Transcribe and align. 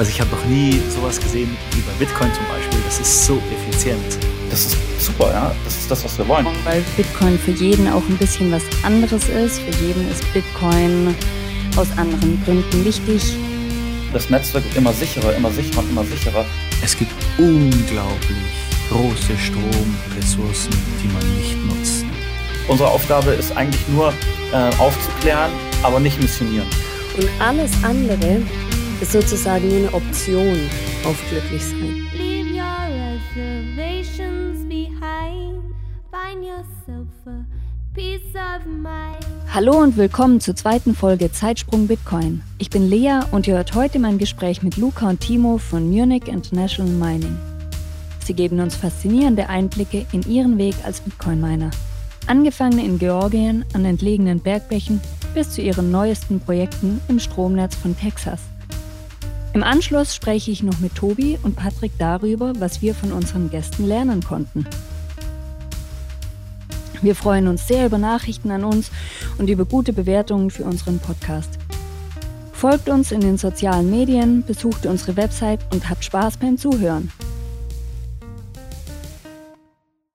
Also 0.00 0.12
ich 0.12 0.18
habe 0.18 0.30
noch 0.30 0.46
nie 0.46 0.80
sowas 0.88 1.20
gesehen 1.20 1.54
wie 1.72 1.82
bei 1.82 1.92
Bitcoin 1.98 2.32
zum 2.32 2.46
Beispiel. 2.46 2.78
Das 2.86 3.00
ist 3.00 3.26
so 3.26 3.38
effizient. 3.52 4.18
Das 4.48 4.64
ist 4.64 4.76
super, 4.98 5.30
ja. 5.30 5.54
Das 5.62 5.76
ist 5.76 5.90
das, 5.90 6.02
was 6.02 6.16
wir 6.16 6.26
wollen. 6.26 6.46
Weil 6.64 6.82
Bitcoin 6.96 7.38
für 7.38 7.50
jeden 7.50 7.86
auch 7.86 8.02
ein 8.08 8.16
bisschen 8.16 8.50
was 8.50 8.62
anderes 8.82 9.28
ist. 9.28 9.60
Für 9.60 9.84
jeden 9.84 10.10
ist 10.10 10.24
Bitcoin 10.32 11.14
aus 11.76 11.88
anderen 11.98 12.42
Gründen 12.46 12.82
wichtig. 12.82 13.22
Das 14.14 14.30
Netzwerk 14.30 14.64
wird 14.64 14.76
immer 14.76 14.94
sicherer, 14.94 15.36
immer 15.36 15.50
sicherer 15.50 15.80
und 15.80 15.90
immer 15.90 16.04
sicherer. 16.04 16.46
Es 16.82 16.96
gibt 16.96 17.12
unglaublich 17.36 18.38
große 18.88 19.36
Stromressourcen, 19.36 20.72
die 21.02 21.08
man 21.08 21.36
nicht 21.36 21.58
nutzt. 21.66 22.06
Unsere 22.68 22.88
Aufgabe 22.88 23.32
ist 23.32 23.54
eigentlich 23.54 23.86
nur 23.88 24.14
äh, 24.54 24.74
aufzuklären, 24.78 25.50
aber 25.82 26.00
nicht 26.00 26.18
missionieren. 26.22 26.68
Und 27.18 27.28
alles 27.38 27.72
andere 27.84 28.40
ist 29.00 29.12
sozusagen 29.12 29.66
nur 29.68 29.78
eine 29.78 29.94
Option 29.94 30.60
auf 31.04 31.16
glücklich 31.30 31.64
sein. 31.64 32.06
Leave 32.16 32.50
your 32.50 33.34
reservations 33.34 34.68
behind. 34.68 35.62
Find 36.10 36.44
yourself 36.44 37.08
a 37.26 37.44
peace 37.94 38.34
of 38.34 38.66
mind. 38.66 39.24
Hallo 39.54 39.78
und 39.80 39.96
willkommen 39.96 40.40
zur 40.40 40.54
zweiten 40.54 40.94
Folge 40.94 41.32
Zeitsprung 41.32 41.86
Bitcoin. 41.86 42.42
Ich 42.58 42.68
bin 42.68 42.88
Lea 42.88 43.20
und 43.32 43.46
ihr 43.46 43.54
hört 43.54 43.74
heute 43.74 43.98
mein 43.98 44.18
Gespräch 44.18 44.62
mit 44.62 44.76
Luca 44.76 45.08
und 45.08 45.20
Timo 45.20 45.56
von 45.56 45.88
Munich 45.88 46.28
International 46.28 46.92
Mining. 46.92 47.36
Sie 48.22 48.34
geben 48.34 48.60
uns 48.60 48.76
faszinierende 48.76 49.48
Einblicke 49.48 50.04
in 50.12 50.22
ihren 50.22 50.58
Weg 50.58 50.74
als 50.84 51.00
Bitcoin-Miner. 51.00 51.70
Angefangen 52.26 52.78
in 52.78 52.98
Georgien 52.98 53.64
an 53.72 53.86
entlegenen 53.86 54.40
Bergbächen 54.40 55.00
bis 55.34 55.50
zu 55.50 55.62
ihren 55.62 55.90
neuesten 55.90 56.38
Projekten 56.38 57.00
im 57.08 57.18
Stromnetz 57.18 57.74
von 57.74 57.96
Texas. 57.98 58.49
Im 59.52 59.64
Anschluss 59.64 60.14
spreche 60.14 60.52
ich 60.52 60.62
noch 60.62 60.78
mit 60.78 60.94
Tobi 60.94 61.36
und 61.42 61.56
Patrick 61.56 61.90
darüber, 61.98 62.52
was 62.60 62.82
wir 62.82 62.94
von 62.94 63.10
unseren 63.10 63.50
Gästen 63.50 63.84
lernen 63.84 64.22
konnten. 64.22 64.64
Wir 67.02 67.16
freuen 67.16 67.48
uns 67.48 67.66
sehr 67.66 67.86
über 67.86 67.98
Nachrichten 67.98 68.52
an 68.52 68.62
uns 68.62 68.92
und 69.38 69.50
über 69.50 69.64
gute 69.64 69.92
Bewertungen 69.92 70.50
für 70.50 70.62
unseren 70.62 71.00
Podcast. 71.00 71.58
Folgt 72.52 72.88
uns 72.88 73.10
in 73.10 73.22
den 73.22 73.38
sozialen 73.38 73.90
Medien, 73.90 74.44
besucht 74.44 74.86
unsere 74.86 75.16
Website 75.16 75.60
und 75.72 75.90
habt 75.90 76.04
Spaß 76.04 76.36
beim 76.36 76.56
Zuhören. 76.56 77.10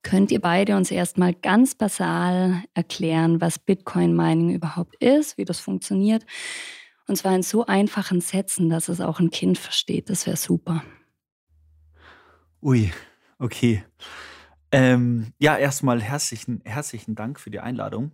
Könnt 0.02 0.32
ihr 0.32 0.40
beide 0.40 0.78
uns 0.78 0.92
erstmal 0.92 1.34
ganz 1.34 1.76
basal 1.76 2.64
erklären, 2.74 3.42
was 3.42 3.60
Bitcoin 3.60 4.16
Mining 4.16 4.52
überhaupt 4.52 4.96
ist, 5.04 5.38
wie 5.38 5.44
das 5.44 5.60
funktioniert 5.60 6.26
und 7.08 7.16
zwar 7.16 7.36
in 7.36 7.44
so 7.44 7.66
einfachen 7.66 8.22
Sätzen, 8.22 8.70
dass 8.70 8.90
es 8.90 9.02
auch 9.02 9.20
ein 9.20 9.30
Kind 9.30 9.58
versteht. 9.58 10.10
Das 10.10 10.26
wäre 10.26 10.38
super. 10.38 10.84
Ui, 12.62 12.92
okay. 13.38 13.84
Ähm, 14.72 15.34
ja, 15.38 15.58
erstmal 15.58 16.02
herzlichen, 16.02 16.62
herzlichen 16.66 17.16
Dank 17.16 17.40
für 17.40 17.52
die 17.52 17.60
Einladung 17.60 18.12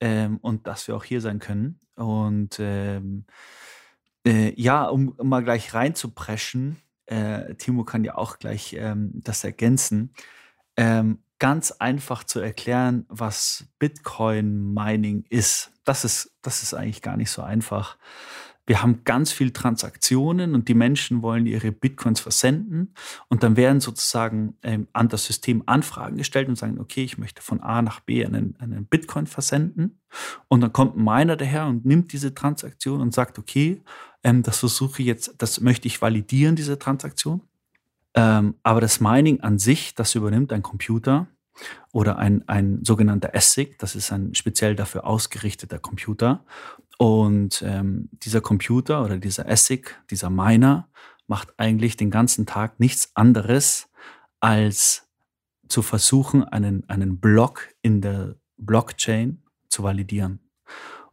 ähm, 0.00 0.38
und 0.38 0.66
dass 0.66 0.88
wir 0.88 0.96
auch 0.96 1.04
hier 1.04 1.20
sein 1.20 1.38
können. 1.38 1.80
Und 1.94 2.58
ähm, 2.60 3.24
äh, 4.26 4.52
ja, 4.60 4.84
um, 4.84 5.10
um, 5.10 5.28
mal 5.28 5.44
gleich 5.44 5.74
reinzupreschen, 5.74 6.76
äh, 7.06 7.54
Timo 7.54 7.84
kann 7.84 8.04
ja 8.04 8.16
auch 8.16 8.38
gleich 8.38 8.74
ähm, 8.78 9.12
das 9.14 9.44
ergänzen. 9.44 10.12
Ganz 11.38 11.70
einfach 11.72 12.24
zu 12.24 12.40
erklären, 12.40 13.06
was 13.08 13.66
Bitcoin 13.78 14.74
Mining 14.74 15.24
ist. 15.28 15.72
Das 15.84 16.04
ist, 16.04 16.32
das 16.42 16.62
ist 16.62 16.74
eigentlich 16.74 17.02
gar 17.02 17.16
nicht 17.16 17.30
so 17.30 17.42
einfach. 17.42 17.96
Wir 18.66 18.82
haben 18.82 19.02
ganz 19.04 19.32
viel 19.32 19.52
Transaktionen 19.52 20.54
und 20.54 20.68
die 20.68 20.74
Menschen 20.74 21.22
wollen 21.22 21.46
ihre 21.46 21.72
Bitcoins 21.72 22.20
versenden 22.20 22.92
und 23.28 23.42
dann 23.42 23.56
werden 23.56 23.80
sozusagen 23.80 24.58
ähm, 24.62 24.88
an 24.92 25.08
das 25.08 25.24
System 25.24 25.62
Anfragen 25.64 26.18
gestellt 26.18 26.48
und 26.48 26.56
sagen, 26.56 26.78
okay, 26.78 27.02
ich 27.02 27.16
möchte 27.16 27.40
von 27.40 27.60
A 27.60 27.80
nach 27.80 28.00
B 28.00 28.26
einen, 28.26 28.56
einen 28.58 28.84
Bitcoin 28.84 29.26
versenden 29.26 30.00
und 30.48 30.60
dann 30.60 30.72
kommt 30.72 30.96
ein 30.96 31.04
Miner 31.04 31.36
daher 31.36 31.66
und 31.66 31.86
nimmt 31.86 32.12
diese 32.12 32.34
Transaktion 32.34 33.00
und 33.00 33.14
sagt, 33.14 33.38
okay, 33.38 33.80
ähm, 34.22 34.42
das 34.42 34.58
versuche 34.58 35.00
ich 35.00 35.06
jetzt, 35.06 35.34
das 35.38 35.60
möchte 35.60 35.88
ich 35.88 36.02
validieren, 36.02 36.54
diese 36.54 36.78
Transaktion 36.78 37.40
ähm, 38.14 38.56
aber 38.62 38.80
das 38.80 39.00
Mining 39.00 39.40
an 39.42 39.58
sich, 39.60 39.94
das 39.94 40.16
übernimmt 40.16 40.52
ein 40.52 40.62
Computer 40.62 41.28
oder 41.92 42.18
ein, 42.18 42.46
ein 42.48 42.84
sogenannter 42.84 43.34
ASIC, 43.34 43.78
das 43.78 43.94
ist 43.94 44.12
ein 44.12 44.34
speziell 44.34 44.76
dafür 44.76 45.06
ausgerichteter 45.06 45.78
Computer. 45.78 46.44
Und 46.98 47.62
ähm, 47.66 48.08
dieser 48.12 48.40
Computer 48.40 49.04
oder 49.04 49.18
dieser 49.18 49.48
ASIC, 49.48 49.96
dieser 50.10 50.30
Miner, 50.30 50.88
macht 51.26 51.54
eigentlich 51.58 51.96
den 51.96 52.10
ganzen 52.10 52.46
Tag 52.46 52.80
nichts 52.80 53.12
anderes, 53.14 53.88
als 54.40 55.08
zu 55.68 55.82
versuchen, 55.82 56.44
einen, 56.44 56.88
einen 56.88 57.20
Block 57.20 57.68
in 57.82 58.00
der 58.00 58.36
Blockchain 58.56 59.42
zu 59.68 59.82
validieren. 59.82 60.40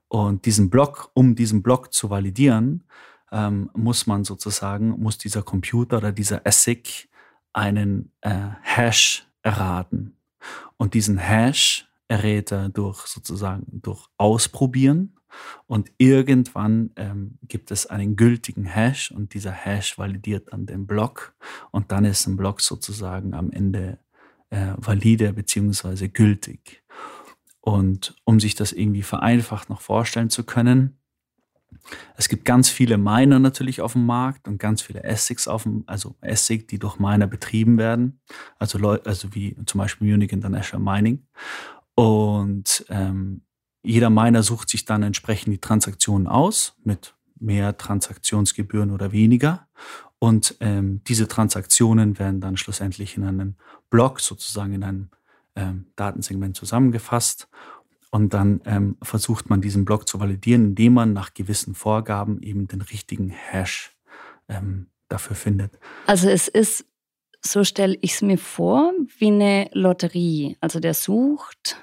Und 0.08 0.46
diesen 0.46 0.70
Block, 0.70 1.12
um 1.14 1.36
diesen 1.36 1.62
Block 1.62 1.94
zu 1.94 2.10
validieren, 2.10 2.88
ähm, 3.32 3.70
muss 3.74 4.08
man 4.08 4.24
sozusagen, 4.24 4.90
muss 5.02 5.18
dieser 5.18 5.44
Computer 5.44 5.98
oder 5.98 6.12
dieser 6.12 6.46
ASIC 6.46 7.10
einen 7.54 8.12
äh, 8.22 8.50
Hash 8.62 9.28
erraten. 9.42 10.16
Und 10.78 10.94
diesen 10.94 11.18
Hash 11.18 11.88
errät 12.08 12.52
er 12.52 12.70
durch 12.70 13.06
sozusagen 13.08 13.66
durch 13.82 14.08
Ausprobieren. 14.18 15.16
Und 15.68 15.92
irgendwann 15.98 16.92
ähm, 16.96 17.38
gibt 17.44 17.72
es 17.72 17.88
einen 17.88 18.16
gültigen 18.16 18.66
Hash 18.66 19.12
und 19.12 19.34
dieser 19.34 19.52
Hash 19.52 19.98
validiert 19.98 20.54
dann 20.54 20.66
den 20.66 20.88
Block. 20.88 21.36
Und 21.72 21.92
dann 21.92 22.06
ist 22.06 22.26
ein 22.28 22.38
Block 22.38 22.62
sozusagen 22.62 23.34
am 23.34 23.52
Ende 23.52 24.00
äh, 24.50 24.74
valide 24.78 25.34
bzw. 25.34 26.08
gültig. 26.08 26.84
Und 27.60 28.16
um 28.24 28.40
sich 28.40 28.56
das 28.56 28.72
irgendwie 28.72 29.02
vereinfacht 29.02 29.70
noch 29.70 29.82
vorstellen 29.82 30.30
zu 30.30 30.44
können, 30.44 31.00
es 32.16 32.30
gibt 32.30 32.46
ganz 32.46 32.70
viele 32.70 32.98
Miner 32.98 33.40
natürlich 33.40 33.82
auf 33.82 33.94
dem 33.94 34.06
Markt 34.06 34.48
und 34.48 34.58
ganz 34.58 34.82
viele 34.82 35.04
Essigs 35.04 35.48
auf 35.48 35.64
dem, 35.64 35.84
also 35.88 36.16
Essig, 36.22 36.68
die 36.68 36.80
durch 36.80 37.00
Miner 37.00 37.28
betrieben 37.28 37.78
werden. 37.78 38.20
Also 38.60 38.78
Leute, 38.78 39.06
also 39.08 39.34
wie 39.36 39.56
zum 39.66 39.80
Beispiel 39.80 40.10
Munich 40.10 40.32
International 40.32 40.96
Mining. 40.96 41.26
Und 41.96 42.86
ähm, 42.90 43.42
jeder 43.84 44.10
Miner 44.10 44.44
sucht 44.44 44.70
sich 44.70 44.86
dann 44.86 45.04
entsprechend 45.04 45.54
die 45.54 45.62
Transaktionen 45.62 46.28
aus 46.28 46.76
mit 46.84 47.16
mehr 47.40 47.78
Transaktionsgebühren 47.78 48.92
oder 48.92 49.12
weniger. 49.12 49.68
Und 50.20 50.56
ähm, 50.60 51.02
diese 51.08 51.28
Transaktionen 51.28 52.18
werden 52.18 52.42
dann 52.42 52.58
schlussendlich 52.58 53.18
in 53.18 53.24
einen 53.24 53.58
Block, 53.90 54.20
sozusagen 54.20 54.74
in 54.74 54.84
einem 54.84 55.10
ähm, 55.56 55.88
Datensegment 55.96 56.56
zusammengefasst. 56.56 57.48
Und 58.16 58.34
dann 58.34 58.62
ähm, 58.64 58.96
versucht 59.02 59.50
man 59.50 59.60
diesen 59.60 59.84
Block 59.84 60.08
zu 60.08 60.22
validieren, 60.22 60.68
indem 60.68 60.94
man 60.94 61.12
nach 61.12 61.34
gewissen 61.34 61.76
Vorgaben 61.76 62.42
eben 62.42 62.66
den 62.66 62.80
richtigen 62.80 63.30
Hash 63.30 63.94
ähm, 64.48 64.88
dafür 65.10 65.36
findet. 65.36 65.78
Also 66.08 66.30
es 66.30 66.48
ist, 66.48 66.86
so 67.42 67.66
stelle 67.66 67.98
ich 68.00 68.14
es 68.14 68.22
mir 68.22 68.38
vor, 68.38 68.94
wie 69.18 69.28
eine 69.28 69.70
Lotterie. 69.74 70.56
Also 70.62 70.80
der 70.80 70.94
sucht 70.94 71.76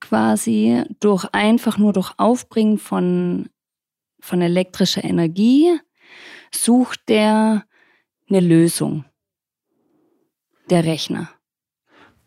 quasi 0.00 0.82
durch 0.98 1.26
einfach 1.26 1.78
nur 1.78 1.92
durch 1.92 2.12
Aufbringen 2.16 2.78
von, 2.78 3.48
von 4.18 4.42
elektrischer 4.42 5.04
Energie, 5.04 5.78
sucht 6.52 7.08
der 7.08 7.66
eine 8.28 8.40
Lösung. 8.40 9.04
Der 10.70 10.84
Rechner 10.84 11.28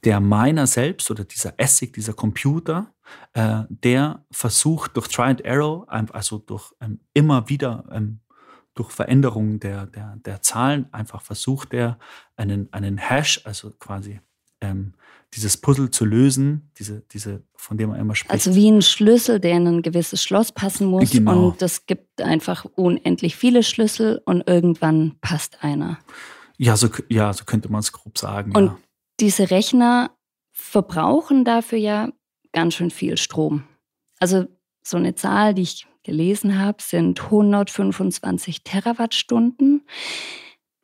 der 0.06 0.20
Miner 0.20 0.68
selbst 0.68 1.10
oder 1.10 1.24
dieser 1.24 1.56
ASIC, 1.60 1.94
dieser 1.94 2.14
Computer, 2.14 2.95
äh, 3.34 3.64
der 3.70 4.26
versucht 4.32 4.96
durch 4.96 5.08
Try 5.08 5.24
and 5.24 5.42
Error, 5.42 5.86
also 5.90 6.38
durch 6.40 6.74
ähm, 6.82 7.00
immer 7.14 7.50
wieder 7.50 7.86
ähm, 7.92 8.20
durch 8.74 8.92
Veränderungen 8.92 9.60
der, 9.60 9.86
der, 9.86 10.18
der 10.18 10.42
Zahlen, 10.42 10.88
einfach 10.92 11.22
versucht 11.22 11.74
er 11.74 11.98
einen, 12.36 12.68
einen 12.74 12.98
Hash, 12.98 13.42
also 13.46 13.72
quasi 13.72 14.20
ähm, 14.60 14.96
dieses 15.34 15.56
Puzzle 15.56 15.92
zu 15.92 16.04
lösen, 16.04 16.72
diese, 16.78 17.02
diese, 17.12 17.44
von 17.56 17.78
dem 17.78 17.92
er 17.92 18.00
immer 18.00 18.16
spricht. 18.16 18.32
Also 18.32 18.54
wie 18.54 18.70
ein 18.70 18.82
Schlüssel, 18.82 19.40
der 19.40 19.56
in 19.56 19.68
ein 19.68 19.82
gewisses 19.82 20.22
Schloss 20.22 20.52
passen 20.52 20.88
muss. 20.88 21.12
Genau. 21.12 21.50
Und 21.50 21.62
es 21.62 21.86
gibt 21.86 22.22
einfach 22.22 22.66
unendlich 22.76 23.38
viele 23.38 23.64
Schlüssel 23.64 24.22
und 24.26 24.46
irgendwann 24.46 25.16
passt 25.22 25.64
einer. 25.64 25.98
Ja, 26.58 26.76
so, 26.76 26.90
ja, 27.08 27.32
so 27.32 27.46
könnte 27.46 27.72
man 27.72 27.80
es 27.80 27.94
grob 27.94 28.18
sagen. 28.18 28.54
Und 28.56 28.66
ja 28.66 28.78
diese 29.20 29.52
Rechner 29.52 30.12
verbrauchen 30.52 31.46
dafür 31.46 31.78
ja 31.78 32.10
ganz 32.56 32.74
schön 32.76 32.90
viel 32.90 33.18
Strom. 33.18 33.64
Also 34.20 34.46
so 34.82 34.98
eine 34.98 35.14
Zahl, 35.14 35.54
die 35.54 35.64
ich 35.64 35.86
gelesen 36.04 36.60
habe, 36.60 36.82
sind 36.82 37.22
125 37.22 38.64
Terawattstunden, 38.64 39.86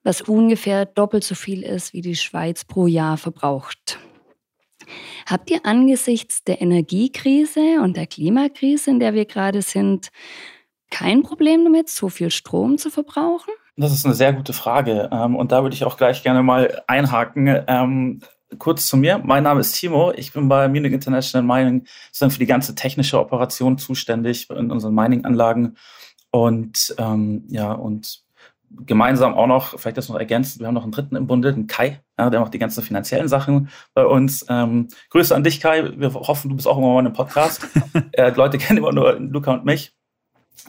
was 0.03 0.21
ungefähr 0.21 0.85
doppelt 0.85 1.23
so 1.23 1.33
viel 1.33 1.63
ist, 1.63 1.93
wie 1.93 2.01
die 2.01 2.15
Schweiz 2.15 2.65
pro 2.65 2.87
Jahr 2.87 3.17
verbraucht. 3.17 3.99
Habt 5.25 5.49
ihr 5.49 5.65
angesichts 5.65 6.43
der 6.43 6.61
Energiekrise 6.61 7.79
und 7.81 7.95
der 7.95 8.07
Klimakrise, 8.07 8.89
in 8.89 8.99
der 8.99 9.13
wir 9.13 9.25
gerade 9.25 9.61
sind, 9.61 10.09
kein 10.89 11.23
Problem 11.23 11.63
damit, 11.63 11.87
so 11.87 12.09
viel 12.09 12.31
Strom 12.31 12.77
zu 12.77 12.89
verbrauchen? 12.89 13.53
Das 13.77 13.93
ist 13.93 14.05
eine 14.05 14.15
sehr 14.15 14.33
gute 14.33 14.51
Frage. 14.51 15.09
Ähm, 15.13 15.37
und 15.37 15.53
da 15.53 15.63
würde 15.63 15.75
ich 15.75 15.85
auch 15.85 15.95
gleich 15.95 16.21
gerne 16.23 16.43
mal 16.43 16.83
einhaken. 16.87 17.47
Kurz 18.57 18.87
zu 18.87 18.97
mir. 18.97 19.19
Mein 19.19 19.43
Name 19.43 19.61
ist 19.61 19.73
Timo. 19.73 20.11
Ich 20.11 20.33
bin 20.33 20.49
bei 20.49 20.67
Munich 20.67 20.91
International 20.91 21.45
Mining 21.45 21.85
für 22.13 22.29
die 22.29 22.45
ganze 22.45 22.75
technische 22.75 23.19
Operation 23.19 23.77
zuständig 23.77 24.49
in 24.49 24.71
unseren 24.71 24.93
Mining-Anlagen. 24.93 25.77
Und 26.31 26.95
ähm, 26.97 27.45
ja, 27.49 27.71
und 27.71 28.23
gemeinsam 28.85 29.33
auch 29.35 29.47
noch, 29.47 29.79
vielleicht 29.79 29.97
das 29.97 30.09
noch 30.09 30.17
ergänzt, 30.17 30.59
wir 30.59 30.67
haben 30.67 30.73
noch 30.73 30.83
einen 30.83 30.91
dritten 30.91 31.15
im 31.15 31.27
Bunde, 31.27 31.53
den 31.53 31.67
Kai, 31.67 32.01
ja, 32.17 32.29
der 32.29 32.39
macht 32.39 32.53
die 32.53 32.59
ganzen 32.59 32.83
finanziellen 32.83 33.27
Sachen 33.27 33.69
bei 33.93 34.05
uns. 34.05 34.45
Ähm, 34.49 34.87
Grüße 35.09 35.35
an 35.35 35.43
dich, 35.43 35.59
Kai. 35.59 35.91
Wir 35.97 36.13
hoffen, 36.13 36.49
du 36.49 36.55
bist 36.55 36.67
auch 36.67 36.77
irgendwann 36.77 37.03
mal 37.03 37.09
im 37.09 37.13
Podcast. 37.13 37.67
äh, 38.13 38.31
Leute 38.31 38.57
kennen 38.57 38.77
immer 38.77 38.93
nur 38.93 39.13
Luca 39.19 39.51
und 39.51 39.65
mich. 39.65 39.93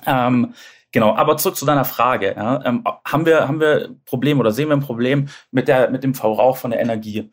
Ähm, 0.06 0.54
genau, 0.90 1.14
aber 1.14 1.36
zurück 1.36 1.56
zu 1.56 1.66
deiner 1.66 1.84
Frage. 1.84 2.34
Ja, 2.36 2.64
ähm, 2.64 2.84
haben, 3.04 3.26
wir, 3.26 3.46
haben 3.46 3.60
wir 3.60 3.94
Probleme 4.04 4.40
oder 4.40 4.52
sehen 4.52 4.68
wir 4.68 4.76
ein 4.76 4.80
Problem 4.80 5.28
mit, 5.50 5.68
der, 5.68 5.90
mit 5.90 6.04
dem 6.04 6.14
Verbrauch 6.14 6.56
von 6.56 6.70
der 6.70 6.80
Energie? 6.80 7.30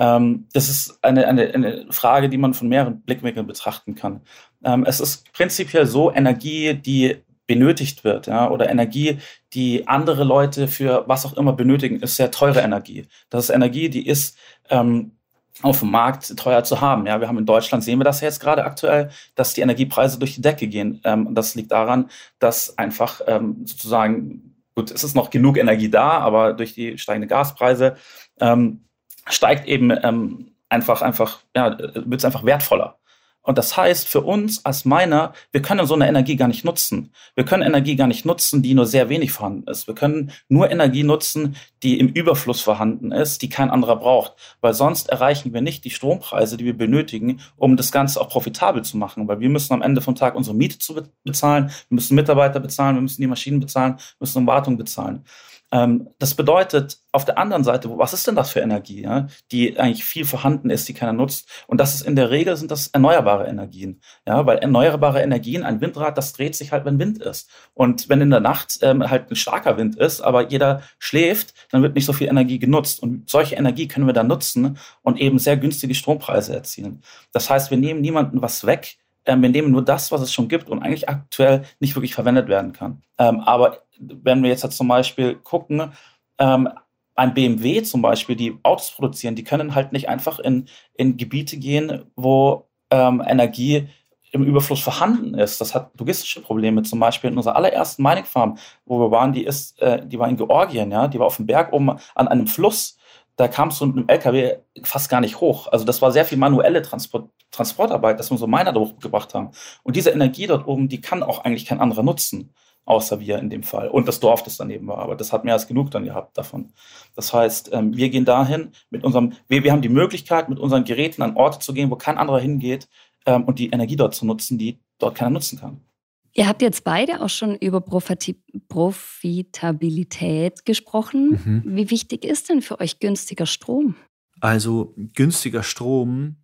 Ähm, 0.00 0.48
das 0.54 0.68
ist 0.68 0.98
eine, 1.04 1.28
eine, 1.28 1.54
eine 1.54 1.86
Frage, 1.90 2.28
die 2.30 2.38
man 2.38 2.54
von 2.54 2.68
mehreren 2.68 3.02
Blickwinkeln 3.02 3.46
betrachten 3.46 3.94
kann. 3.94 4.22
Ähm, 4.64 4.84
es 4.86 4.98
ist 4.98 5.30
prinzipiell 5.32 5.86
so, 5.86 6.10
Energie, 6.10 6.74
die 6.74 7.18
benötigt 7.46 8.02
wird, 8.02 8.26
ja, 8.26 8.50
oder 8.50 8.70
Energie, 8.70 9.18
die 9.52 9.86
andere 9.86 10.24
Leute 10.24 10.68
für 10.68 11.04
was 11.06 11.26
auch 11.26 11.36
immer 11.36 11.52
benötigen, 11.52 12.00
ist 12.00 12.16
sehr 12.16 12.30
teure 12.30 12.60
Energie. 12.60 13.06
Das 13.28 13.44
ist 13.44 13.50
Energie, 13.50 13.90
die 13.90 14.06
ist 14.06 14.38
ähm, 14.70 15.12
auf 15.60 15.80
dem 15.80 15.90
Markt 15.90 16.34
teuer 16.36 16.64
zu 16.64 16.80
haben. 16.80 17.06
Ja, 17.06 17.20
wir 17.20 17.28
haben 17.28 17.38
in 17.38 17.46
Deutschland 17.46 17.84
sehen 17.84 17.98
wir 17.98 18.04
das 18.04 18.20
jetzt 18.22 18.40
gerade 18.40 18.64
aktuell, 18.64 19.10
dass 19.34 19.52
die 19.52 19.60
Energiepreise 19.60 20.18
durch 20.18 20.34
die 20.34 20.40
Decke 20.40 20.68
gehen. 20.68 21.00
Ähm, 21.04 21.34
das 21.34 21.54
liegt 21.54 21.72
daran, 21.72 22.08
dass 22.38 22.78
einfach 22.78 23.20
ähm, 23.26 23.66
sozusagen 23.66 24.54
gut, 24.74 24.90
es 24.90 25.04
ist 25.04 25.14
noch 25.14 25.28
genug 25.28 25.58
Energie 25.58 25.90
da, 25.90 26.18
aber 26.20 26.54
durch 26.54 26.72
die 26.72 26.96
steigenden 26.96 27.28
Gaspreise 27.28 27.96
ähm, 28.40 28.84
steigt 29.28 29.66
eben 29.68 29.92
ähm, 30.02 30.52
einfach 30.68 31.02
einfach 31.02 31.40
ja 31.56 31.76
wird 31.78 32.20
es 32.20 32.24
einfach 32.24 32.44
wertvoller. 32.44 33.00
Und 33.42 33.56
das 33.56 33.74
heißt 33.74 34.06
für 34.06 34.20
uns 34.20 34.64
als 34.66 34.84
Miner, 34.84 35.32
wir 35.50 35.62
können 35.62 35.86
so 35.86 35.94
eine 35.94 36.06
Energie 36.06 36.36
gar 36.36 36.48
nicht 36.48 36.64
nutzen. 36.64 37.10
Wir 37.34 37.44
können 37.44 37.62
Energie 37.62 37.96
gar 37.96 38.06
nicht 38.06 38.26
nutzen, 38.26 38.62
die 38.62 38.74
nur 38.74 38.86
sehr 38.86 39.08
wenig 39.08 39.32
vorhanden 39.32 39.66
ist. 39.66 39.86
Wir 39.86 39.94
können 39.94 40.30
nur 40.48 40.70
Energie 40.70 41.04
nutzen, 41.04 41.56
die 41.82 41.98
im 41.98 42.08
Überfluss 42.08 42.60
vorhanden 42.60 43.12
ist, 43.12 43.40
die 43.40 43.48
kein 43.48 43.70
anderer 43.70 43.96
braucht. 43.96 44.34
Weil 44.60 44.74
sonst 44.74 45.08
erreichen 45.08 45.54
wir 45.54 45.62
nicht 45.62 45.84
die 45.86 45.90
Strompreise, 45.90 46.58
die 46.58 46.66
wir 46.66 46.76
benötigen, 46.76 47.40
um 47.56 47.78
das 47.78 47.92
Ganze 47.92 48.20
auch 48.20 48.28
profitabel 48.28 48.84
zu 48.84 48.98
machen. 48.98 49.26
Weil 49.26 49.40
wir 49.40 49.48
müssen 49.48 49.72
am 49.72 49.80
Ende 49.80 50.02
vom 50.02 50.14
Tag 50.14 50.34
unsere 50.34 50.54
Miete 50.54 50.78
zu 50.78 51.02
bezahlen, 51.24 51.70
wir 51.88 51.94
müssen 51.94 52.14
Mitarbeiter 52.14 52.60
bezahlen, 52.60 52.96
wir 52.96 53.02
müssen 53.02 53.22
die 53.22 53.26
Maschinen 53.26 53.60
bezahlen, 53.60 53.94
wir 53.94 54.16
müssen 54.20 54.46
Wartung 54.46 54.76
bezahlen. 54.76 55.24
Ähm, 55.72 56.08
das 56.18 56.34
bedeutet, 56.34 56.98
auf 57.12 57.24
der 57.24 57.38
anderen 57.38 57.64
Seite, 57.64 57.88
was 57.96 58.12
ist 58.12 58.26
denn 58.26 58.34
das 58.34 58.50
für 58.50 58.60
Energie, 58.60 59.02
ja, 59.02 59.26
die 59.52 59.78
eigentlich 59.78 60.04
viel 60.04 60.24
vorhanden 60.24 60.70
ist, 60.70 60.88
die 60.88 60.94
keiner 60.94 61.12
nutzt? 61.12 61.48
Und 61.66 61.78
das 61.78 61.94
ist 61.94 62.02
in 62.02 62.16
der 62.16 62.30
Regel 62.30 62.56
sind 62.56 62.70
das 62.70 62.88
erneuerbare 62.88 63.46
Energien, 63.46 64.00
ja, 64.26 64.46
weil 64.46 64.58
erneuerbare 64.58 65.22
Energien, 65.22 65.62
ein 65.62 65.80
Windrad, 65.80 66.18
das 66.18 66.32
dreht 66.32 66.54
sich 66.56 66.72
halt, 66.72 66.84
wenn 66.84 66.98
Wind 66.98 67.18
ist. 67.18 67.50
Und 67.74 68.08
wenn 68.08 68.20
in 68.20 68.30
der 68.30 68.40
Nacht 68.40 68.78
ähm, 68.82 69.08
halt 69.08 69.30
ein 69.30 69.36
starker 69.36 69.76
Wind 69.76 69.96
ist, 69.96 70.20
aber 70.20 70.48
jeder 70.48 70.82
schläft, 70.98 71.54
dann 71.70 71.82
wird 71.82 71.94
nicht 71.94 72.06
so 72.06 72.12
viel 72.12 72.28
Energie 72.28 72.58
genutzt. 72.58 73.00
Und 73.02 73.28
solche 73.30 73.56
Energie 73.56 73.88
können 73.88 74.06
wir 74.06 74.14
dann 74.14 74.28
nutzen 74.28 74.78
und 75.02 75.18
eben 75.18 75.38
sehr 75.38 75.56
günstige 75.56 75.94
Strompreise 75.94 76.54
erzielen. 76.54 77.02
Das 77.32 77.50
heißt, 77.50 77.70
wir 77.70 77.78
nehmen 77.78 78.00
niemanden 78.00 78.42
was 78.42 78.66
weg, 78.66 78.98
ähm, 79.30 79.42
wir 79.42 79.48
nehmen 79.48 79.70
nur 79.70 79.84
das, 79.84 80.10
was 80.10 80.20
es 80.20 80.32
schon 80.32 80.48
gibt 80.48 80.68
und 80.68 80.82
eigentlich 80.82 81.08
aktuell 81.08 81.62
nicht 81.78 81.94
wirklich 81.94 82.14
verwendet 82.14 82.48
werden 82.48 82.72
kann. 82.72 83.02
Ähm, 83.18 83.40
aber 83.40 83.78
wenn 83.98 84.42
wir 84.42 84.50
jetzt 84.50 84.64
halt 84.64 84.72
zum 84.72 84.88
Beispiel 84.88 85.36
gucken, 85.36 85.92
ähm, 86.38 86.68
ein 87.14 87.34
BMW 87.34 87.82
zum 87.82 88.02
Beispiel, 88.02 88.34
die 88.34 88.58
Autos 88.62 88.90
produzieren, 88.90 89.36
die 89.36 89.44
können 89.44 89.74
halt 89.74 89.92
nicht 89.92 90.08
einfach 90.08 90.38
in, 90.38 90.66
in 90.94 91.16
Gebiete 91.16 91.58
gehen, 91.58 92.06
wo 92.16 92.68
ähm, 92.90 93.22
Energie 93.24 93.88
im 94.32 94.44
Überfluss 94.44 94.80
vorhanden 94.80 95.34
ist. 95.34 95.60
Das 95.60 95.74
hat 95.74 95.90
logistische 95.98 96.40
Probleme. 96.40 96.82
Zum 96.82 96.98
Beispiel 96.98 97.30
in 97.30 97.36
unserer 97.36 97.56
allerersten 97.56 98.02
Mining 98.02 98.24
Farm, 98.24 98.58
wo 98.84 98.98
wir 98.98 99.10
waren, 99.10 99.32
die 99.32 99.44
ist, 99.44 99.80
äh, 99.82 100.06
die 100.06 100.18
war 100.18 100.28
in 100.28 100.36
Georgien, 100.36 100.90
ja, 100.90 101.08
die 101.08 101.18
war 101.18 101.26
auf 101.26 101.36
dem 101.36 101.46
Berg 101.46 101.72
oben 101.72 101.90
an 102.14 102.28
einem 102.28 102.46
Fluss. 102.46 102.96
Da 103.36 103.48
kamst 103.48 103.80
du 103.80 103.86
mit 103.86 103.96
einem 103.96 104.08
LKW 104.08 104.56
fast 104.82 105.08
gar 105.08 105.20
nicht 105.20 105.40
hoch. 105.40 105.68
Also 105.68 105.84
das 105.84 106.02
war 106.02 106.12
sehr 106.12 106.24
viel 106.24 106.38
manuelle 106.38 106.82
Transport, 106.82 107.30
Transportarbeit, 107.50 108.18
dass 108.18 108.30
wir 108.30 108.38
so 108.38 108.46
Miner 108.46 108.72
da 108.72 108.80
hochgebracht 108.80 109.34
haben. 109.34 109.50
Und 109.82 109.96
diese 109.96 110.10
Energie 110.10 110.46
dort 110.46 110.66
oben, 110.66 110.88
die 110.88 111.00
kann 111.00 111.22
auch 111.22 111.44
eigentlich 111.44 111.66
kein 111.66 111.80
anderer 111.80 112.02
nutzen 112.02 112.52
außer 112.90 113.20
wir 113.20 113.38
in 113.38 113.50
dem 113.50 113.62
Fall. 113.62 113.88
Und 113.88 114.08
das 114.08 114.20
Dorf, 114.20 114.42
das 114.42 114.56
daneben 114.56 114.88
war. 114.88 114.98
Aber 114.98 115.16
das 115.16 115.32
hat 115.32 115.44
mehr 115.44 115.54
als 115.54 115.66
genug 115.66 115.90
dann 115.90 116.04
gehabt 116.04 116.36
davon. 116.36 116.72
Das 117.14 117.32
heißt, 117.32 117.70
ähm, 117.72 117.96
wir 117.96 118.10
gehen 118.10 118.24
dahin 118.24 118.72
mit 118.90 119.04
unserem, 119.04 119.34
wir, 119.48 119.62
wir 119.62 119.72
haben 119.72 119.82
die 119.82 119.88
Möglichkeit, 119.88 120.48
mit 120.48 120.58
unseren 120.58 120.84
Geräten 120.84 121.22
an 121.22 121.36
Orte 121.36 121.60
zu 121.60 121.72
gehen, 121.72 121.90
wo 121.90 121.96
kein 121.96 122.18
anderer 122.18 122.40
hingeht 122.40 122.88
ähm, 123.26 123.44
und 123.44 123.58
die 123.58 123.70
Energie 123.70 123.96
dort 123.96 124.14
zu 124.14 124.26
nutzen, 124.26 124.58
die 124.58 124.80
dort 124.98 125.14
keiner 125.14 125.30
nutzen 125.30 125.58
kann. 125.58 125.84
Ihr 126.32 126.46
habt 126.46 126.62
jetzt 126.62 126.84
beide 126.84 127.22
auch 127.22 127.28
schon 127.28 127.56
über 127.56 127.80
Profitabilität 127.80 130.64
gesprochen. 130.64 131.40
Mhm. 131.44 131.64
Wie 131.76 131.90
wichtig 131.90 132.24
ist 132.24 132.48
denn 132.48 132.62
für 132.62 132.78
euch 132.80 133.00
günstiger 133.00 133.46
Strom? 133.46 133.96
Also 134.40 134.94
günstiger 135.14 135.62
Strom 135.62 136.36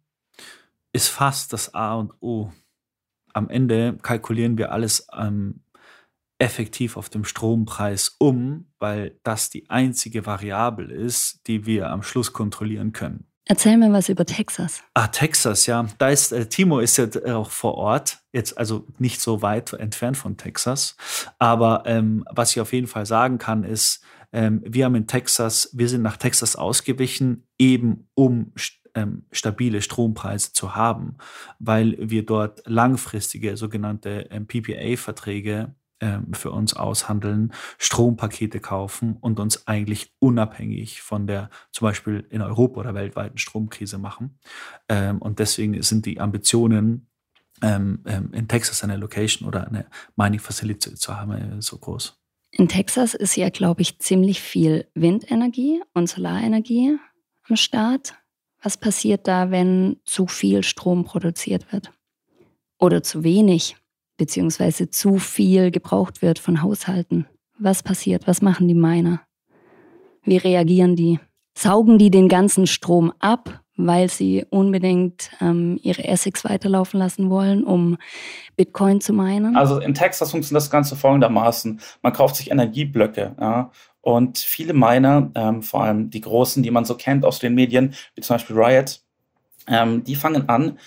ist 0.93 1.09
fast 1.09 1.53
das 1.53 1.75
A 1.75 1.95
und 1.95 2.13
O. 2.21 2.53
Am 3.33 3.49
Ende 3.49 3.99
kalkulieren 4.03 4.57
wir 4.59 4.73
alles 4.73 5.07
ähm, 5.17 5.63
effektiv 6.39 6.97
auf 6.97 7.09
dem 7.09 7.25
Strompreis 7.25 8.17
um, 8.19 8.67
weil 8.79 9.19
das 9.23 9.51
die 9.51 9.71
einzige 9.71 10.27
Variable 10.27 10.93
ist, 10.93 11.47
die 11.47 11.67
wir 11.67 11.91
am 11.91 12.03
Schluss 12.03 12.33
kontrollieren 12.33 12.93
können. 12.93 13.26
Erzähl 13.49 13.77
mir 13.77 13.93
was 13.93 14.09
über 14.09 14.27
Texas. 14.27 14.83
Ah, 14.95 15.07
Texas, 15.07 15.67
ja. 15.67 15.87
Da 15.99 16.09
ist, 16.09 16.33
äh, 16.33 16.47
Timo 16.47 16.81
ist 16.81 16.97
ja 16.99 17.07
auch 17.37 17.51
vor 17.51 17.77
Ort, 17.77 18.19
jetzt 18.33 18.59
also 18.59 18.87
nicht 18.99 19.21
so 19.21 19.41
weit 19.41 19.73
entfernt 19.73 20.17
von 20.17 20.37
Texas. 20.37 20.97
Aber 21.39 21.85
ähm, 21.87 22.25
was 22.31 22.51
ich 22.51 22.61
auf 22.61 22.73
jeden 22.73 22.89
Fall 22.89 23.07
sagen 23.07 23.39
kann, 23.39 23.63
ist, 23.63 24.03
ähm, 24.33 24.63
wir 24.67 24.85
haben 24.85 24.97
in 24.97 25.07
Texas, 25.07 25.71
wir 25.73 25.89
sind 25.89 26.03
nach 26.03 26.17
Texas 26.17 26.57
ausgewichen, 26.57 27.47
eben 27.57 28.09
um 28.15 28.53
ähm, 28.97 29.27
stabile 29.31 29.81
Strompreise 29.81 30.53
zu 30.53 30.75
haben, 30.75 31.17
weil 31.61 31.97
wir 32.01 32.27
dort 32.27 32.63
langfristige 32.67 33.57
sogenannte 33.57 34.27
ähm, 34.31 34.49
PPA-Verträge 34.49 35.73
für 36.33 36.51
uns 36.51 36.75
aushandeln, 36.75 37.53
Strompakete 37.79 38.61
kaufen 38.61 39.17
und 39.21 39.41
uns 39.41 39.67
eigentlich 39.67 40.13
unabhängig 40.19 41.01
von 41.01 41.27
der 41.27 41.49
zum 41.73 41.87
Beispiel 41.87 42.27
in 42.29 42.43
Europa 42.43 42.81
oder 42.81 42.95
weltweiten 42.95 43.39
Stromkrise 43.39 43.99
machen. 43.99 44.39
Ähm, 44.89 45.19
und 45.23 45.39
deswegen 45.39 45.81
sind 45.83 46.05
die 46.05 46.21
Ambitionen, 46.21 47.09
ähm, 47.63 48.03
in 48.33 48.49
Texas 48.49 48.85
eine 48.85 48.97
Location 48.97 49.49
oder 49.49 49.67
eine 49.67 49.87
Mining 50.17 50.41
Facility 50.41 50.95
zu 50.95 51.17
haben, 51.17 51.33
äh, 51.33 51.63
so 51.63 51.79
groß. 51.79 52.19
In 52.51 52.69
Texas 52.69 53.15
ist 53.15 53.37
ja, 53.37 53.51
glaube 53.51 53.83
ich, 53.83 53.99
ziemlich 53.99 54.41
viel 54.41 54.89
Windenergie 54.95 55.83
und 55.95 56.09
Solarenergie 56.09 56.99
am 57.49 57.57
Start. 57.57 58.15
Was 58.63 58.77
passiert 58.77 59.29
da, 59.29 59.51
wenn 59.51 60.01
zu 60.05 60.27
viel 60.27 60.63
Strom 60.63 61.05
produziert 61.05 61.71
wird? 61.73 61.93
Oder 62.79 63.03
zu 63.03 63.25
wenig? 63.25 63.77
Beziehungsweise 64.17 64.91
zu 64.91 65.19
viel 65.19 65.71
gebraucht 65.71 66.23
wird 66.23 66.39
von 66.39 66.63
Haushalten. 66.63 67.27
Was 67.59 67.83
passiert? 67.83 68.27
Was 68.27 68.43
machen 68.43 68.69
die 68.69 68.75
Miner? 68.75 69.21
Wie 70.25 70.37
reagieren 70.37 70.97
die? 70.97 71.21
Saugen 71.57 71.99
die 71.99 72.11
den 72.11 72.29
ganzen 72.29 72.67
Strom 72.67 73.13
ab, 73.19 73.63
weil 73.77 74.11
sie 74.11 74.45
unbedingt 74.51 75.31
ähm, 75.41 75.79
ihre 75.83 76.05
Essex 76.05 76.45
weiterlaufen 76.45 76.99
lassen 76.99 77.31
wollen, 77.31 77.65
um 77.65 77.97
Bitcoin 78.57 79.01
zu 79.01 79.13
meinen? 79.13 79.57
Also 79.57 79.79
in 79.79 79.95
Texas 79.95 80.31
funktioniert 80.31 80.63
das 80.63 80.71
Ganze 80.71 80.97
folgendermaßen. 80.97 81.81
Man 82.03 82.13
kauft 82.13 82.37
sich 82.37 82.51
Energieblöcke. 82.51 83.37
Ja? 83.39 83.71
Und 84.01 84.39
viele 84.39 84.73
Miner, 84.73 85.31
ähm, 85.35 85.63
vor 85.63 85.83
allem 85.83 86.11
die 86.11 86.21
großen, 86.21 86.63
die 86.63 86.71
man 86.71 86.85
so 86.85 86.95
kennt 86.95 87.25
aus 87.25 87.39
den 87.39 87.55
Medien, 87.55 87.95
wie 88.15 88.21
zum 88.21 88.35
Beispiel 88.35 88.57
Riot, 88.57 89.01
ähm, 89.67 90.05
die 90.05 90.15
fangen 90.15 90.49
an, 90.49 90.79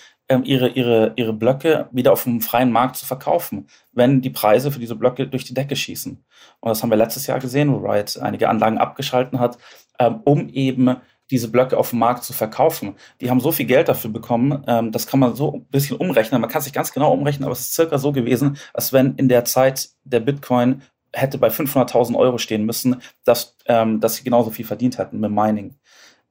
ihre, 0.44 0.68
ihre, 0.68 1.12
ihre 1.16 1.32
Blöcke 1.32 1.88
wieder 1.90 2.12
auf 2.12 2.24
dem 2.24 2.40
freien 2.40 2.70
Markt 2.70 2.96
zu 2.96 3.06
verkaufen, 3.06 3.66
wenn 3.92 4.20
die 4.20 4.30
Preise 4.30 4.70
für 4.70 4.78
diese 4.78 4.94
Blöcke 4.94 5.26
durch 5.26 5.44
die 5.44 5.54
Decke 5.54 5.74
schießen. 5.76 6.24
Und 6.60 6.68
das 6.68 6.82
haben 6.82 6.90
wir 6.90 6.96
letztes 6.96 7.26
Jahr 7.26 7.40
gesehen, 7.40 7.72
wo 7.72 7.78
Riot 7.78 8.16
einige 8.18 8.48
Anlagen 8.48 8.78
abgeschalten 8.78 9.40
hat, 9.40 9.58
ähm, 9.98 10.20
um 10.24 10.48
eben 10.48 10.96
diese 11.30 11.48
Blöcke 11.48 11.76
auf 11.76 11.90
dem 11.90 12.00
Markt 12.00 12.24
zu 12.24 12.32
verkaufen. 12.32 12.96
Die 13.20 13.30
haben 13.30 13.40
so 13.40 13.52
viel 13.52 13.66
Geld 13.66 13.88
dafür 13.88 14.10
bekommen, 14.10 14.64
ähm, 14.66 14.92
das 14.92 15.06
kann 15.06 15.20
man 15.20 15.34
so 15.34 15.54
ein 15.54 15.64
bisschen 15.66 15.96
umrechnen. 15.96 16.40
Man 16.40 16.50
kann 16.50 16.62
sich 16.62 16.72
ganz 16.72 16.92
genau 16.92 17.12
umrechnen, 17.12 17.44
aber 17.44 17.52
es 17.52 17.60
ist 17.60 17.74
circa 17.74 17.98
so 17.98 18.12
gewesen, 18.12 18.56
als 18.72 18.92
wenn 18.92 19.14
in 19.16 19.28
der 19.28 19.44
Zeit 19.44 19.90
der 20.04 20.20
Bitcoin 20.20 20.82
hätte 21.12 21.38
bei 21.38 21.48
500.000 21.48 22.16
Euro 22.16 22.38
stehen 22.38 22.64
müssen, 22.64 23.02
dass, 23.24 23.56
dass 23.66 24.14
sie 24.14 24.22
genauso 24.22 24.50
viel 24.50 24.64
verdient 24.64 24.98
hätten 24.98 25.18
mit 25.18 25.32
Mining. 25.32 25.74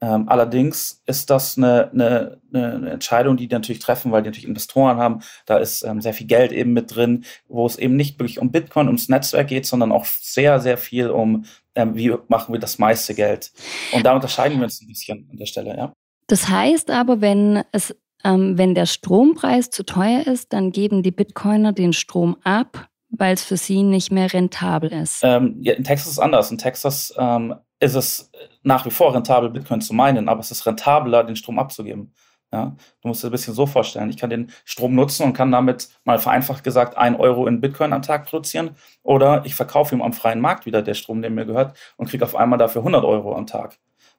Ähm, 0.02 0.30
allerdings 0.30 1.02
ist 1.06 1.30
das 1.30 1.58
eine, 1.58 1.92
eine, 1.92 2.40
eine, 2.54 2.90
Entscheidung, 2.90 3.36
die 3.36 3.48
die 3.48 3.54
natürlich 3.54 3.82
treffen, 3.82 4.12
weil 4.12 4.24
die 4.24 4.30
natürlich 4.30 4.48
Investoren 4.48 4.98
haben. 4.98 5.20
Da 5.46 5.58
ist 5.58 5.84
ähm, 5.84 6.00
sehr 6.00 6.14
viel 6.14 6.28
Geld 6.28 6.54
eben 6.54 6.72
mit 6.72 6.96
drin, 6.96 7.26
wo 7.50 7.66
es 7.66 7.78
eben 7.78 7.98
nicht 7.98 8.18
wirklich 8.18 8.40
um 8.40 8.52
Bitcoin, 8.52 8.88
ums 8.88 9.10
Netzwerk 9.10 9.50
geht, 9.50 9.66
sondern 9.66 9.92
auch 9.92 10.06
sehr, 10.06 10.62
sehr 10.62 10.78
viel 10.78 11.10
um, 11.10 11.44
ähm, 11.76 11.96
wie 11.96 12.14
machen 12.30 12.54
wir 12.54 12.60
das 12.60 12.80
meiste 12.80 13.14
Geld. 13.14 13.52
Und 13.92 14.06
da 14.06 14.14
unterscheiden 14.14 14.58
wir 14.58 14.64
uns 14.64 14.82
ein 14.82 14.88
bisschen 14.88 15.28
an 15.32 15.38
der 15.38 15.46
Stelle, 15.46 15.76
ja. 15.76 15.94
Das 16.28 16.48
heißt 16.48 16.92
aber, 16.92 17.22
wenn 17.22 17.64
es 17.72 17.94
ähm, 18.24 18.58
wenn 18.58 18.76
der 18.76 18.86
Strompreis 18.86 19.70
zu 19.70 19.86
teuer 19.86 20.28
ist, 20.28 20.52
dann 20.54 20.72
geben 20.72 21.04
die 21.04 21.12
Bitcoiner 21.12 21.72
den 21.72 21.94
Strom 21.94 22.38
ab, 22.44 22.90
weil 23.10 23.34
es 23.34 23.44
für 23.44 23.58
sie 23.58 23.84
nicht 23.84 24.12
mehr 24.12 24.32
rentabel 24.32 24.92
ist. 24.92 25.22
Ähm, 25.24 25.58
ja, 25.62 25.74
in 25.74 25.84
Texas 25.84 26.08
ist 26.08 26.14
es 26.14 26.20
anders. 26.20 26.52
In 26.52 26.58
Texas 26.58 27.14
ähm, 27.18 27.56
ist 27.80 27.96
es 27.96 28.32
nach 28.64 28.86
wie 28.86 28.92
vor 28.92 29.14
rentabel, 29.14 29.50
Bitcoin 29.50 29.82
zu 29.82 29.94
meinen, 29.94 30.30
aber 30.30 30.42
es 30.42 30.52
ist 30.52 30.66
rentabler, 30.66 31.24
den 31.24 31.36
Strom 31.36 31.60
abzugeben. 31.60 32.14
Ja, 32.52 32.76
du 33.02 33.08
musst 33.08 33.24
dir 33.24 33.28
ein 33.28 33.32
bisschen 33.32 33.54
so 33.54 33.68
vorstellen. 33.68 34.10
Ich 34.10 34.18
kann 34.18 34.32
den 34.32 34.52
Strom 34.66 34.96
nutzen 34.96 35.24
und 35.24 35.34
kann 35.34 35.52
damit 35.52 35.90
mal 36.04 36.18
vereinfacht 36.18 36.64
gesagt 36.64 36.98
ein 36.98 37.16
Euro 37.16 37.46
in 37.46 37.62
Bitcoin 37.62 37.94
am 37.94 38.02
Tag 38.02 38.26
produzieren. 38.26 38.72
Oder 39.04 39.46
ich 39.46 39.54
verkaufe 39.54 39.94
ihm 39.94 40.02
am 40.02 40.14
freien 40.14 40.42
Markt 40.42 40.66
wieder 40.66 40.82
der 40.82 40.96
Strom, 40.96 41.22
der 41.22 41.30
mir 41.30 41.46
gehört, 41.46 41.78
und 41.98 42.10
kriege 42.10 42.26
auf 42.26 42.36
einmal 42.36 42.58
dafür 42.58 42.82
100 42.82 43.04
Euro 43.06 43.36
am 43.36 43.46
Tag. 43.46 43.78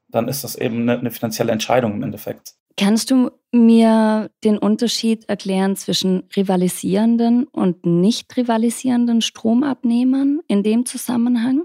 Dann 0.08 0.28
ist 0.28 0.44
das 0.44 0.54
eben 0.54 0.82
eine, 0.82 0.98
eine 0.98 1.10
finanzielle 1.10 1.50
Entscheidung 1.50 1.94
im 1.94 2.02
Endeffekt. 2.04 2.54
Kannst 2.76 3.10
du 3.10 3.30
mir 3.50 4.30
den 4.44 4.58
Unterschied 4.58 5.28
erklären 5.28 5.74
zwischen 5.74 6.22
rivalisierenden 6.36 7.44
und 7.48 7.84
nicht 7.84 8.36
rivalisierenden 8.36 9.22
Stromabnehmern 9.22 10.40
in 10.46 10.62
dem 10.62 10.86
Zusammenhang? 10.86 11.64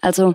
Also 0.00 0.34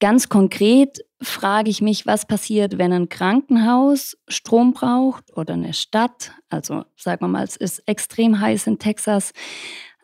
ganz 0.00 0.28
konkret 0.28 1.04
frage 1.20 1.70
ich 1.70 1.80
mich, 1.80 2.06
was 2.06 2.26
passiert, 2.26 2.78
wenn 2.78 2.92
ein 2.92 3.08
Krankenhaus 3.08 4.16
Strom 4.28 4.74
braucht 4.74 5.36
oder 5.36 5.54
eine 5.54 5.72
Stadt. 5.72 6.32
Also 6.50 6.84
sagen 6.96 7.22
wir 7.22 7.28
mal, 7.28 7.44
es 7.44 7.56
ist 7.56 7.82
extrem 7.86 8.40
heiß 8.40 8.66
in 8.66 8.78
Texas. 8.78 9.32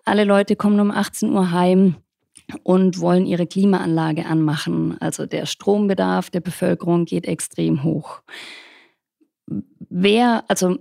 Alle 0.04 0.24
Leute 0.24 0.56
kommen 0.56 0.80
um 0.80 0.90
18 0.90 1.32
Uhr 1.32 1.50
heim 1.50 1.96
und 2.62 2.98
wollen 3.00 3.26
ihre 3.26 3.46
Klimaanlage 3.46 4.26
anmachen. 4.26 4.96
Also 5.00 5.26
der 5.26 5.46
Strombedarf 5.46 6.30
der 6.30 6.40
Bevölkerung 6.40 7.04
geht 7.04 7.26
extrem 7.26 7.82
hoch. 7.82 8.22
Wer, 9.46 10.44
also 10.48 10.78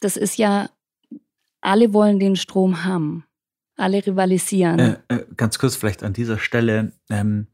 das 0.00 0.16
ist 0.16 0.38
ja, 0.38 0.70
alle 1.60 1.92
wollen 1.92 2.18
den 2.18 2.36
Strom 2.36 2.84
haben. 2.84 3.25
Alle 3.76 4.04
rivalisieren. 4.04 4.78
Äh, 4.78 4.98
äh, 5.08 5.26
ganz 5.36 5.58
kurz 5.58 5.76
vielleicht 5.76 6.02
an 6.02 6.12
dieser 6.12 6.38
Stelle. 6.38 6.92
Ähm, 7.10 7.46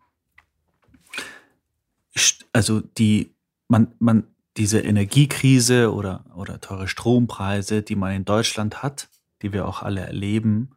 also 2.52 2.80
die, 2.80 3.34
man, 3.68 3.94
man, 3.98 4.24
diese 4.56 4.80
Energiekrise 4.80 5.92
oder, 5.92 6.24
oder 6.36 6.60
teure 6.60 6.86
Strompreise, 6.86 7.82
die 7.82 7.96
man 7.96 8.12
in 8.12 8.24
Deutschland 8.24 8.82
hat, 8.82 9.08
die 9.40 9.52
wir 9.52 9.66
auch 9.66 9.82
alle 9.82 10.02
erleben, 10.02 10.76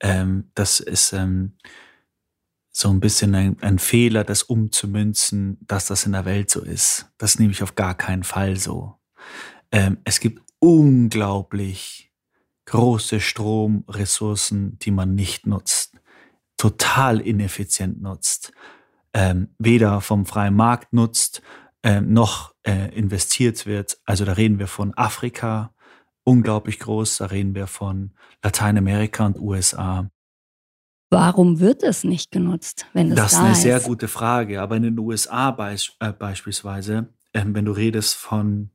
ähm, 0.00 0.50
das 0.54 0.80
ist 0.80 1.12
ähm, 1.12 1.52
so 2.70 2.90
ein 2.90 3.00
bisschen 3.00 3.34
ein, 3.34 3.56
ein, 3.62 3.78
Fehler, 3.78 4.22
das 4.22 4.42
umzumünzen, 4.42 5.58
dass 5.66 5.86
das 5.86 6.04
in 6.04 6.12
der 6.12 6.26
Welt 6.26 6.50
so 6.50 6.60
ist. 6.60 7.10
Das 7.16 7.38
nehme 7.38 7.52
ich 7.52 7.62
auf 7.62 7.74
gar 7.74 7.94
keinen 7.94 8.22
Fall 8.22 8.56
so. 8.56 8.96
Ähm, 9.72 9.96
es 10.04 10.20
gibt 10.20 10.42
unglaublich 10.58 12.12
große 12.66 13.20
Stromressourcen, 13.20 14.78
die 14.78 14.90
man 14.90 15.14
nicht 15.14 15.46
nutzt, 15.46 15.94
total 16.56 17.20
ineffizient 17.20 18.00
nutzt 18.02 18.52
ähm, 19.16 19.48
weder 19.58 20.02
vom 20.02 20.26
freien 20.26 20.54
Markt 20.54 20.92
nutzt, 20.92 21.40
äh, 21.82 22.02
noch 22.02 22.54
äh, 22.64 22.94
investiert 22.94 23.64
wird. 23.64 23.98
Also 24.04 24.26
da 24.26 24.32
reden 24.32 24.58
wir 24.58 24.66
von 24.66 24.92
Afrika, 24.94 25.72
unglaublich 26.22 26.78
groß, 26.80 27.18
da 27.18 27.26
reden 27.26 27.54
wir 27.54 27.66
von 27.66 28.12
Lateinamerika 28.44 29.24
und 29.24 29.40
USA. 29.40 30.10
Warum 31.08 31.60
wird 31.60 31.82
es 31.82 32.04
nicht 32.04 32.30
genutzt, 32.30 32.84
wenn 32.92 33.10
es 33.10 33.16
das 33.16 33.32
da 33.32 33.38
ist? 33.38 33.48
Das 33.48 33.58
ist 33.58 33.64
eine 33.64 33.78
sehr 33.78 33.88
gute 33.88 34.08
Frage. 34.08 34.60
Aber 34.60 34.76
in 34.76 34.82
den 34.82 34.98
USA 34.98 35.50
beisp 35.50 35.94
äh, 36.00 36.12
beispielsweise, 36.12 37.08
ähm, 37.32 37.54
wenn 37.54 37.64
du 37.64 37.72
redest 37.72 38.16
von 38.16 38.70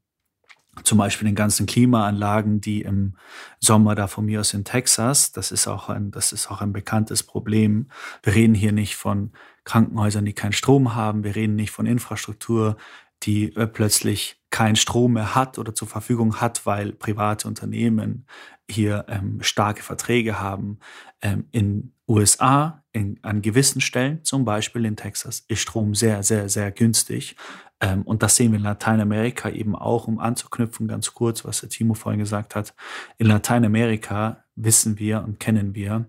zum 0.83 0.97
Beispiel 0.97 1.27
den 1.27 1.35
ganzen 1.35 1.65
Klimaanlagen, 1.65 2.61
die 2.61 2.81
im 2.81 3.15
Sommer 3.59 3.93
da 3.93 4.07
von 4.07 4.25
mir 4.25 4.39
aus 4.39 4.53
in 4.53 4.63
Texas, 4.63 5.31
das 5.31 5.51
ist 5.51 5.67
auch 5.67 5.89
ein, 5.89 6.11
das 6.11 6.31
ist 6.31 6.49
auch 6.49 6.61
ein 6.61 6.71
bekanntes 6.71 7.23
Problem. 7.23 7.89
Wir 8.23 8.35
reden 8.35 8.55
hier 8.55 8.71
nicht 8.71 8.95
von 8.95 9.31
Krankenhäusern, 9.65 10.25
die 10.25 10.33
keinen 10.33 10.53
Strom 10.53 10.95
haben. 10.95 11.23
Wir 11.23 11.35
reden 11.35 11.55
nicht 11.55 11.71
von 11.71 11.85
Infrastruktur, 11.85 12.77
die 13.23 13.55
äh, 13.55 13.67
plötzlich 13.67 14.41
keinen 14.49 14.75
Strom 14.75 15.13
mehr 15.13 15.35
hat 15.35 15.59
oder 15.59 15.75
zur 15.75 15.87
Verfügung 15.87 16.41
hat, 16.41 16.65
weil 16.65 16.93
private 16.93 17.47
Unternehmen 17.47 18.25
hier 18.69 19.05
ähm, 19.07 19.39
starke 19.41 19.83
Verträge 19.83 20.39
haben. 20.39 20.79
Ähm, 21.21 21.45
in 21.51 21.93
USA, 22.07 22.83
in, 22.91 23.19
an 23.21 23.41
gewissen 23.41 23.81
Stellen, 23.81 24.23
zum 24.23 24.43
Beispiel 24.45 24.85
in 24.85 24.95
Texas, 24.95 25.45
ist 25.47 25.61
Strom 25.61 25.95
sehr, 25.95 26.23
sehr, 26.23 26.49
sehr 26.49 26.71
günstig. 26.71 27.35
Ähm, 27.81 28.03
und 28.03 28.23
das 28.23 28.35
sehen 28.35 28.51
wir 28.51 28.59
in 28.59 28.63
Lateinamerika 28.63 29.49
eben 29.49 29.75
auch, 29.75 30.07
um 30.07 30.19
anzuknüpfen, 30.19 30.87
ganz 30.87 31.13
kurz, 31.13 31.43
was 31.43 31.61
der 31.61 31.69
Timo 31.69 31.95
vorhin 31.95 32.19
gesagt 32.19 32.55
hat. 32.55 32.73
In 33.17 33.27
Lateinamerika 33.27 34.45
wissen 34.55 34.99
wir 34.99 35.23
und 35.23 35.39
kennen 35.39 35.75
wir, 35.75 36.05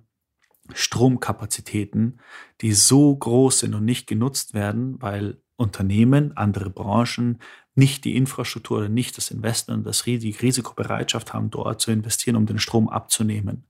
Stromkapazitäten, 0.74 2.20
die 2.60 2.72
so 2.72 3.14
groß 3.14 3.60
sind 3.60 3.74
und 3.74 3.84
nicht 3.84 4.06
genutzt 4.06 4.54
werden, 4.54 5.00
weil 5.00 5.38
Unternehmen, 5.56 6.36
andere 6.36 6.70
Branchen 6.70 7.38
nicht 7.74 8.04
die 8.04 8.16
Infrastruktur 8.16 8.78
oder 8.78 8.88
nicht 8.88 9.16
das 9.16 9.30
Investment 9.30 9.78
und 9.78 9.84
das 9.84 10.02
die 10.02 10.36
Risikobereitschaft 10.40 11.32
haben, 11.32 11.50
dort 11.50 11.80
zu 11.80 11.90
investieren, 11.90 12.36
um 12.36 12.46
den 12.46 12.58
Strom 12.58 12.88
abzunehmen. 12.88 13.64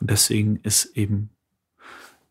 Und 0.00 0.10
deswegen 0.10 0.56
ist 0.56 0.96
eben 0.96 1.30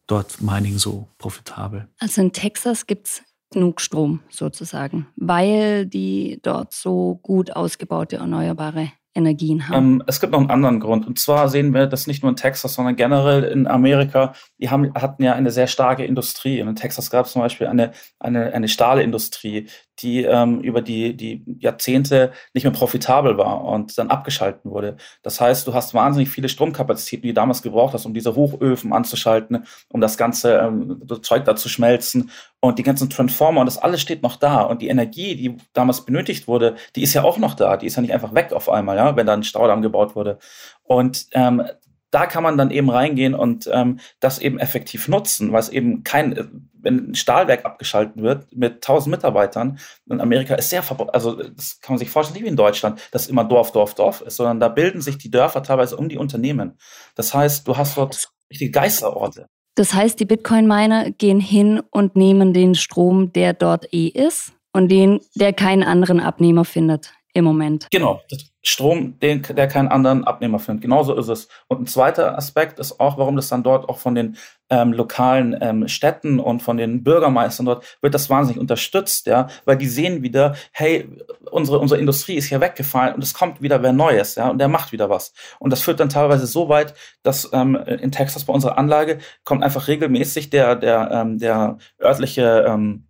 dort 0.08 0.42
Mining 0.42 0.78
so 0.78 1.08
profitabel. 1.20 1.88
Also 2.00 2.22
in 2.22 2.34
Texas 2.34 2.88
gibt 2.88 3.08
es 3.08 3.24
genug 3.52 3.82
Strom 3.82 4.22
sozusagen, 4.30 5.08
weil 5.16 5.86
die 5.86 6.40
dort 6.42 6.74
so 6.74 7.20
gut 7.22 7.56
ausgebaute 7.56 8.18
erneuerbare 8.18 8.92
Energien 9.14 9.68
haben? 9.68 9.96
Ähm, 9.96 10.04
es 10.08 10.22
gibt 10.22 10.32
noch 10.32 10.40
einen 10.40 10.50
anderen 10.50 10.80
Grund. 10.80 11.06
Und 11.06 11.20
zwar 11.20 11.50
sehen 11.50 11.74
wir 11.74 11.86
das 11.88 12.08
nicht 12.08 12.24
nur 12.24 12.30
in 12.30 12.36
Texas, 12.36 12.74
sondern 12.74 12.96
generell 12.96 13.44
in 13.44 13.68
Amerika. 13.68 14.34
Die 14.58 14.70
haben, 14.70 14.94
hatten 14.94 15.24
ja 15.24 15.34
eine 15.34 15.52
sehr 15.52 15.68
starke 15.68 16.06
Industrie. 16.06 16.62
Und 16.62 16.70
in 16.70 16.76
Texas 16.76 17.10
gab 17.10 17.26
es 17.26 17.34
zum 17.34 17.42
Beispiel 17.42 17.68
eine, 17.68 17.92
eine, 18.20 18.54
eine 18.54 18.70
Stahlindustrie, 18.70 19.68
die 20.02 20.24
ähm, 20.24 20.60
über 20.62 20.82
die, 20.82 21.16
die 21.16 21.44
Jahrzehnte 21.60 22.32
nicht 22.54 22.64
mehr 22.64 22.74
profitabel 22.74 23.38
war 23.38 23.64
und 23.64 23.98
dann 23.98 24.10
abgeschalten 24.10 24.72
wurde. 24.72 24.98
Das 25.24 25.40
heißt, 25.40 25.68
du 25.68 25.74
hast 25.74 25.94
wahnsinnig 25.94 26.30
viele 26.30 26.50
Stromkapazitäten, 26.50 27.24
die 27.24 27.30
du 27.30 27.34
damals 27.34 27.62
gebraucht 27.62 27.94
hast, 27.94 28.06
um 28.06 28.14
diese 28.14 28.36
Hochöfen 28.36 28.94
anzuschalten, 28.94 29.66
um 29.90 30.02
das 30.02 30.18
ganze 30.18 30.58
ähm, 30.58 31.02
das 31.06 31.22
Zeug 31.22 31.46
da 31.46 31.56
zu 31.56 31.70
schmelzen. 31.70 32.32
Und 32.64 32.78
die 32.78 32.84
ganzen 32.84 33.10
Transformer 33.10 33.62
und 33.62 33.66
das 33.66 33.80
alles 33.80 34.02
steht 34.02 34.22
noch 34.22 34.36
da. 34.36 34.62
Und 34.62 34.84
die 34.84 34.88
Energie, 34.88 35.36
die 35.36 35.58
damals 35.74 36.06
benötigt 36.06 36.48
wurde, 36.48 36.76
die 36.96 37.02
ist 37.02 37.16
ja 37.16 37.24
auch 37.24 37.40
noch 37.40 37.56
da. 37.56 37.76
Die 37.76 37.88
ist 37.88 37.96
ja 37.96 38.04
nicht 38.04 38.14
einfach 38.14 38.36
weg 38.36 38.54
auf 38.54 38.70
einmal, 38.70 38.98
ja, 38.98 39.16
wenn 39.16 39.26
da 39.26 39.34
ein 39.34 39.44
Staudamm 39.44 39.82
gebaut 39.82 40.16
wurde. 40.16 40.38
Und 40.84 41.28
ähm, 41.32 41.64
da 42.12 42.26
kann 42.26 42.44
man 42.44 42.58
dann 42.58 42.72
eben 42.72 42.90
reingehen 42.90 43.34
und 43.34 43.70
ähm, 43.72 44.00
das 44.20 44.40
eben 44.40 44.60
effektiv 44.60 45.08
nutzen, 45.08 45.52
weil 45.52 45.62
es 45.62 45.70
eben 45.70 46.04
kein, 46.04 46.68
wenn 46.74 47.12
ein 47.12 47.16
Stahlwerk 47.16 47.66
abgeschaltet 47.66 48.22
wird 48.22 48.56
mit 48.56 48.76
1000 48.76 49.12
Mitarbeitern, 49.12 49.80
in 50.10 50.20
Amerika 50.20 50.56
ist 50.56 50.70
sehr 50.70 50.84
also 51.14 51.36
das 51.36 51.80
kann 51.80 51.94
man 51.94 52.00
sich 52.00 52.10
vorstellen, 52.10 52.36
nicht 52.36 52.44
wie 52.44 52.50
in 52.50 52.58
Deutschland, 52.58 53.02
dass 53.12 53.28
immer 53.28 53.46
Dorf, 53.46 53.72
Dorf, 53.72 53.96
Dorf 53.96 54.22
ist, 54.22 54.36
sondern 54.36 54.60
da 54.60 54.68
bilden 54.68 55.02
sich 55.02 55.18
die 55.18 55.32
Dörfer 55.32 55.64
teilweise 55.64 55.96
um 55.96 56.10
die 56.10 56.18
Unternehmen. 56.18 56.78
Das 57.16 57.34
heißt, 57.34 57.68
du 57.68 57.78
hast 57.78 57.98
dort 57.98 58.30
richtige 58.50 58.72
Geisterorte. 58.72 59.48
Das 59.76 59.94
heißt, 59.94 60.20
die 60.20 60.26
Bitcoin-Miner 60.26 61.12
gehen 61.12 61.40
hin 61.40 61.82
und 61.92 62.18
nehmen 62.18 62.54
den 62.54 62.76
Strom, 62.76 63.32
der 63.32 63.54
dort 63.54 63.94
eh 63.94 64.08
ist 64.08 64.52
und 64.74 64.90
den, 64.90 65.22
der 65.36 65.54
keinen 65.54 65.84
anderen 65.84 66.20
Abnehmer 66.20 66.66
findet 66.66 67.14
im 67.34 67.46
Moment. 67.46 67.88
Genau, 67.92 68.22
Strom, 68.64 69.18
den, 69.20 69.42
der 69.42 69.68
keinen 69.68 69.88
anderen 69.88 70.24
Abnehmer 70.24 70.60
findet. 70.60 70.84
Genauso 70.84 71.16
ist 71.16 71.30
es. 71.30 71.48
Und 71.68 71.82
ein 71.82 71.88
zweiter 71.88 72.38
Aspekt 72.38 72.78
ist 72.80 73.00
auch, 73.00 73.18
warum 73.18 73.36
das 73.36 73.50
dann 73.50 73.64
dort 73.64 73.90
auch 73.90 73.98
von 73.98 74.14
den 74.14 74.38
ähm, 74.70 74.94
lokalen 74.94 75.58
ähm, 75.60 75.88
Städten 75.88 76.40
und 76.40 76.62
von 76.62 76.78
den 76.78 77.04
Bürgermeistern 77.04 77.66
dort 77.66 77.98
wird 78.02 78.14
das 78.14 78.30
wahnsinnig 78.30 78.60
unterstützt, 78.60 79.26
ja, 79.26 79.48
weil 79.66 79.78
die 79.78 79.88
sehen 79.88 80.22
wieder, 80.22 80.56
hey, 80.72 81.10
unsere, 81.50 81.80
unsere 81.80 82.00
Industrie 82.00 82.36
ist 82.36 82.46
hier 82.46 82.62
weggefallen 82.62 83.16
und 83.16 83.24
es 83.24 83.34
kommt 83.34 83.62
wieder 83.62 83.82
wer 83.82 83.94
Neues, 83.94 84.36
ja, 84.36 84.50
und 84.50 84.60
der 84.60 84.68
macht 84.68 84.92
wieder 84.92 85.10
was. 85.10 85.34
Und 85.60 85.72
das 85.72 85.82
führt 85.82 86.00
dann 86.00 86.10
teilweise 86.10 86.46
so 86.46 86.70
weit, 86.70 86.94
dass 87.24 87.50
ähm, 87.54 87.76
in 87.76 88.12
Texas 88.12 88.46
bei 88.46 88.54
unserer 88.54 88.78
Anlage 88.78 89.20
kommt 89.44 89.64
einfach 89.64 89.88
regelmäßig 89.88 90.52
der, 90.52 90.76
der, 90.76 91.10
ähm, 91.12 91.40
der 91.40 91.78
örtliche 92.00 92.66
ähm, 92.68 93.08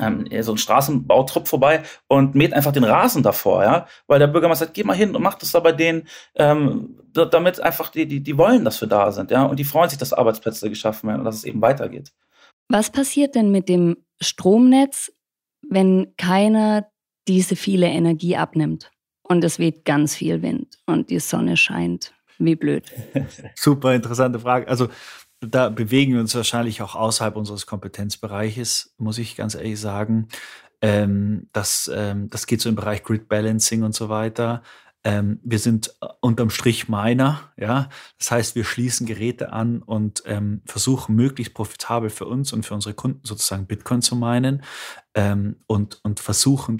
ähm, 0.00 0.42
so 0.42 0.52
ein 0.52 0.58
Straßenbautrupp 0.58 1.48
vorbei 1.48 1.82
und 2.08 2.34
mäht 2.34 2.52
einfach 2.52 2.72
den 2.72 2.84
Rasen 2.84 3.22
davor, 3.22 3.64
ja, 3.64 3.86
weil 4.06 4.18
der 4.18 4.26
Bürgermeister 4.26 4.66
sagt, 4.66 4.74
geh 4.74 4.84
mal 4.84 4.96
hin 4.96 5.14
und 5.14 5.22
mach 5.22 5.34
das 5.34 5.52
da 5.52 5.60
bei 5.60 5.72
denen, 5.72 6.08
ähm, 6.34 7.00
damit 7.12 7.60
einfach 7.60 7.90
die, 7.90 8.06
die, 8.06 8.20
die 8.20 8.38
wollen, 8.38 8.64
dass 8.64 8.80
wir 8.80 8.88
da 8.88 9.12
sind, 9.12 9.30
ja, 9.30 9.44
und 9.44 9.58
die 9.58 9.64
freuen 9.64 9.90
sich, 9.90 9.98
dass 9.98 10.12
Arbeitsplätze 10.12 10.68
geschaffen 10.68 11.08
werden 11.08 11.20
und 11.20 11.24
dass 11.24 11.36
es 11.36 11.44
eben 11.44 11.60
weitergeht. 11.60 12.12
Was 12.68 12.90
passiert 12.90 13.34
denn 13.34 13.50
mit 13.50 13.68
dem 13.68 13.96
Stromnetz, 14.20 15.12
wenn 15.68 16.14
keiner 16.16 16.86
diese 17.28 17.56
viele 17.56 17.86
Energie 17.86 18.36
abnimmt 18.36 18.90
und 19.22 19.44
es 19.44 19.58
weht 19.58 19.84
ganz 19.84 20.14
viel 20.14 20.42
Wind 20.42 20.78
und 20.86 21.10
die 21.10 21.18
Sonne 21.18 21.56
scheint. 21.56 22.12
Wie 22.38 22.54
blöd. 22.54 22.84
Super 23.54 23.94
interessante 23.94 24.38
Frage. 24.38 24.68
Also 24.68 24.88
da 25.40 25.68
bewegen 25.68 26.14
wir 26.14 26.20
uns 26.20 26.34
wahrscheinlich 26.34 26.82
auch 26.82 26.94
außerhalb 26.94 27.36
unseres 27.36 27.66
Kompetenzbereiches, 27.66 28.94
muss 28.98 29.18
ich 29.18 29.36
ganz 29.36 29.54
ehrlich 29.54 29.80
sagen. 29.80 30.28
Ähm, 30.82 31.48
das, 31.52 31.90
ähm, 31.94 32.28
das 32.28 32.46
geht 32.46 32.60
so 32.60 32.68
im 32.68 32.74
Bereich 32.74 33.02
Grid 33.02 33.28
Balancing 33.28 33.82
und 33.82 33.94
so 33.94 34.08
weiter. 34.08 34.62
Ähm, 35.04 35.38
wir 35.44 35.58
sind 35.58 35.94
äh, 36.00 36.08
unterm 36.20 36.50
Strich 36.50 36.88
Miner, 36.88 37.52
ja. 37.56 37.88
Das 38.18 38.30
heißt, 38.30 38.56
wir 38.56 38.64
schließen 38.64 39.06
Geräte 39.06 39.52
an 39.52 39.80
und 39.82 40.22
ähm, 40.26 40.62
versuchen 40.66 41.14
möglichst 41.14 41.54
profitabel 41.54 42.10
für 42.10 42.26
uns 42.26 42.52
und 42.52 42.66
für 42.66 42.74
unsere 42.74 42.94
Kunden 42.94 43.20
sozusagen 43.22 43.66
Bitcoin 43.66 44.02
zu 44.02 44.16
minen 44.16 44.64
ähm, 45.14 45.60
und, 45.66 46.00
und 46.02 46.20
versuchen, 46.20 46.76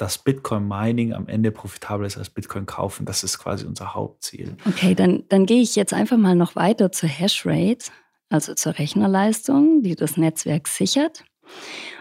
dass 0.00 0.14
das 0.14 0.18
Bitcoin-Mining 0.24 1.12
am 1.12 1.28
Ende 1.28 1.50
profitabler 1.50 2.06
ist 2.06 2.16
als 2.16 2.30
Bitcoin 2.30 2.64
kaufen. 2.64 3.04
Das 3.04 3.22
ist 3.22 3.38
quasi 3.38 3.66
unser 3.66 3.94
Hauptziel. 3.94 4.56
Okay, 4.66 4.94
dann, 4.94 5.24
dann 5.28 5.44
gehe 5.44 5.60
ich 5.60 5.76
jetzt 5.76 5.92
einfach 5.92 6.16
mal 6.16 6.34
noch 6.34 6.56
weiter 6.56 6.90
zur 6.90 7.08
Hashrate, 7.08 7.90
also 8.30 8.54
zur 8.54 8.78
Rechnerleistung, 8.78 9.82
die 9.82 9.96
das 9.96 10.16
Netzwerk 10.16 10.68
sichert. 10.68 11.24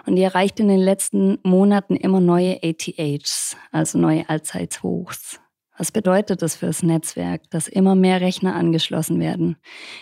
Und 0.06 0.15
die 0.15 0.22
erreicht 0.22 0.60
in 0.60 0.70
den 0.70 0.79
letzten 0.79 1.39
Monaten 1.44 1.96
immer 1.96 2.22
neue 2.22 2.60
ATHs, 2.63 3.58
also 3.72 3.98
neue 3.98 4.29
Allzeithochs. 4.29 5.39
Was 5.77 5.91
bedeutet 5.91 6.41
das 6.41 6.58
für 6.58 6.68
das 6.68 6.84
Netzwerk, 6.84 7.50
dass 7.51 7.68
immer 7.68 7.96
mehr 7.96 8.22
Rechner 8.22 8.56
angeschlossen 8.56 9.20
werden? 9.20 9.58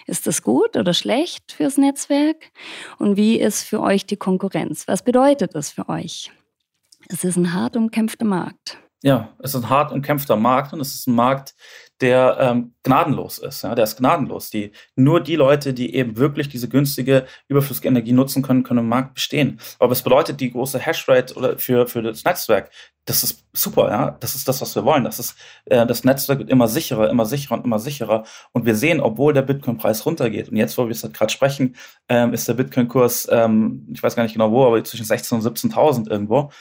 Ist 0.06 0.27
das 0.27 0.42
gut 0.42 0.75
oder 0.75 0.94
schlecht 0.94 1.51
fürs 1.51 1.77
Netzwerk? 1.77 2.51
Und 2.98 3.16
wie 3.16 3.39
ist 3.39 3.63
für 3.63 3.82
euch 3.82 4.06
die 4.06 4.18
Konkurrenz? 4.18 4.88
Was 4.88 5.04
bedeutet 5.04 5.56
das 5.56 5.70
für 5.72 5.88
euch? 5.88 6.32
Es 7.09 7.23
ist 7.23 7.37
ein 7.37 7.53
hart 7.53 7.77
umkämpfter 7.77 8.25
Markt. 8.25 8.77
Ja, 9.01 9.29
es 9.39 9.53
ist 9.53 9.63
ein 9.63 9.69
hart 9.69 9.91
umkämpfter 9.91 10.35
Markt 10.35 10.73
und 10.73 10.81
es 10.81 10.93
ist 10.93 11.07
ein 11.07 11.15
Markt, 11.15 11.55
der 12.01 12.37
ähm, 12.39 12.73
gnadenlos 12.83 13.37
ist. 13.37 13.61
Ja, 13.61 13.75
der 13.75 13.85
ist 13.85 13.97
gnadenlos. 13.97 14.49
Die, 14.49 14.71
nur 14.95 15.21
die 15.21 15.35
Leute, 15.35 15.73
die 15.73 15.95
eben 15.95 16.17
wirklich 16.17 16.49
diese 16.49 16.67
günstige, 16.67 17.25
überflüssige 17.47 17.87
Energie 17.87 18.11
nutzen 18.11 18.41
können, 18.41 18.63
können 18.63 18.81
im 18.81 18.89
Markt 18.89 19.13
bestehen. 19.13 19.59
Aber 19.79 19.93
es 19.93 20.01
bedeutet 20.01 20.41
die 20.41 20.51
große 20.51 20.79
Hashrate 20.79 21.35
oder 21.35 21.57
für, 21.57 21.87
für 21.87 22.01
das 22.01 22.25
Netzwerk. 22.25 22.71
Das 23.05 23.23
ist 23.23 23.45
super, 23.53 23.89
ja. 23.89 24.17
Das 24.19 24.35
ist 24.35 24.47
das, 24.47 24.61
was 24.61 24.75
wir 24.75 24.83
wollen. 24.83 25.05
Das 25.05 25.19
ist, 25.19 25.35
äh, 25.65 25.85
das 25.85 26.03
Netzwerk 26.03 26.39
wird 26.39 26.49
immer 26.49 26.67
sicherer, 26.67 27.09
immer 27.09 27.25
sicherer 27.25 27.55
und 27.55 27.65
immer 27.65 27.79
sicherer. 27.79 28.25
Und 28.51 28.65
wir 28.65 28.75
sehen, 28.75 28.99
obwohl 28.99 29.33
der 29.33 29.43
Bitcoin-Preis 29.43 30.05
runtergeht, 30.05 30.49
und 30.49 30.57
jetzt, 30.57 30.77
wo 30.77 30.85
wir 30.85 30.91
es 30.91 31.03
gerade 31.13 31.31
sprechen, 31.31 31.75
ähm, 32.09 32.33
ist 32.33 32.47
der 32.47 32.55
Bitcoin-Kurs, 32.55 33.29
ähm, 33.31 33.87
ich 33.93 34.03
weiß 34.03 34.15
gar 34.15 34.23
nicht 34.23 34.33
genau 34.33 34.51
wo, 34.51 34.65
aber 34.65 34.83
zwischen 34.83 35.05
16.000 35.05 35.33
und 35.35 35.43
17.000 35.43 36.09
irgendwo. 36.09 36.51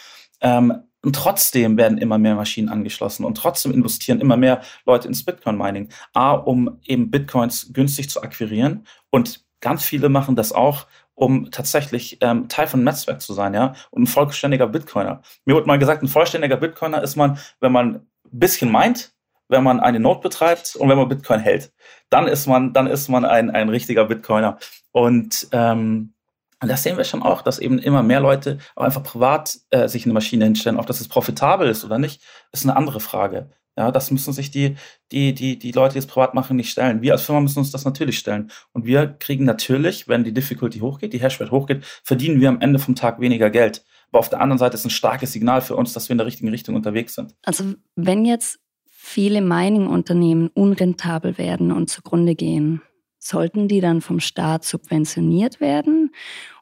Ähm, 0.40 0.82
und 1.02 1.14
trotzdem 1.14 1.76
werden 1.76 1.98
immer 1.98 2.18
mehr 2.18 2.34
Maschinen 2.34 2.68
angeschlossen 2.68 3.24
und 3.24 3.36
trotzdem 3.36 3.72
investieren 3.72 4.20
immer 4.20 4.36
mehr 4.36 4.62
Leute 4.86 5.06
ins 5.06 5.24
Bitcoin-Mining. 5.24 5.88
A, 6.14 6.32
um 6.32 6.80
eben 6.84 7.10
Bitcoins 7.10 7.72
günstig 7.72 8.10
zu 8.10 8.22
akquirieren 8.22 8.86
und 9.10 9.44
ganz 9.60 9.84
viele 9.84 10.08
machen 10.08 10.34
das 10.34 10.52
auch, 10.52 10.86
um 11.14 11.50
tatsächlich 11.50 12.18
ähm, 12.20 12.48
Teil 12.48 12.66
von 12.66 12.84
Netzwerk 12.84 13.20
zu 13.22 13.32
sein, 13.32 13.54
ja, 13.54 13.74
und 13.90 14.02
ein 14.02 14.06
vollständiger 14.06 14.66
Bitcoiner. 14.66 15.22
Mir 15.44 15.54
wurde 15.54 15.66
mal 15.66 15.78
gesagt, 15.78 16.02
ein 16.02 16.08
vollständiger 16.08 16.56
Bitcoiner 16.56 17.02
ist 17.02 17.16
man, 17.16 17.38
wenn 17.60 17.72
man 17.72 17.94
ein 17.94 18.00
bisschen 18.24 18.70
meint, 18.70 19.12
wenn 19.48 19.62
man 19.62 19.80
eine 19.80 20.00
Note 20.00 20.22
betreibt 20.22 20.76
und 20.76 20.88
wenn 20.88 20.98
man 20.98 21.08
Bitcoin 21.08 21.40
hält. 21.40 21.72
Dann 22.10 22.26
ist 22.26 22.46
man, 22.46 22.72
dann 22.72 22.86
ist 22.86 23.08
man 23.08 23.24
ein, 23.24 23.50
ein 23.50 23.68
richtiger 23.68 24.04
Bitcoiner. 24.04 24.58
Und 24.92 25.48
ähm, 25.52 26.14
und 26.62 26.68
das 26.68 26.82
sehen 26.82 26.96
wir 26.96 27.04
schon 27.04 27.22
auch, 27.22 27.42
dass 27.42 27.58
eben 27.58 27.78
immer 27.78 28.02
mehr 28.02 28.20
Leute 28.20 28.58
auch 28.74 28.84
einfach 28.84 29.02
privat 29.02 29.58
äh, 29.70 29.88
sich 29.88 30.04
eine 30.04 30.14
Maschine 30.14 30.46
hinstellen. 30.46 30.78
Ob 30.78 30.86
das 30.86 31.00
jetzt 31.00 31.10
profitabel 31.10 31.68
ist 31.68 31.84
oder 31.84 31.98
nicht, 31.98 32.22
ist 32.52 32.64
eine 32.64 32.76
andere 32.76 33.00
Frage. 33.00 33.50
Ja, 33.78 33.90
das 33.90 34.10
müssen 34.10 34.32
sich 34.32 34.50
die, 34.50 34.76
die, 35.12 35.34
die, 35.34 35.58
die 35.58 35.72
Leute, 35.72 35.92
die 35.92 35.98
es 35.98 36.06
privat 36.06 36.32
machen, 36.32 36.56
nicht 36.56 36.70
stellen. 36.70 37.02
Wir 37.02 37.12
als 37.12 37.22
Firma 37.22 37.42
müssen 37.42 37.58
uns 37.58 37.72
das 37.72 37.84
natürlich 37.84 38.16
stellen. 38.16 38.50
Und 38.72 38.86
wir 38.86 39.06
kriegen 39.06 39.44
natürlich, 39.44 40.08
wenn 40.08 40.24
die 40.24 40.32
Difficulty 40.32 40.78
hochgeht, 40.78 41.12
die 41.12 41.20
Hashrate 41.20 41.50
hochgeht, 41.50 41.84
verdienen 42.02 42.40
wir 42.40 42.48
am 42.48 42.62
Ende 42.62 42.78
vom 42.78 42.94
Tag 42.94 43.20
weniger 43.20 43.50
Geld. 43.50 43.84
Aber 44.08 44.20
auf 44.20 44.30
der 44.30 44.40
anderen 44.40 44.58
Seite 44.58 44.76
ist 44.76 44.86
ein 44.86 44.90
starkes 44.90 45.32
Signal 45.32 45.60
für 45.60 45.76
uns, 45.76 45.92
dass 45.92 46.08
wir 46.08 46.12
in 46.12 46.18
der 46.18 46.26
richtigen 46.26 46.48
Richtung 46.48 46.74
unterwegs 46.74 47.14
sind. 47.14 47.34
Also 47.42 47.74
wenn 47.96 48.24
jetzt 48.24 48.60
viele 48.86 49.42
Mining-Unternehmen 49.42 50.48
unrentabel 50.48 51.36
werden 51.36 51.70
und 51.70 51.90
zugrunde 51.90 52.34
gehen, 52.34 52.80
Sollten 53.28 53.66
die 53.66 53.80
dann 53.80 54.02
vom 54.02 54.20
Staat 54.20 54.62
subventioniert 54.64 55.60
werden? 55.60 56.14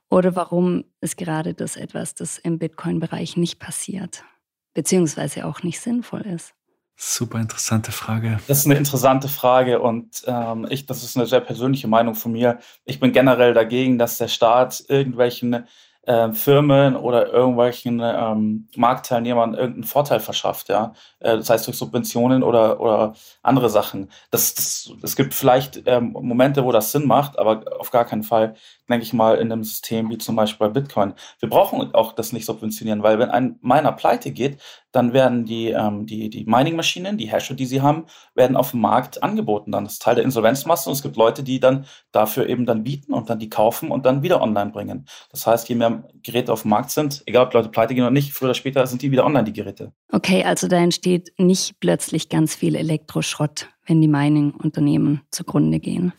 Oder 0.09 0.35
warum 0.35 0.85
ist 1.03 1.19
gerade 1.19 1.53
das 1.53 1.77
etwas, 1.77 2.15
das 2.15 2.39
im 2.39 2.59
Bitcoin-Bereich 2.59 3.37
nicht 3.37 3.59
passiert, 3.59 4.25
beziehungsweise 4.73 5.45
auch 5.45 5.63
nicht 5.63 5.79
sinnvoll 5.79 6.23
ist? 6.23 6.55
Super 6.97 7.39
interessante 7.39 7.93
Frage. 7.93 8.41
Das 8.49 8.61
ist 8.61 8.65
eine 8.65 8.77
interessante 8.77 9.29
Frage 9.29 9.79
und 9.81 10.23
ähm, 10.27 10.67
ich, 10.71 10.87
das 10.87 11.05
ist 11.05 11.19
eine 11.19 11.27
sehr 11.27 11.41
persönliche 11.41 11.87
Meinung 11.89 12.15
von 12.15 12.33
mir. 12.33 12.59
Ich 12.87 12.99
bin 12.99 13.13
generell 13.13 13.53
dagegen, 13.53 13.99
dass 13.99 14.17
der 14.17 14.29
Staat 14.29 14.85
irgendwelchen 14.89 15.67
äh, 16.07 16.33
Firmen 16.33 16.97
oder 16.97 17.33
irgendwelchen 17.33 18.01
ähm, 18.03 18.69
Marktteilnehmern 18.77 19.55
irgendeinen 19.55 19.85
Vorteil 19.85 20.21
verschafft, 20.21 20.69
ja. 20.69 20.93
Äh, 21.21 21.37
das 21.37 21.51
heißt 21.51 21.67
durch 21.67 21.77
Subventionen 21.77 22.43
oder, 22.43 22.81
oder 22.81 23.15
andere 23.43 23.71
Sachen. 23.71 24.11
Das, 24.31 24.55
das, 24.55 24.93
es 25.03 25.17
gibt 25.17 25.35
vielleicht 25.35 25.83
ähm, 25.87 26.13
Momente, 26.13 26.65
wo 26.65 26.73
das 26.73 26.93
Sinn 26.93 27.07
macht, 27.07 27.39
aber 27.39 27.65
auf 27.79 27.91
gar 27.91 28.05
keinen 28.05 28.23
Fall, 28.23 28.55
denke 28.89 29.05
ich 29.05 29.13
mal, 29.13 29.37
in 29.37 29.51
einem 29.51 29.65
System 29.65 30.11
wie 30.11 30.19
zum 30.19 30.37
Beispiel 30.37 30.67
bei 30.67 30.73
Bitcoin. 30.73 31.15
Wir 31.41 31.49
brauchen 31.49 31.95
auch 31.95 32.13
das 32.13 32.33
nicht 32.33 32.45
subventionieren, 32.47 33.03
weil 33.03 33.19
wenn 33.19 33.31
ein 33.31 33.59
Miner 33.63 33.93
pleite 33.93 34.31
geht, 34.31 34.61
dann 34.95 35.13
werden 35.13 35.45
die, 35.45 35.71
ähm, 35.71 36.07
die, 36.07 36.31
die 36.31 36.45
Mining-Maschinen, 36.45 37.19
die 37.19 37.31
Hasher, 37.31 37.55
die 37.55 37.67
sie 37.67 37.83
haben, 37.83 38.05
werden 38.35 38.57
auf 38.57 38.71
dem 38.71 38.81
Markt 38.81 39.23
angeboten. 39.25 39.73
Dann 39.73 39.87
ist 39.87 40.01
Teil 40.01 40.15
der 40.15 40.25
Insolvenzmasse 40.25 40.89
und 40.89 40.95
es 40.95 41.03
gibt 41.03 41.17
Leute, 41.17 41.43
die 41.43 41.59
dann 41.59 41.87
dafür 42.13 42.49
eben 42.49 42.65
dann 42.65 42.85
bieten 42.85 43.13
und 43.13 43.29
dann 43.29 43.41
die 43.41 43.51
kaufen 43.51 43.91
und 43.91 44.07
dann 44.07 44.23
wieder 44.23 44.41
online 44.41 44.71
bringen. 44.71 45.07
Das 45.31 45.49
heißt, 45.49 45.69
je 45.69 45.75
mehr 45.75 46.05
Geräte 46.23 46.53
auf 46.53 46.63
dem 46.63 46.71
Markt 46.71 46.91
sind, 46.91 47.25
egal 47.27 47.47
ob 47.47 47.55
Leute 47.55 47.71
pleite 47.71 47.95
gehen 47.95 48.05
oder 48.05 48.13
nicht, 48.13 48.33
früher 48.33 48.51
oder 48.51 48.55
später 48.55 48.87
sind 48.87 49.03
die 49.03 49.11
wieder 49.11 49.27
online, 49.27 49.45
die 49.45 49.53
Geräte. 49.53 49.93
Okay, 50.13 50.45
also 50.45 50.69
da 50.69 50.77
entsteht 50.77 51.33
nicht 51.39 51.81
plötzlich 51.81 52.29
ganz 52.29 52.55
viel 52.55 52.77
Elektroschrott, 52.77 53.69
wenn 53.87 54.01
die 54.01 54.09
Mining-Unternehmen 54.09 55.23
zugrunde 55.33 55.81
gehen. 55.81 56.13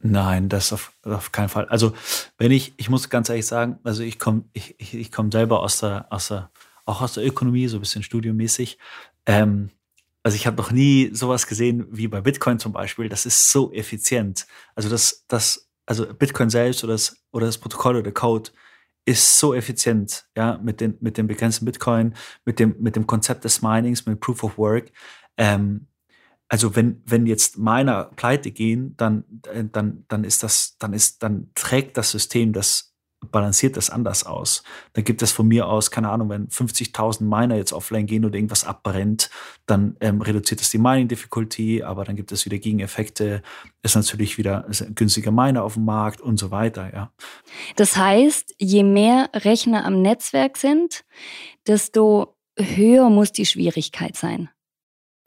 Nein, 0.00 0.48
das 0.48 0.72
auf, 0.72 0.92
auf 1.04 1.30
keinen 1.30 1.50
Fall. 1.50 1.66
Also, 1.66 1.92
wenn 2.38 2.50
ich, 2.50 2.72
ich 2.78 2.88
muss 2.88 3.10
ganz 3.10 3.28
ehrlich 3.28 3.46
sagen, 3.46 3.78
also 3.84 4.02
ich 4.02 4.18
komme 4.18 4.44
ich, 4.54 4.74
ich, 4.78 4.94
ich 4.94 5.12
komm 5.12 5.30
selber 5.30 5.60
aus 5.60 5.80
der, 5.80 6.06
aus 6.08 6.28
der, 6.28 6.50
auch 6.88 7.02
aus 7.02 7.14
der 7.14 7.26
Ökonomie, 7.26 7.68
so 7.68 7.76
ein 7.76 7.80
bisschen 7.80 8.02
studiomäßig. 8.02 8.78
Ähm, 9.26 9.70
also 10.22 10.36
ich 10.36 10.46
habe 10.46 10.56
noch 10.56 10.72
nie 10.72 11.10
sowas 11.12 11.46
gesehen 11.46 11.86
wie 11.90 12.08
bei 12.08 12.20
Bitcoin 12.20 12.58
zum 12.58 12.72
Beispiel. 12.72 13.08
Das 13.08 13.26
ist 13.26 13.50
so 13.50 13.72
effizient. 13.72 14.46
Also 14.74 14.88
das, 14.88 15.24
das, 15.28 15.70
also 15.86 16.12
Bitcoin 16.12 16.50
selbst 16.50 16.82
oder 16.84 16.94
das, 16.94 17.24
oder 17.30 17.46
das 17.46 17.58
Protokoll 17.58 17.96
oder 17.96 18.04
der 18.04 18.12
Code 18.12 18.50
ist 19.04 19.38
so 19.38 19.54
effizient, 19.54 20.26
ja, 20.36 20.58
mit 20.62 20.80
den, 20.80 20.98
mit 21.00 21.16
dem 21.16 21.26
begrenzten 21.28 21.64
Bitcoin, 21.64 22.14
mit 22.44 22.58
dem, 22.58 22.74
mit 22.78 22.96
dem 22.96 23.06
Konzept 23.06 23.44
des 23.44 23.62
Minings, 23.62 24.04
mit 24.04 24.20
Proof 24.20 24.44
of 24.44 24.58
Work. 24.58 24.90
Ähm, 25.36 25.86
also 26.48 26.74
wenn, 26.76 27.02
wenn 27.04 27.26
jetzt 27.26 27.58
meiner 27.58 28.04
pleite 28.04 28.50
gehen, 28.50 28.94
dann, 28.96 29.24
äh, 29.52 29.64
dann, 29.70 30.04
dann 30.08 30.24
ist 30.24 30.42
das, 30.42 30.76
dann 30.78 30.92
ist, 30.92 31.22
dann 31.22 31.50
trägt 31.54 31.96
das 31.96 32.10
System 32.10 32.52
das, 32.52 32.94
balanciert 33.20 33.76
das 33.76 33.90
anders 33.90 34.24
aus. 34.24 34.62
Dann 34.92 35.04
gibt 35.04 35.22
es 35.22 35.32
von 35.32 35.48
mir 35.48 35.66
aus, 35.66 35.90
keine 35.90 36.10
Ahnung, 36.10 36.28
wenn 36.28 36.48
50.000 36.48 37.22
Miner 37.22 37.56
jetzt 37.56 37.72
offline 37.72 38.06
gehen 38.06 38.24
oder 38.24 38.36
irgendwas 38.36 38.64
abbrennt, 38.64 39.30
dann 39.66 39.96
ähm, 40.00 40.20
reduziert 40.20 40.60
das 40.60 40.70
die 40.70 40.78
Mining 40.78 41.08
Difficulty, 41.08 41.82
aber 41.82 42.04
dann 42.04 42.16
gibt 42.16 42.32
es 42.32 42.44
wieder 42.44 42.58
Gegeneffekte, 42.58 43.42
ist 43.82 43.96
natürlich 43.96 44.38
wieder 44.38 44.66
günstiger 44.94 45.30
Miner 45.30 45.64
auf 45.64 45.74
dem 45.74 45.84
Markt 45.84 46.20
und 46.20 46.38
so 46.38 46.50
weiter, 46.50 46.92
ja. 46.92 47.12
Das 47.76 47.96
heißt, 47.96 48.54
je 48.58 48.84
mehr 48.84 49.30
Rechner 49.34 49.84
am 49.84 50.00
Netzwerk 50.00 50.56
sind, 50.56 51.04
desto 51.66 52.36
höher 52.56 53.10
muss 53.10 53.32
die 53.32 53.46
Schwierigkeit 53.46 54.16
sein. 54.16 54.48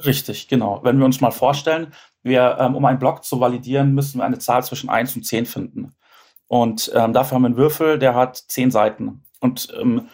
Richtig, 0.03 0.47
genau. 0.47 0.81
Wenn 0.83 0.97
wir 0.97 1.05
uns 1.05 1.21
mal 1.21 1.31
vorstellen, 1.31 1.93
wir, 2.23 2.57
ähm, 2.59 2.75
um 2.75 2.85
einen 2.85 2.99
Block 2.99 3.23
zu 3.23 3.39
validieren, 3.39 3.93
müssen 3.93 4.19
wir 4.19 4.25
eine 4.25 4.39
Zahl 4.39 4.63
zwischen 4.63 4.89
1 4.89 5.15
und 5.15 5.23
10 5.25 5.45
finden. 5.45 5.93
Und 6.51 6.91
ähm, 6.93 7.13
dafür 7.13 7.35
haben 7.35 7.43
wir 7.43 7.47
einen 7.47 7.55
Würfel, 7.55 7.97
der 7.97 8.13
hat 8.13 8.35
10 8.35 8.71
Seiten. 8.71 9.23
Und 9.39 9.73
ähm, 9.79 10.09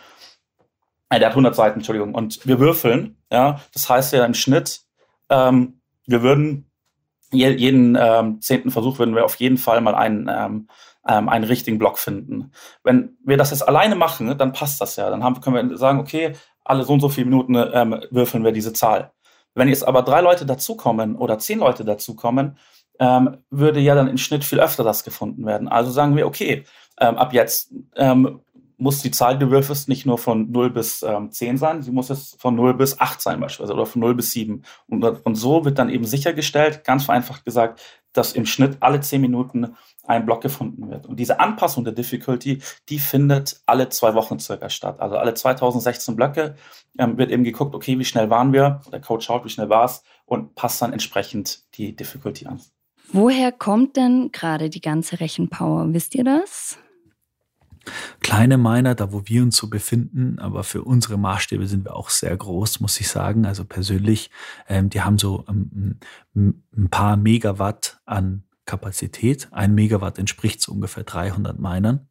äh, 1.10 1.18
der 1.18 1.30
hat 1.30 1.34
100 1.34 1.56
Seiten, 1.56 1.80
Entschuldigung. 1.80 2.14
Und 2.14 2.46
wir 2.46 2.60
würfeln, 2.60 3.18
ja, 3.32 3.60
das 3.74 3.90
heißt 3.90 4.14
ja 4.14 4.24
im 4.24 4.36
Schnitt, 4.36 4.82
ähm, 5.30 5.82
wir 6.06 6.22
würden 6.22 6.70
je, 7.32 7.50
jeden 7.50 7.98
ähm, 8.00 8.40
zehnten 8.40 8.70
Versuch 8.70 9.00
würden 9.00 9.16
wir 9.16 9.26
auf 9.26 9.34
jeden 9.38 9.58
Fall 9.58 9.82
mal 9.82 9.96
einen, 9.96 10.30
ähm, 10.32 10.68
ähm, 11.08 11.28
einen 11.28 11.44
richtigen 11.44 11.80
Block 11.80 11.98
finden. 11.98 12.52
Wenn 12.84 13.18
wir 13.26 13.38
das 13.38 13.50
jetzt 13.50 13.68
alleine 13.68 13.96
machen, 13.96 14.38
dann 14.38 14.54
passt 14.54 14.80
das 14.80 14.96
ja. 14.96 15.10
Dann 15.10 15.24
haben, 15.24 15.42
können 15.42 15.72
wir 15.72 15.78
sagen, 15.80 16.00
okay, 16.00 16.34
alle 16.64 16.84
so 16.84 16.94
und 16.94 17.00
so 17.00 17.10
viele 17.10 17.32
Minuten 17.32 17.56
ähm, 17.56 18.00
würfeln 18.12 18.44
wir 18.44 18.52
diese 18.52 18.74
Zahl. 18.74 19.12
Wenn 19.56 19.70
jetzt 19.70 19.88
aber 19.88 20.04
drei 20.04 20.22
Leute 20.22 20.46
dazukommen 20.46 21.16
oder 21.16 21.40
zehn 21.40 21.58
Leute 21.58 21.84
dazukommen, 21.84 22.60
ähm, 23.00 23.38
würde 23.50 23.80
ja 23.80 23.96
dann 23.96 24.08
im 24.08 24.18
Schnitt 24.18 24.44
viel 24.44 24.60
öfter 24.60 24.84
das 24.84 25.04
gefunden 25.04 25.46
werden. 25.46 25.68
Also 25.68 25.92
sagen 25.92 26.16
wir, 26.16 26.28
okay, 26.28 26.64
ähm, 27.00 27.18
ab 27.18 27.34
jetzt 27.34 27.74
ähm, 27.96 28.42
muss 28.78 29.02
die 29.02 29.12
Zahl, 29.12 29.38
die 29.38 29.46
du 29.46 29.52
würfelst, 29.52 29.90
nicht 29.90 30.06
nur 30.06 30.18
von 30.18 30.52
0 30.52 30.70
bis 30.70 31.02
ähm, 31.02 31.32
10 31.32 31.58
sein, 31.58 31.82
sie 31.82 31.92
muss 31.92 32.10
es 32.10 32.38
von 32.40 32.56
0 32.56 32.76
bis 32.76 33.00
8 33.00 33.20
sein 33.20 33.40
beispielsweise 33.40 33.74
oder 33.74 33.88
von 33.88 34.02
0 34.02 34.16
bis 34.16 34.32
7. 34.32 34.64
Und, 34.88 35.04
und 35.04 35.36
so 35.36 35.66
wird 35.66 35.80
dann 35.80 35.90
eben 35.90 36.06
sichergestellt, 36.06 36.84
ganz 36.84 37.06
vereinfacht 37.06 37.44
gesagt, 37.44 37.82
dass 38.14 38.34
im 38.34 38.46
Schnitt 38.46 38.78
alle 38.80 39.00
10 39.00 39.20
Minuten 39.20 39.76
ein 40.06 40.26
Block 40.26 40.42
gefunden 40.42 40.90
wird. 40.90 41.06
Und 41.06 41.20
diese 41.20 41.40
Anpassung 41.40 41.84
der 41.84 41.94
Difficulty, 41.94 42.62
die 42.90 43.00
findet 43.00 43.62
alle 43.66 43.90
zwei 43.90 44.14
Wochen 44.14 44.40
circa 44.40 44.70
statt. 44.70 45.00
Also 45.00 45.18
alle 45.18 45.34
2016 45.34 46.16
Blöcke 46.16 46.56
ähm, 46.98 47.18
wird 47.18 47.32
eben 47.32 47.44
geguckt, 47.44 47.76
okay, 47.76 47.98
wie 48.00 48.06
schnell 48.06 48.30
waren 48.30 48.54
wir? 48.54 48.82
Der 48.92 49.02
Coach 49.02 49.26
schaut, 49.26 49.44
wie 49.44 49.50
schnell 49.50 49.70
war 49.70 49.86
es 49.86 50.04
und 50.26 50.56
passt 50.56 50.82
dann 50.82 50.94
entsprechend 50.94 51.64
die 51.76 51.96
Difficulty 51.96 52.46
an. 52.46 52.62
Woher 53.12 53.52
kommt 53.52 53.96
denn 53.96 54.32
gerade 54.32 54.70
die 54.70 54.82
ganze 54.82 55.20
Rechenpower? 55.20 55.94
Wisst 55.94 56.16
ihr 56.16 56.24
das? 56.24 56.78
Kleine 58.20 58.58
Miner, 58.58 58.96
da 58.96 59.14
wo 59.14 59.22
wir 59.26 59.44
uns 59.44 59.56
so 59.56 59.70
befinden, 59.70 60.40
aber 60.40 60.64
für 60.64 60.84
unsere 60.84 61.18
Maßstäbe 61.18 61.68
sind 61.68 61.86
wir 61.86 61.96
auch 61.96 62.10
sehr 62.10 62.36
groß, 62.36 62.82
muss 62.82 63.00
ich 63.00 63.08
sagen. 63.08 63.46
Also 63.46 63.64
persönlich, 63.64 64.30
ähm, 64.68 64.90
die 64.90 65.02
haben 65.02 65.18
so 65.18 65.46
ähm, 65.48 66.00
ein 66.36 66.90
paar 66.90 67.16
Megawatt 67.16 68.00
an 68.06 68.44
Kapazität. 68.66 69.48
Ein 69.52 69.74
Megawatt 69.74 70.20
entspricht 70.20 70.62
so 70.62 70.74
ungefähr 70.74 71.04
300 71.04 71.58
Minern. 71.58 72.08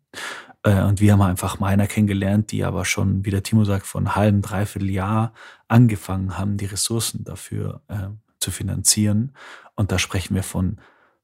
Äh, 0.63 0.83
und 0.83 1.01
wir 1.01 1.13
haben 1.13 1.23
einfach 1.23 1.61
Miner 1.61 1.87
kennengelernt, 1.87 2.51
die 2.53 2.65
aber 2.65 2.85
schon, 2.85 3.25
wie 3.25 3.31
der 3.31 3.43
Timo 3.43 3.65
sagt, 3.65 3.87
von 3.87 4.07
einem 4.07 4.17
halben, 4.17 4.43
dreiviertel 4.43 4.91
Jahr 4.91 5.35
angefangen 5.69 6.39
haben, 6.39 6.57
die 6.57 6.67
Ressourcen 6.67 7.25
dafür 7.25 7.83
äh, 7.89 8.09
zu 8.47 8.53
finanzieren. 8.53 9.33
Und 9.75 9.91
da 9.91 9.99
sprechen 9.99 10.37
wir 10.37 10.45
von 10.45 10.79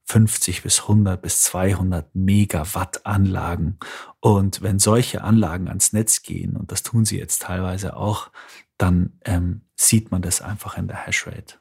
50 0.05 0.61
bis 0.61 0.81
100 0.81 1.21
bis 1.21 1.41
200 1.43 2.13
Megawatt 2.13 3.05
Anlagen. 3.05 3.79
Und 4.19 4.61
wenn 4.61 4.77
solche 4.77 5.23
Anlagen 5.23 5.69
ans 5.69 5.93
Netz 5.93 6.21
gehen, 6.21 6.57
und 6.57 6.73
das 6.73 6.83
tun 6.83 7.05
sie 7.05 7.17
jetzt 7.17 7.43
teilweise 7.43 7.95
auch, 7.95 8.29
dann 8.77 9.13
ähm, 9.23 9.61
sieht 9.75 10.11
man 10.11 10.21
das 10.21 10.41
einfach 10.41 10.77
in 10.77 10.87
der 10.87 11.07
Hashrate. 11.07 11.55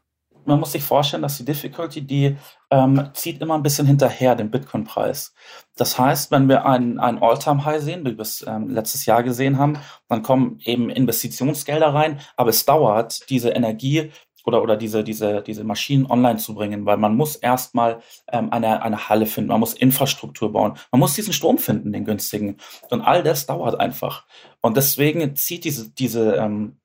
Man 0.44 0.58
muss 0.58 0.72
sich 0.72 0.82
vorstellen, 0.82 1.22
dass 1.22 1.38
die 1.38 1.44
Difficulty, 1.44 2.04
die 2.04 2.36
ähm, 2.68 3.10
zieht 3.14 3.40
immer 3.40 3.54
ein 3.54 3.62
bisschen 3.62 3.86
hinterher 3.86 4.34
den 4.34 4.50
Bitcoin-Preis. 4.50 5.34
Das 5.76 5.96
heißt, 5.96 6.32
wenn 6.32 6.48
wir 6.48 6.66
einen, 6.66 6.98
All-Time-High 6.98 7.80
sehen, 7.80 8.04
wie 8.04 8.16
wir 8.16 8.22
es 8.22 8.44
ähm, 8.44 8.68
letztes 8.68 9.06
Jahr 9.06 9.22
gesehen 9.22 9.58
haben, 9.58 9.78
dann 10.08 10.24
kommen 10.24 10.58
eben 10.64 10.90
Investitionsgelder 10.90 11.94
rein, 11.94 12.18
aber 12.36 12.50
es 12.50 12.64
dauert, 12.64 13.30
diese 13.30 13.50
Energie 13.50 14.10
oder, 14.44 14.62
oder 14.62 14.76
diese, 14.76 15.04
diese, 15.04 15.42
diese 15.42 15.64
Maschinen 15.64 16.06
online 16.06 16.38
zu 16.38 16.54
bringen, 16.54 16.86
weil 16.86 16.96
man 16.96 17.16
muss 17.16 17.36
erstmal 17.36 18.00
ähm, 18.30 18.52
eine, 18.52 18.82
eine 18.82 19.08
Halle 19.08 19.26
finden, 19.26 19.50
man 19.50 19.60
muss 19.60 19.74
Infrastruktur 19.74 20.52
bauen, 20.52 20.74
man 20.90 21.00
muss 21.00 21.14
diesen 21.14 21.32
Strom 21.32 21.58
finden, 21.58 21.92
den 21.92 22.04
günstigen. 22.04 22.56
Und 22.90 23.00
all 23.02 23.22
das 23.22 23.46
dauert 23.46 23.78
einfach. 23.80 24.26
Und 24.60 24.76
deswegen 24.76 25.34
zieht 25.36 25.64
diese, 25.64 25.90
diese 25.90 26.36
ähm, 26.36 26.76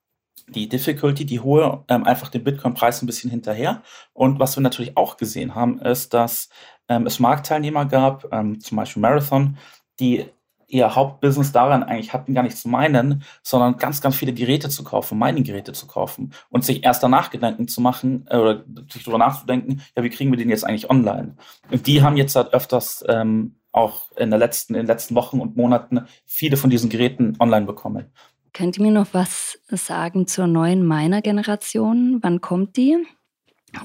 die 0.50 0.70
Difficulty, 0.70 1.26
die 1.26 1.42
hohe, 1.42 1.84
ähm, 1.90 2.06
einfach 2.06 2.30
den 2.30 2.44
Bitcoin-Preis 2.44 3.02
ein 3.02 3.06
bisschen 3.06 3.30
hinterher. 3.30 3.82
Und 4.14 4.40
was 4.40 4.56
wir 4.56 4.62
natürlich 4.62 4.96
auch 4.96 5.18
gesehen 5.18 5.56
haben, 5.56 5.80
ist, 5.80 6.14
dass 6.14 6.50
ähm, 6.88 7.06
es 7.06 7.20
Marktteilnehmer 7.20 7.86
gab, 7.86 8.32
ähm, 8.32 8.60
zum 8.62 8.78
Beispiel 8.78 9.02
Marathon, 9.02 9.58
die 10.00 10.26
ihr 10.68 10.96
Hauptbusiness 10.96 11.52
daran 11.52 11.84
eigentlich 11.84 12.14
hatten, 12.14 12.34
gar 12.34 12.44
nicht 12.44 12.58
zu 12.58 12.68
meinen, 12.68 13.24
sondern 13.42 13.78
ganz, 13.78 14.02
ganz 14.02 14.16
viele 14.16 14.34
Geräte 14.34 14.70
zu 14.70 14.84
kaufen, 14.84 15.18
Mining-Geräte 15.18 15.72
zu 15.72 15.88
kaufen 15.88 16.34
und 16.50 16.66
sich 16.66 16.84
erst 16.84 17.02
danach 17.02 17.30
Gedanken 17.30 17.68
zu 17.68 17.82
machen 17.82 18.26
äh, 18.30 18.38
oder 18.38 18.64
sich 18.92 19.04
darüber 19.04 19.18
nachzudenken, 19.18 19.82
ja, 19.96 20.04
wie 20.04 20.10
kriegen 20.10 20.32
wir 20.32 20.38
den 20.38 20.50
jetzt 20.50 20.66
eigentlich 20.66 20.90
online? 20.90 21.36
Und 21.72 21.88
die 21.88 22.02
haben 22.02 22.18
jetzt 22.18 22.36
halt 22.36 22.54
öfters 22.54 23.04
ähm, 23.08 23.56
auch 23.72 24.12
in, 24.18 24.30
der 24.30 24.40
letzten, 24.40 24.74
in 24.74 24.82
den 24.82 24.88
letzten 24.88 25.16
Wochen 25.16 25.40
und 25.40 25.56
Monaten 25.56 26.02
viele 26.26 26.58
von 26.58 26.70
diesen 26.70 26.90
Geräten 26.90 27.36
online 27.40 27.66
bekommen. 27.66 28.12
Könnt 28.54 28.78
ihr 28.78 28.84
mir 28.84 28.92
noch 28.92 29.14
was 29.14 29.60
sagen 29.68 30.28
zur 30.28 30.48
neuen 30.48 30.86
Miner-Generation? 30.86 32.20
Wann 32.22 32.42
kommt 32.42 32.76
die? 32.76 32.98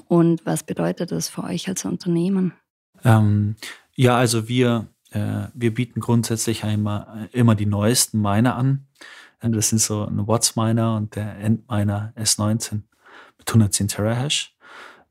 Und 0.09 0.47
was 0.47 0.63
bedeutet 0.63 1.13
das 1.13 1.29
für 1.29 1.45
euch 1.45 1.69
als 1.69 1.85
Unternehmen? 1.85 2.55
Ähm, 3.05 3.57
ja, 3.95 4.17
also 4.17 4.49
wir 4.49 4.87
äh, 5.13 5.49
wir 5.55 5.75
bieten 5.75 6.01
grundsätzlich 6.01 6.65
immer, 6.65 7.29
immer 7.33 7.55
die 7.55 7.67
neuesten 7.67 8.21
Miner 8.21 8.57
an. 8.57 8.87
Das 9.41 9.71
sind 9.71 9.81
so 9.81 10.05
ein 10.05 10.27
Watts 10.29 10.55
Miner 10.55 10.97
und 10.97 11.17
der 11.17 11.37
Endminer 11.39 12.13
S19 12.17 12.83
mit 13.39 13.49
110 13.49 13.89
Terahash. 13.89 14.55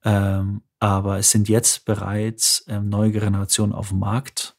Ähm, 0.03 0.61
aber 0.79 1.19
es 1.19 1.31
sind 1.31 1.49
jetzt 1.49 1.85
bereits 1.85 2.65
ähm, 2.67 2.89
neue 2.89 3.11
Generationen 3.11 3.73
auf 3.73 3.89
dem 3.89 3.99
Markt. 3.99 4.55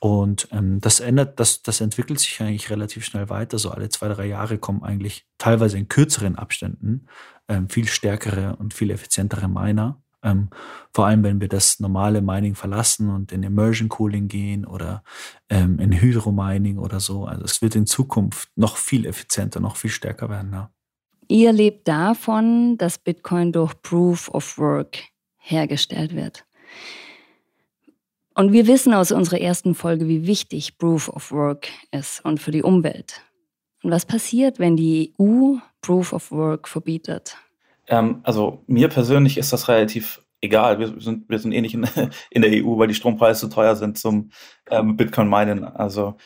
Und 0.00 0.48
ähm, 0.52 0.80
das 0.80 1.00
ändert, 1.00 1.40
das, 1.40 1.62
das 1.62 1.80
entwickelt 1.80 2.20
sich 2.20 2.40
eigentlich 2.40 2.70
relativ 2.70 3.04
schnell 3.04 3.28
weiter. 3.28 3.58
So 3.58 3.70
alle 3.70 3.88
zwei, 3.88 4.08
drei 4.08 4.26
Jahre 4.26 4.58
kommen 4.58 4.82
eigentlich 4.82 5.26
teilweise 5.38 5.76
in 5.76 5.88
kürzeren 5.88 6.36
Abständen 6.36 7.08
ähm, 7.48 7.68
viel 7.68 7.88
stärkere 7.88 8.56
und 8.56 8.74
viel 8.74 8.90
effizientere 8.90 9.48
Miner. 9.48 10.00
Ähm, 10.22 10.48
vor 10.92 11.06
allem, 11.06 11.22
wenn 11.22 11.40
wir 11.40 11.48
das 11.48 11.78
normale 11.80 12.20
Mining 12.22 12.54
verlassen 12.54 13.08
und 13.10 13.30
in 13.30 13.42
Immersion 13.42 13.88
Cooling 13.88 14.28
gehen 14.28 14.66
oder 14.66 15.02
ähm, 15.48 15.78
in 15.78 15.92
Hydromining 15.92 16.78
oder 16.78 17.00
so. 17.00 17.24
Also 17.24 17.44
es 17.44 17.62
wird 17.62 17.76
in 17.76 17.86
Zukunft 17.86 18.50
noch 18.56 18.76
viel 18.76 19.06
effizienter, 19.06 19.60
noch 19.60 19.76
viel 19.76 19.90
stärker 19.90 20.28
werden. 20.28 20.52
Ja. 20.52 20.70
Ihr 21.28 21.52
lebt 21.52 21.86
davon, 21.86 22.78
dass 22.78 22.98
Bitcoin 22.98 23.52
durch 23.52 23.80
Proof 23.82 24.28
of 24.30 24.58
Work 24.58 24.98
hergestellt 25.36 26.16
wird. 26.16 26.44
Und 28.34 28.52
wir 28.52 28.66
wissen 28.66 28.94
aus 28.94 29.12
unserer 29.12 29.40
ersten 29.40 29.74
Folge, 29.74 30.08
wie 30.08 30.26
wichtig 30.26 30.78
Proof 30.78 31.08
of 31.08 31.32
Work 31.32 31.68
ist 31.90 32.24
und 32.24 32.40
für 32.40 32.52
die 32.52 32.62
Umwelt. 32.62 33.20
Und 33.82 33.90
was 33.90 34.06
passiert, 34.06 34.58
wenn 34.58 34.76
die 34.76 35.14
EU 35.20 35.56
Proof 35.82 36.12
of 36.12 36.30
Work 36.30 36.68
verbietet? 36.68 37.36
Ähm, 37.88 38.20
also 38.22 38.62
mir 38.66 38.88
persönlich 38.88 39.38
ist 39.38 39.52
das 39.52 39.68
relativ 39.68 40.22
egal. 40.40 40.78
Wir 40.78 41.00
sind, 41.00 41.28
wir 41.28 41.38
sind 41.38 41.52
eh 41.52 41.60
nicht 41.60 41.74
in, 41.74 41.86
in 42.30 42.42
der 42.42 42.64
EU, 42.64 42.78
weil 42.78 42.88
die 42.88 42.94
Strompreise 42.94 43.40
zu 43.40 43.48
teuer 43.48 43.76
sind 43.76 43.98
zum 43.98 44.30
ähm, 44.70 44.96
Bitcoin-Minen. 44.96 45.64
Also 45.64 46.16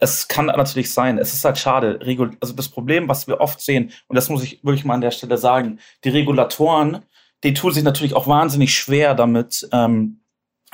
es 0.00 0.28
kann 0.28 0.46
natürlich 0.46 0.92
sein. 0.92 1.18
Es 1.18 1.34
ist 1.34 1.44
halt 1.44 1.58
schade. 1.58 1.98
Also 2.40 2.54
das 2.54 2.68
Problem, 2.68 3.08
was 3.08 3.26
wir 3.26 3.40
oft 3.40 3.60
sehen, 3.60 3.90
und 4.06 4.16
das 4.16 4.28
muss 4.28 4.42
ich 4.42 4.62
wirklich 4.64 4.84
mal 4.84 4.94
an 4.94 5.00
der 5.00 5.10
Stelle 5.10 5.38
sagen, 5.38 5.80
die 6.04 6.10
Regulatoren, 6.10 7.02
die 7.44 7.54
tun 7.54 7.72
sich 7.72 7.82
natürlich 7.82 8.14
auch 8.14 8.26
wahnsinnig 8.26 8.74
schwer 8.74 9.14
damit, 9.14 9.68
ähm, 9.72 10.20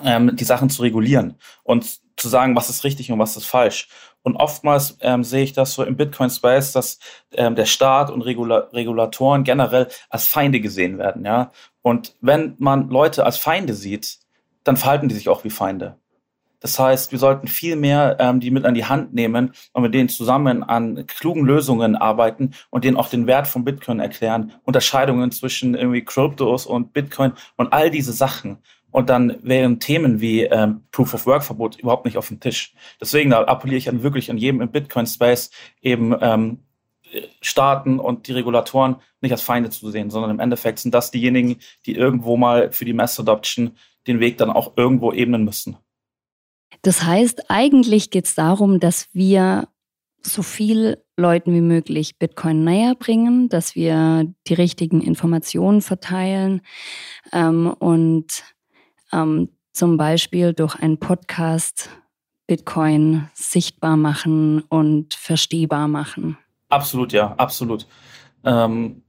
ähm, 0.03 0.35
die 0.35 0.45
Sachen 0.45 0.71
zu 0.71 0.83
regulieren 0.83 1.37
und 1.63 2.01
zu 2.17 2.29
sagen, 2.29 2.57
was 2.57 2.71
ist 2.71 2.85
richtig 2.85 3.13
und 3.13 3.19
was 3.19 3.37
ist 3.37 3.47
falsch. 3.47 3.89
Und 4.25 4.37
oftmals 4.37 4.97
ähm, 5.03 5.23
sehe 5.23 5.45
ich 5.45 5.53
das 5.53 5.75
so 5.75 5.85
im 5.85 5.97
Bitcoin-Space, 5.97 6.73
dass 6.73 6.99
ähm, 7.33 7.55
der 7.55 7.67
Staat 7.67 8.11
und 8.11 8.23
Regula 8.23 8.69
Regulatoren 8.73 9.45
generell 9.45 9.89
als 10.09 10.27
Feinde 10.27 10.61
gesehen 10.61 10.97
werden. 10.99 11.27
Ja? 11.27 11.53
Und 11.83 12.17
wenn 12.23 12.55
man 12.59 12.89
Leute 12.89 13.27
als 13.27 13.37
Feinde 13.37 13.75
sieht, 13.75 14.19
dann 14.65 14.79
verhalten 14.79 15.09
die 15.09 15.15
sich 15.15 15.29
auch 15.29 15.45
wie 15.45 15.51
Feinde. 15.51 15.99
Das 16.65 16.79
heißt, 16.79 17.13
wir 17.13 17.19
sollten 17.19 17.47
viel 17.47 17.77
mehr 17.77 18.17
ähm, 18.19 18.41
die 18.41 18.51
mit 18.51 18.65
an 18.65 18.73
die 18.73 18.87
Hand 18.87 19.13
nehmen 19.13 19.53
und 19.75 19.83
mit 19.83 19.93
denen 19.93 20.09
zusammen 20.09 20.63
an 20.63 21.07
klugen 21.07 21.45
Lösungen 21.45 21.95
arbeiten 21.95 22.53
und 22.71 22.85
denen 22.85 22.97
auch 22.97 23.11
den 23.11 23.27
Wert 23.27 23.47
von 23.47 23.67
Bitcoin 23.67 24.01
erklären, 24.01 24.53
Unterscheidungen 24.65 25.31
zwischen 25.31 25.75
irgendwie 25.75 26.03
Kryptos 26.03 26.65
und 26.65 26.95
Bitcoin 26.95 27.33
und 27.57 27.75
all 27.75 27.91
diese 27.91 28.15
Sachen. 28.15 28.57
Und 28.95 29.11
dann 29.11 29.39
wären 29.43 29.81
Themen 29.81 30.21
wie 30.21 30.43
ähm, 30.43 30.85
Proof 30.93 31.15
of 31.15 31.27
Work 31.27 31.43
Verbot 31.43 31.75
überhaupt 31.81 32.05
nicht 32.05 32.17
auf 32.17 32.29
dem 32.29 32.39
Tisch. 32.39 32.75
Deswegen 33.01 33.31
da 33.31 33.43
appelliere 33.43 33.77
ich 33.77 33.89
an 33.89 34.05
wirklich 34.05 34.31
an 34.31 34.39
jedem 34.39 34.61
im 34.61 34.71
Bitcoin 34.71 35.05
Space 35.05 35.51
eben 35.83 36.15
ähm, 36.21 36.61
Staaten 37.41 37.99
und 37.99 38.29
die 38.29 38.33
Regulatoren 38.35 38.95
nicht 39.21 39.33
als 39.33 39.43
Feinde 39.43 39.71
zu 39.71 39.91
sehen, 39.91 40.11
sondern 40.11 40.31
im 40.31 40.39
Endeffekt 40.39 40.79
sind 40.79 40.95
das 40.95 41.11
diejenigen, 41.11 41.57
die 41.87 41.97
irgendwo 41.97 42.37
mal 42.37 42.71
für 42.71 42.85
die 42.85 42.93
Mass 42.93 43.19
Adoption 43.19 43.73
den 44.07 44.21
Weg 44.21 44.39
dann 44.39 44.51
auch 44.51 44.75
irgendwo 44.77 45.11
ebnen 45.11 45.45
müssen. 45.45 45.77
Das 46.83 47.03
heißt, 47.03 47.51
eigentlich 47.51 48.11
geht 48.11 48.27
es 48.27 48.37
darum, 48.37 48.79
dass 48.79 49.09
wir 49.13 49.67
so 50.23 50.45
viel 50.45 51.03
Leuten 51.17 51.53
wie 51.53 51.63
möglich 51.63 52.17
Bitcoin 52.21 52.63
näher 52.63 52.95
bringen, 52.95 53.49
dass 53.49 53.75
wir 53.75 54.33
die 54.47 54.55
richtigen 54.55 55.01
Informationen 55.01 55.83
verteilen 55.83 56.61
ähm, 57.33 57.75
und 57.77 58.45
ähm, 59.15 59.49
zum 59.73 59.97
Beispiel 59.97 60.53
durch 60.53 60.77
einen 60.77 60.99
Podcast 60.99 61.91
Bitcoin 62.47 63.29
sichtbar 63.35 63.97
machen 63.97 64.63
und 64.69 65.15
verstehbar 65.15 65.89
machen. 65.89 66.37
Absolut, 66.69 67.13
ja, 67.13 67.35
absolut. 67.35 67.87
Ähm, 68.45 69.03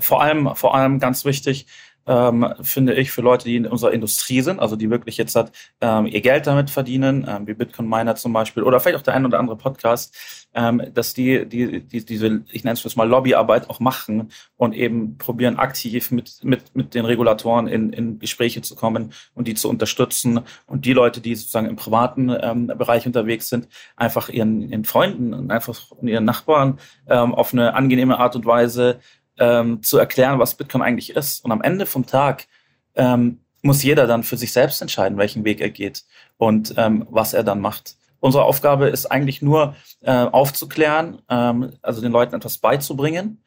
vor 0.00 0.22
allem, 0.22 0.54
vor 0.54 0.74
allem 0.74 0.98
ganz 0.98 1.24
wichtig, 1.24 1.66
ähm, 2.06 2.52
finde 2.62 2.94
ich, 2.94 3.10
für 3.12 3.22
Leute, 3.22 3.44
die 3.44 3.56
in 3.56 3.66
unserer 3.66 3.92
Industrie 3.92 4.40
sind, 4.40 4.60
also 4.60 4.76
die 4.76 4.90
wirklich 4.90 5.16
jetzt 5.16 5.36
hat, 5.36 5.52
ähm, 5.80 6.06
ihr 6.06 6.20
Geld 6.20 6.46
damit 6.46 6.70
verdienen, 6.70 7.26
ähm, 7.28 7.46
wie 7.46 7.54
Bitcoin 7.54 7.88
Miner 7.88 8.16
zum 8.16 8.32
Beispiel, 8.32 8.62
oder 8.62 8.80
vielleicht 8.80 8.98
auch 8.98 9.02
der 9.02 9.14
ein 9.14 9.26
oder 9.26 9.38
andere 9.38 9.56
Podcast, 9.56 10.14
ähm, 10.54 10.82
dass 10.92 11.14
die, 11.14 11.46
die, 11.46 11.80
die 11.80 12.04
diese, 12.04 12.42
ich 12.50 12.64
nenne 12.64 12.78
es 12.82 12.96
mal 12.96 13.08
Lobbyarbeit 13.08 13.70
auch 13.70 13.80
machen 13.80 14.30
und 14.56 14.74
eben 14.74 15.16
probieren 15.18 15.58
aktiv 15.58 16.10
mit, 16.10 16.42
mit, 16.42 16.74
mit 16.74 16.94
den 16.94 17.04
Regulatoren 17.04 17.68
in, 17.68 17.92
in 17.92 18.18
Gespräche 18.18 18.62
zu 18.62 18.74
kommen 18.74 19.12
und 19.34 19.48
die 19.48 19.54
zu 19.54 19.68
unterstützen 19.68 20.40
und 20.66 20.84
die 20.84 20.92
Leute, 20.92 21.20
die 21.20 21.34
sozusagen 21.34 21.68
im 21.68 21.76
privaten 21.76 22.34
ähm, 22.40 22.66
Bereich 22.66 23.06
unterwegs 23.06 23.48
sind, 23.48 23.68
einfach 23.96 24.28
ihren, 24.28 24.60
ihren 24.60 24.84
Freunden 24.84 25.34
und 25.34 25.50
einfach 25.50 25.80
ihren 26.02 26.24
Nachbarn 26.24 26.78
ähm, 27.08 27.34
auf 27.34 27.52
eine 27.52 27.74
angenehme 27.74 28.18
Art 28.18 28.36
und 28.36 28.44
Weise 28.44 29.00
ähm, 29.38 29.82
zu 29.82 29.98
erklären, 29.98 30.38
was 30.38 30.54
Bitcoin 30.54 30.82
eigentlich 30.82 31.14
ist. 31.16 31.44
Und 31.44 31.52
am 31.52 31.62
Ende 31.62 31.86
vom 31.86 32.06
Tag 32.06 32.46
ähm, 32.94 33.40
muss 33.62 33.82
jeder 33.82 34.06
dann 34.06 34.22
für 34.22 34.36
sich 34.36 34.52
selbst 34.52 34.82
entscheiden, 34.82 35.18
welchen 35.18 35.44
Weg 35.44 35.60
er 35.60 35.70
geht 35.70 36.04
und 36.36 36.74
ähm, 36.76 37.06
was 37.10 37.32
er 37.32 37.44
dann 37.44 37.60
macht. 37.60 37.96
Unsere 38.20 38.44
Aufgabe 38.44 38.88
ist 38.88 39.06
eigentlich 39.06 39.42
nur 39.42 39.74
äh, 40.00 40.12
aufzuklären, 40.12 41.22
ähm, 41.28 41.72
also 41.82 42.00
den 42.00 42.12
Leuten 42.12 42.34
etwas 42.34 42.58
beizubringen, 42.58 43.42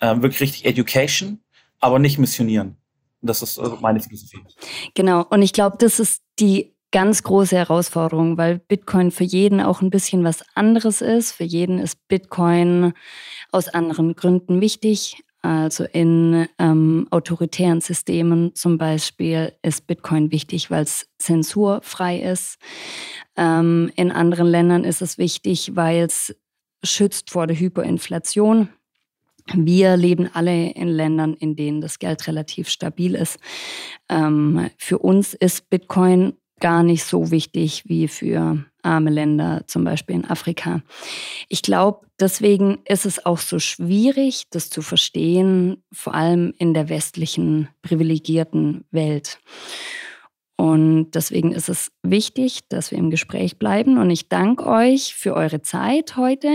äh, 0.00 0.16
wirklich 0.16 0.40
richtig 0.40 0.64
Education, 0.66 1.40
aber 1.80 1.98
nicht 1.98 2.18
missionieren. 2.18 2.76
Das 3.22 3.40
ist 3.40 3.58
also 3.58 3.76
meine 3.80 4.00
Philosophie. 4.00 4.44
Genau, 4.94 5.24
und 5.30 5.40
ich 5.40 5.54
glaube, 5.54 5.78
das 5.78 5.98
ist 5.98 6.22
die 6.38 6.73
ganz 6.94 7.24
große 7.24 7.56
Herausforderung, 7.56 8.38
weil 8.38 8.60
Bitcoin 8.60 9.10
für 9.10 9.24
jeden 9.24 9.60
auch 9.60 9.82
ein 9.82 9.90
bisschen 9.90 10.22
was 10.22 10.44
anderes 10.54 11.00
ist. 11.00 11.32
Für 11.32 11.42
jeden 11.42 11.80
ist 11.80 12.06
Bitcoin 12.06 12.92
aus 13.50 13.66
anderen 13.66 14.14
Gründen 14.14 14.60
wichtig. 14.60 15.20
Also 15.42 15.82
in 15.92 16.46
ähm, 16.60 17.08
autoritären 17.10 17.80
Systemen 17.80 18.54
zum 18.54 18.78
Beispiel 18.78 19.54
ist 19.62 19.88
Bitcoin 19.88 20.30
wichtig, 20.30 20.70
weil 20.70 20.84
es 20.84 21.08
zensurfrei 21.18 22.20
ist. 22.20 22.58
Ähm, 23.36 23.90
in 23.96 24.12
anderen 24.12 24.46
Ländern 24.46 24.84
ist 24.84 25.02
es 25.02 25.18
wichtig, 25.18 25.72
weil 25.74 26.04
es 26.04 26.36
schützt 26.84 27.32
vor 27.32 27.48
der 27.48 27.58
Hyperinflation. 27.58 28.68
Wir 29.52 29.96
leben 29.96 30.30
alle 30.32 30.70
in 30.70 30.88
Ländern, 30.88 31.34
in 31.34 31.56
denen 31.56 31.80
das 31.80 31.98
Geld 31.98 32.28
relativ 32.28 32.68
stabil 32.68 33.16
ist. 33.16 33.40
Ähm, 34.08 34.70
für 34.78 35.00
uns 35.00 35.34
ist 35.34 35.68
Bitcoin 35.70 36.34
gar 36.64 36.82
nicht 36.82 37.04
so 37.04 37.30
wichtig 37.30 37.82
wie 37.88 38.08
für 38.08 38.64
arme 38.80 39.10
Länder, 39.10 39.64
zum 39.66 39.84
Beispiel 39.84 40.16
in 40.16 40.24
Afrika. 40.24 40.80
Ich 41.50 41.60
glaube, 41.60 42.06
deswegen 42.18 42.78
ist 42.86 43.04
es 43.04 43.26
auch 43.26 43.36
so 43.36 43.58
schwierig, 43.58 44.44
das 44.48 44.70
zu 44.70 44.80
verstehen, 44.80 45.84
vor 45.92 46.14
allem 46.14 46.54
in 46.56 46.72
der 46.72 46.88
westlichen 46.88 47.68
privilegierten 47.82 48.86
Welt. 48.92 49.40
Und 50.56 51.10
deswegen 51.12 51.50
ist 51.50 51.68
es 51.68 51.90
wichtig, 52.04 52.68
dass 52.68 52.92
wir 52.92 52.98
im 52.98 53.10
Gespräch 53.10 53.58
bleiben. 53.58 53.98
Und 53.98 54.08
ich 54.10 54.28
danke 54.28 54.66
euch 54.66 55.14
für 55.16 55.34
eure 55.34 55.62
Zeit 55.62 56.16
heute. 56.16 56.48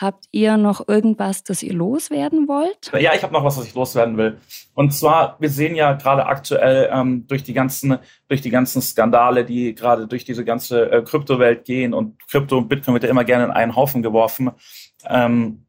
Habt 0.00 0.26
ihr 0.30 0.56
noch 0.56 0.86
irgendwas, 0.86 1.42
das 1.42 1.62
ihr 1.64 1.74
loswerden 1.74 2.46
wollt? 2.46 2.92
Ja, 2.98 3.12
ich 3.12 3.24
habe 3.24 3.32
noch 3.32 3.44
was, 3.44 3.58
was 3.58 3.66
ich 3.66 3.74
loswerden 3.74 4.16
will. 4.16 4.38
Und 4.74 4.92
zwar, 4.94 5.36
wir 5.40 5.50
sehen 5.50 5.74
ja 5.74 5.94
gerade 5.94 6.26
aktuell 6.26 6.90
ähm, 6.92 7.26
durch 7.26 7.42
die 7.42 7.52
ganzen, 7.52 7.98
durch 8.28 8.40
die 8.40 8.50
ganzen 8.50 8.82
Skandale, 8.82 9.44
die 9.44 9.74
gerade 9.74 10.06
durch 10.06 10.24
diese 10.24 10.44
ganze 10.44 10.90
äh, 10.90 11.02
Kryptowelt 11.02 11.64
gehen 11.64 11.92
und 11.92 12.24
Krypto 12.28 12.56
und 12.56 12.68
Bitcoin 12.68 12.94
wird 12.94 13.04
ja 13.04 13.10
immer 13.10 13.24
gerne 13.24 13.44
in 13.46 13.50
einen 13.50 13.74
Haufen 13.74 14.02
geworfen. 14.02 14.52
Ähm, 15.08 15.66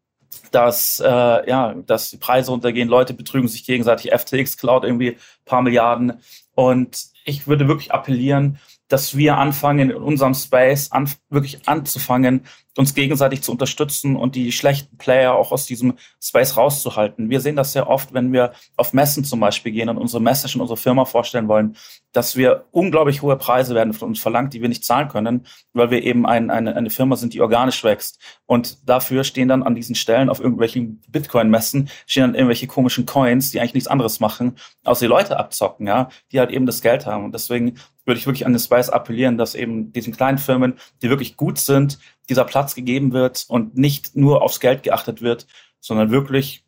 dass, 0.52 1.00
äh, 1.00 1.50
ja, 1.50 1.74
dass 1.86 2.10
die 2.10 2.17
Preise 2.17 2.52
runtergehen, 2.52 2.89
Leute 2.89 3.13
betrügen 3.13 3.48
sich 3.48 3.65
gegenseitig, 3.65 4.12
FTX 4.12 4.58
klaut 4.58 4.84
irgendwie 4.84 5.17
paar 5.46 5.62
Milliarden. 5.62 6.22
Und 6.53 7.07
ich 7.25 7.47
würde 7.47 7.67
wirklich 7.67 7.93
appellieren, 7.93 8.59
dass 8.91 9.15
wir 9.15 9.38
anfangen, 9.38 9.89
in 9.89 9.95
unserem 9.95 10.34
Space 10.34 10.91
an, 10.91 11.10
wirklich 11.30 11.67
anzufangen, 11.67 12.41
uns 12.77 12.93
gegenseitig 12.93 13.41
zu 13.41 13.51
unterstützen 13.51 14.15
und 14.15 14.36
die 14.36 14.51
schlechten 14.51 14.97
Player 14.97 15.34
auch 15.34 15.51
aus 15.51 15.65
diesem 15.65 15.97
Space 16.21 16.56
rauszuhalten. 16.56 17.30
Wir 17.30 17.41
sehen 17.41 17.56
das 17.56 17.73
sehr 17.73 17.89
oft, 17.89 18.13
wenn 18.13 18.32
wir 18.32 18.54
auf 18.77 18.93
Messen 18.93 19.25
zum 19.25 19.41
Beispiel 19.41 19.73
gehen 19.73 19.89
und 19.89 19.97
unsere 19.97 20.21
Message 20.21 20.56
und 20.56 20.62
unsere 20.62 20.77
Firma 20.77 21.04
vorstellen 21.06 21.47
wollen, 21.49 21.75
dass 22.13 22.38
wir 22.38 22.65
unglaublich 22.71 23.21
hohe 23.21 23.36
Preise 23.38 23.75
werden 23.75 23.93
von 23.93 24.10
uns 24.10 24.19
verlangt, 24.19 24.54
die 24.54 24.62
wir 24.62 24.69
nicht 24.69 24.86
zahlen 24.86 25.10
können, 25.10 25.45
weil 25.73 25.91
wir 25.91 26.04
eben 26.04 26.25
ein, 26.25 26.49
eine, 26.49 26.75
eine 26.75 26.89
Firma 26.89 27.15
sind, 27.17 27.34
die 27.34 27.41
organisch 27.41 27.84
wächst. 27.84 28.19
Und 28.45 28.88
dafür 28.88 29.23
stehen 29.23 29.49
dann 29.49 29.63
an 29.63 29.75
diesen 29.75 29.95
Stellen 29.95 30.30
auf 30.30 30.39
irgendwelchen 30.39 31.01
Bitcoin-Messen, 31.10 31.89
stehen 32.06 32.23
dann 32.23 32.36
irgendwelche 32.36 32.67
komischen 32.67 33.06
Coins, 33.06 33.51
die 33.51 33.60
eigentlich 33.60 33.73
nichts 33.73 33.89
anderes 33.89 34.19
machen, 34.19 34.56
außer 34.86 35.06
die 35.06 35.10
Leute 35.10 35.38
abzocken, 35.38 35.88
ja, 35.88 36.10
die 36.32 36.39
halt 36.39 36.51
eben 36.51 36.65
das 36.65 36.82
Geld 36.82 37.06
haben. 37.06 37.25
Und 37.25 37.34
deswegen 37.34 37.75
würde 38.05 38.19
ich 38.19 38.25
wirklich 38.25 38.45
an 38.45 38.53
den 38.53 38.59
Spice 38.59 38.89
appellieren, 38.89 39.37
dass 39.37 39.55
eben 39.55 39.93
diesen 39.93 40.15
kleinen 40.15 40.37
Firmen, 40.37 40.75
die 41.01 41.09
wirklich 41.09 41.37
gut 41.37 41.57
sind, 41.57 41.99
dieser 42.29 42.45
Platz 42.45 42.75
gegeben 42.75 43.13
wird 43.13 43.45
und 43.47 43.77
nicht 43.77 44.15
nur 44.15 44.41
aufs 44.41 44.59
Geld 44.59 44.83
geachtet 44.83 45.21
wird, 45.21 45.47
sondern 45.79 46.11
wirklich 46.11 46.63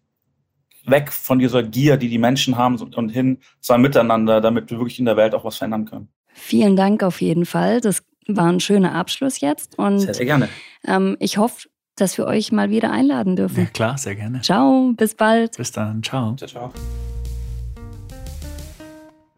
weg 0.86 1.12
von 1.12 1.40
dieser 1.40 1.64
Gier, 1.64 1.98
die 1.98 2.10
die 2.10 2.18
Menschen 2.18 2.58
haben 2.58 2.78
und 2.78 3.10
hin 3.10 3.40
zu 3.62 3.74
einem 3.74 3.84
Miteinander, 3.84 4.42
damit 4.42 4.70
wir 4.70 4.78
wirklich 4.78 5.00
in 5.00 5.06
der 5.06 5.18
Welt 5.18 5.34
auch 5.34 5.46
was 5.46 5.58
verändern 5.58 5.86
können. 5.86 6.10
Vielen 6.34 6.76
Dank 6.76 7.04
auf 7.04 7.22
jeden 7.22 7.46
Fall. 7.46 7.80
Das 7.80 8.04
war 8.28 8.52
ein 8.52 8.60
schöner 8.60 8.94
Abschluss 8.96 9.40
jetzt. 9.40 9.78
Und, 9.78 10.00
sehr, 10.00 10.14
sehr 10.14 10.26
gerne. 10.26 10.50
Ähm, 10.86 11.16
ich 11.20 11.38
hoffe, 11.38 11.70
dass 11.96 12.18
wir 12.18 12.26
euch 12.26 12.52
mal 12.52 12.70
wieder 12.70 12.92
einladen 12.92 13.36
dürfen. 13.36 13.60
Ja, 13.60 13.66
klar, 13.66 13.98
sehr 13.98 14.16
gerne. 14.16 14.42
Ciao, 14.42 14.94
bis 14.96 15.16
bald. 15.16 15.58
Bis 15.58 15.72
dann, 15.72 16.02
ciao. 16.02 16.36
Ciao, 16.36 16.50
ciao. 16.50 16.74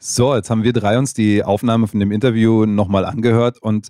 So, 0.08 0.36
jetzt 0.36 0.52
haben 0.52 0.62
wir 0.62 0.72
drei 0.72 1.00
uns 1.00 1.16
die 1.16 1.44
Aufnahme 1.44 1.88
von 1.88 2.00
dem 2.00 2.12
Interview 2.12 2.68
nochmal 2.68 3.06
angehört 3.06 3.60
und 3.60 3.88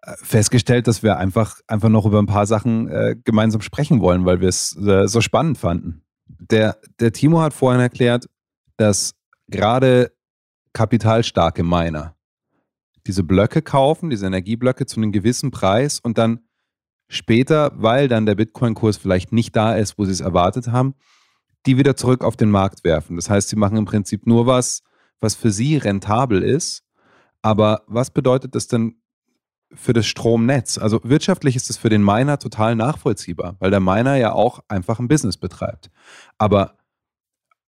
äh, 0.00 0.14
festgestellt, 0.16 0.86
dass 0.86 1.02
wir 1.02 1.18
einfach, 1.18 1.60
einfach 1.66 1.90
noch 1.90 2.06
über 2.06 2.18
ein 2.18 2.24
paar 2.24 2.46
Sachen 2.46 2.88
äh, 2.88 3.14
gemeinsam 3.24 3.60
sprechen 3.60 4.00
wollen, 4.00 4.24
weil 4.24 4.40
wir 4.40 4.48
es 4.48 4.74
äh, 4.78 5.06
so 5.06 5.20
spannend 5.20 5.58
fanden. 5.58 6.02
Der, 6.26 6.78
der 6.98 7.12
Timo 7.12 7.42
hat 7.42 7.52
vorhin 7.52 7.82
erklärt, 7.82 8.24
dass 8.78 9.12
gerade 9.48 10.12
kapitalstarke 10.72 11.62
Miner 11.62 12.16
diese 13.06 13.22
Blöcke 13.22 13.60
kaufen, 13.60 14.08
diese 14.08 14.28
Energieblöcke 14.28 14.86
zu 14.86 14.96
einem 14.96 15.12
gewissen 15.12 15.50
Preis 15.50 16.00
und 16.00 16.16
dann 16.16 16.40
später, 17.06 17.72
weil 17.74 18.08
dann 18.08 18.24
der 18.24 18.34
Bitcoin-Kurs 18.34 18.96
vielleicht 18.96 19.30
nicht 19.30 19.54
da 19.54 19.74
ist, 19.74 19.98
wo 19.98 20.06
sie 20.06 20.12
es 20.12 20.22
erwartet 20.22 20.68
haben, 20.68 20.94
die 21.66 21.76
wieder 21.76 21.96
zurück 21.96 22.24
auf 22.24 22.36
den 22.36 22.50
Markt 22.50 22.82
werfen. 22.82 23.16
Das 23.16 23.28
heißt, 23.28 23.50
sie 23.50 23.56
machen 23.56 23.76
im 23.76 23.84
Prinzip 23.84 24.26
nur 24.26 24.46
was, 24.46 24.80
was 25.20 25.34
für 25.34 25.50
sie 25.50 25.76
rentabel 25.76 26.42
ist. 26.42 26.82
Aber 27.42 27.82
was 27.86 28.10
bedeutet 28.10 28.54
das 28.54 28.68
denn 28.68 28.96
für 29.72 29.92
das 29.92 30.06
Stromnetz? 30.06 30.78
Also 30.78 31.00
wirtschaftlich 31.04 31.56
ist 31.56 31.70
es 31.70 31.76
für 31.76 31.88
den 31.88 32.04
Miner 32.04 32.38
total 32.38 32.74
nachvollziehbar, 32.76 33.56
weil 33.60 33.70
der 33.70 33.80
Miner 33.80 34.16
ja 34.16 34.32
auch 34.32 34.60
einfach 34.68 34.98
ein 34.98 35.08
Business 35.08 35.36
betreibt. 35.36 35.90
Aber 36.38 36.79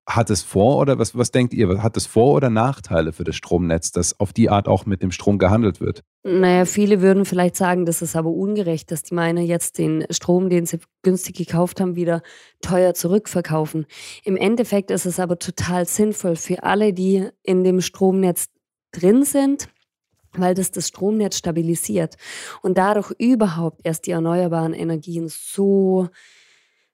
hat 0.06 0.30
es 0.30 0.42
Vor- 0.42 0.78
oder 0.78 0.98
was, 0.98 1.16
was 1.16 1.30
denkt 1.30 1.54
ihr? 1.54 1.82
Hat 1.82 1.96
es 1.96 2.06
Vor- 2.06 2.34
oder 2.34 2.50
Nachteile 2.50 3.12
für 3.12 3.24
das 3.24 3.36
Stromnetz, 3.36 3.92
dass 3.92 4.18
auf 4.18 4.32
die 4.32 4.50
Art 4.50 4.66
auch 4.66 4.86
mit 4.86 5.02
dem 5.02 5.12
Strom 5.12 5.38
gehandelt 5.38 5.80
wird? 5.80 6.02
Naja, 6.22 6.64
viele 6.64 7.00
würden 7.00 7.24
vielleicht 7.24 7.56
sagen, 7.56 7.86
das 7.86 8.02
ist 8.02 8.16
aber 8.16 8.30
ungerecht, 8.30 8.90
dass 8.90 9.02
die 9.02 9.14
Miner 9.14 9.40
jetzt 9.40 9.78
den 9.78 10.04
Strom, 10.10 10.50
den 10.50 10.66
sie 10.66 10.80
günstig 11.02 11.36
gekauft 11.36 11.80
haben, 11.80 11.96
wieder 11.96 12.22
teuer 12.60 12.94
zurückverkaufen. 12.94 13.86
Im 14.24 14.36
Endeffekt 14.36 14.90
ist 14.90 15.06
es 15.06 15.20
aber 15.20 15.38
total 15.38 15.86
sinnvoll 15.86 16.36
für 16.36 16.62
alle, 16.62 16.92
die 16.92 17.28
in 17.42 17.62
dem 17.62 17.80
Stromnetz 17.80 18.48
drin 18.92 19.24
sind, 19.24 19.68
weil 20.32 20.54
das 20.54 20.72
das 20.72 20.88
Stromnetz 20.88 21.36
stabilisiert 21.36 22.16
und 22.62 22.78
dadurch 22.78 23.12
überhaupt 23.18 23.80
erst 23.84 24.06
die 24.06 24.12
erneuerbaren 24.12 24.74
Energien 24.74 25.28
so 25.28 26.08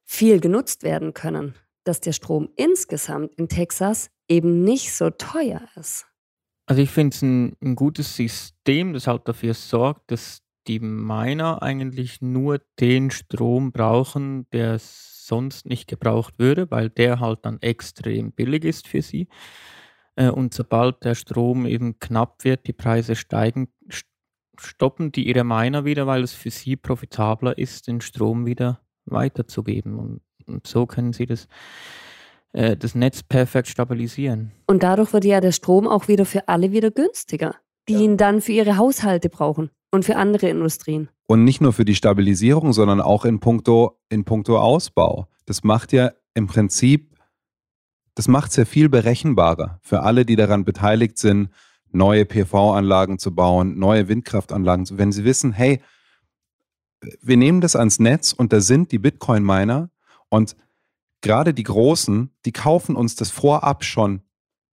viel 0.05 0.41
genutzt 0.41 0.83
werden 0.83 1.15
können 1.15 1.55
dass 1.87 2.01
der 2.01 2.13
Strom 2.13 2.49
insgesamt 2.57 3.35
in 3.37 3.49
Texas 3.49 4.11
eben 4.29 4.63
nicht 4.63 4.95
so 4.95 5.11
teuer 5.11 5.63
ist. 5.77 6.07
Also 6.67 6.83
ich 6.83 6.91
finde 6.91 7.15
es 7.15 7.23
ein, 7.23 7.57
ein, 7.63 7.77
gutes 7.77 8.17
System, 8.17 8.93
das 8.93 9.07
halt 9.07 9.29
dafür 9.29 9.55
sorgt, 9.55 10.11
dass 10.11 10.43
die 10.67 10.81
Miner 10.81 11.63
eigentlich 11.63 12.21
nur 12.21 12.61
den 12.81 13.13
Strom 13.13 13.71
brauchen, 13.71 14.51
der 14.51 14.79
sonst 14.81 15.67
nicht 15.67 15.87
gebraucht 15.87 16.39
würde, 16.39 16.71
weil 16.71 16.91
der 16.91 17.21
halt 17.21 17.41
dann 17.45 17.63
extrem 17.63 18.33
billig 18.33 18.65
ist 18.65 18.89
für 18.89 19.03
sie. 19.03 19.29
Äh, 20.17 20.31
und 20.31 20.55
sobald 20.55 21.05
der 21.05 21.15
Strom 21.15 21.67
eben 21.67 22.01
knapp 22.01 22.43
wird, 22.45 22.67
die 22.67 22.73
Preise 22.73 23.15
steigen, 23.15 23.69
stoppen 24.59 25.13
die 25.13 25.29
ihre 25.29 25.45
Miner 25.45 25.85
wieder, 25.85 26.07
weil 26.09 26.23
es 26.23 26.33
für 26.33 26.51
sie 26.51 26.77
profitabler 26.77 27.57
ist, 27.57 27.87
den 27.87 28.01
Strom 28.01 28.47
wieder 28.47 28.81
weiterzugeben. 29.05 29.99
Und 29.99 30.21
und 30.47 30.67
so 30.67 30.87
können 30.87 31.13
sie 31.13 31.27
das, 31.27 31.49
äh, 32.53 32.77
das 32.77 32.95
Netz 32.95 33.23
perfekt 33.23 33.69
stabilisieren. 33.69 34.53
Und 34.67 34.83
dadurch 34.83 35.13
wird 35.13 35.25
ja 35.25 35.41
der 35.41 35.53
Strom 35.53 35.87
auch 35.87 36.09
wieder 36.09 36.25
für 36.25 36.49
alle 36.49 36.73
wieder 36.73 36.91
günstiger, 36.91 37.55
die 37.89 37.95
ja. 37.95 38.01
ihn 38.01 38.17
dann 38.17 38.41
für 38.41 38.53
ihre 38.53 38.77
Haushalte 38.77 39.29
brauchen 39.29 39.71
und 39.91 40.05
für 40.05 40.17
andere 40.17 40.49
Industrien. 40.49 41.09
Und 41.27 41.45
nicht 41.45 41.61
nur 41.61 41.73
für 41.73 41.85
die 41.85 41.95
Stabilisierung, 41.95 42.73
sondern 42.73 43.01
auch 43.01 43.25
in 43.25 43.41
puncto, 43.41 43.99
in 44.09 44.25
puncto 44.25 44.59
Ausbau. 44.59 45.27
Das 45.45 45.65
macht 45.65 45.93
ja 45.93 46.13
im 46.35 46.47
Prinzip 46.47 47.17
das 48.17 48.29
macht 48.29 48.51
es 48.51 48.57
ja 48.57 48.65
viel 48.65 48.89
berechenbarer 48.89 49.79
für 49.83 50.03
alle, 50.03 50.25
die 50.25 50.37
daran 50.37 50.65
beteiligt 50.65 51.19
sind, 51.19 51.51
neue 51.93 52.25
PV-Anlagen 52.25 53.19
zu 53.19 53.35
bauen, 53.35 53.79
neue 53.79 54.09
Windkraftanlagen. 54.09 54.87
Wenn 54.93 55.13
sie 55.13 55.25
wissen, 55.25 55.53
hey, 55.53 55.83
wir 57.21 57.37
nehmen 57.37 57.61
das 57.61 57.77
ans 57.77 58.01
Netz 58.01 58.33
und 58.33 58.55
da 58.55 58.61
sind 58.61 58.91
die 58.91 58.99
Bitcoin-Miner 58.99 59.91
und 60.29 60.57
gerade 61.21 61.55
die 61.55 61.63
Großen, 61.63 62.31
die 62.45 62.53
kaufen 62.53 62.97
uns 62.97 63.17
das 63.17 63.31
vorab 63.31 63.85
schon, 63.85 64.23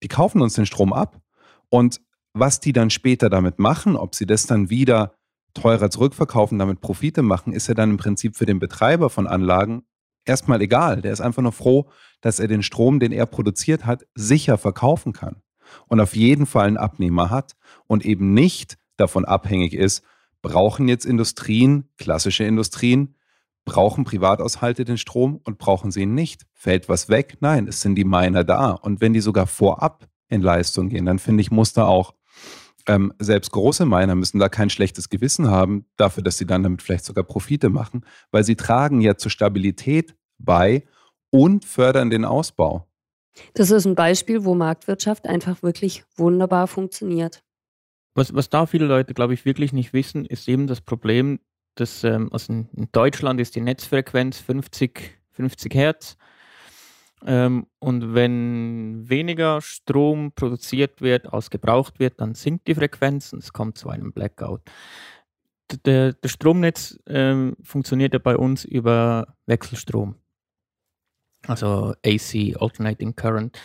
die 0.03 0.07
kaufen 0.07 0.41
uns 0.41 0.53
den 0.53 0.65
Strom 0.65 0.93
ab 0.93 1.21
und 1.69 2.01
was 2.33 2.59
die 2.59 2.73
dann 2.73 2.89
später 2.89 3.29
damit 3.29 3.59
machen, 3.59 3.95
ob 3.95 4.15
sie 4.15 4.25
das 4.25 4.45
dann 4.45 4.69
wieder 4.69 5.13
teurer 5.53 5.89
zurückverkaufen, 5.89 6.57
damit 6.57 6.81
Profite 6.81 7.21
machen, 7.21 7.53
ist 7.53 7.67
ja 7.67 7.75
dann 7.75 7.91
im 7.91 7.97
Prinzip 7.97 8.35
für 8.35 8.45
den 8.45 8.59
Betreiber 8.59 9.09
von 9.09 9.27
Anlagen 9.27 9.83
erstmal 10.25 10.61
egal. 10.61 11.01
Der 11.01 11.13
ist 11.13 11.21
einfach 11.21 11.43
nur 11.43 11.51
froh, 11.51 11.89
dass 12.21 12.39
er 12.39 12.47
den 12.47 12.63
Strom, 12.63 12.99
den 12.99 13.11
er 13.11 13.25
produziert 13.27 13.85
hat, 13.85 14.05
sicher 14.15 14.57
verkaufen 14.57 15.13
kann 15.13 15.41
und 15.87 15.99
auf 15.99 16.15
jeden 16.15 16.45
Fall 16.45 16.67
einen 16.67 16.77
Abnehmer 16.77 17.29
hat 17.29 17.55
und 17.87 18.05
eben 18.05 18.33
nicht 18.33 18.77
davon 18.97 19.25
abhängig 19.25 19.73
ist, 19.73 20.03
brauchen 20.41 20.87
jetzt 20.87 21.05
Industrien, 21.05 21.89
klassische 21.97 22.43
Industrien, 22.43 23.15
brauchen 23.65 24.03
Privathaushalte 24.03 24.85
den 24.85 24.97
Strom 24.97 25.39
und 25.43 25.57
brauchen 25.57 25.91
sie 25.91 26.01
ihn 26.01 26.13
nicht? 26.13 26.43
Fällt 26.53 26.89
was 26.89 27.09
weg? 27.09 27.37
Nein, 27.39 27.67
es 27.67 27.81
sind 27.81 27.95
die 27.95 28.03
Miner 28.03 28.43
da. 28.43 28.71
Und 28.71 29.01
wenn 29.01 29.13
die 29.13 29.21
sogar 29.21 29.47
vorab 29.47 30.07
in 30.29 30.41
Leistung 30.41 30.89
gehen, 30.89 31.05
dann 31.05 31.19
finde 31.19 31.41
ich, 31.41 31.51
muss 31.51 31.73
da 31.73 31.85
auch 31.85 32.13
ähm, 32.87 33.13
selbst 33.19 33.51
große 33.51 33.85
Miner 33.85 34.15
müssen 34.15 34.39
da 34.39 34.49
kein 34.49 34.69
schlechtes 34.69 35.09
Gewissen 35.09 35.49
haben 35.49 35.85
dafür, 35.95 36.23
dass 36.23 36.37
sie 36.37 36.45
dann 36.45 36.63
damit 36.63 36.81
vielleicht 36.81 37.05
sogar 37.05 37.23
Profite 37.23 37.69
machen, 37.69 38.05
weil 38.31 38.43
sie 38.43 38.55
tragen 38.55 39.01
ja 39.01 39.15
zur 39.15 39.31
Stabilität 39.31 40.15
bei 40.37 40.83
und 41.29 41.65
fördern 41.65 42.09
den 42.09 42.25
Ausbau. 42.25 42.87
Das 43.53 43.71
ist 43.71 43.85
ein 43.85 43.95
Beispiel, 43.95 44.45
wo 44.45 44.53
Marktwirtschaft 44.53 45.25
einfach 45.27 45.63
wirklich 45.63 46.03
wunderbar 46.15 46.67
funktioniert. 46.67 47.43
Was, 48.15 48.35
was 48.35 48.49
da 48.49 48.67
viele 48.67 48.85
Leute, 48.85 49.13
glaube 49.13 49.33
ich, 49.33 49.45
wirklich 49.45 49.73
nicht 49.73 49.93
wissen, 49.93 50.25
ist 50.25 50.47
eben 50.47 50.67
das 50.67 50.81
Problem, 50.81 51.39
dass 51.75 52.03
ähm, 52.03 52.29
also 52.31 52.53
in 52.53 52.89
Deutschland 52.91 53.39
ist 53.39 53.55
die 53.55 53.61
Netzfrequenz 53.61 54.39
50, 54.39 55.17
50 55.31 55.75
Hertz. 55.75 56.17
Ähm, 57.25 57.67
und 57.79 58.13
wenn 58.13 59.09
weniger 59.09 59.61
Strom 59.61 60.33
produziert 60.33 61.01
wird, 61.01 61.31
als 61.31 61.49
gebraucht 61.49 61.99
wird, 61.99 62.19
dann 62.19 62.35
sinkt 62.35 62.67
die 62.67 62.75
Frequenz 62.75 63.31
und 63.33 63.43
es 63.43 63.53
kommt 63.53 63.77
zu 63.77 63.89
einem 63.89 64.11
Blackout. 64.11 64.61
Der, 65.85 66.13
der 66.13 66.29
Stromnetz 66.29 66.99
ähm, 67.07 67.55
funktioniert 67.63 68.13
ja 68.13 68.19
bei 68.19 68.37
uns 68.37 68.65
über 68.65 69.35
Wechselstrom 69.45 70.15
also 71.47 71.93
AC, 72.05 72.55
Alternating 72.59 73.15
Current. 73.15 73.59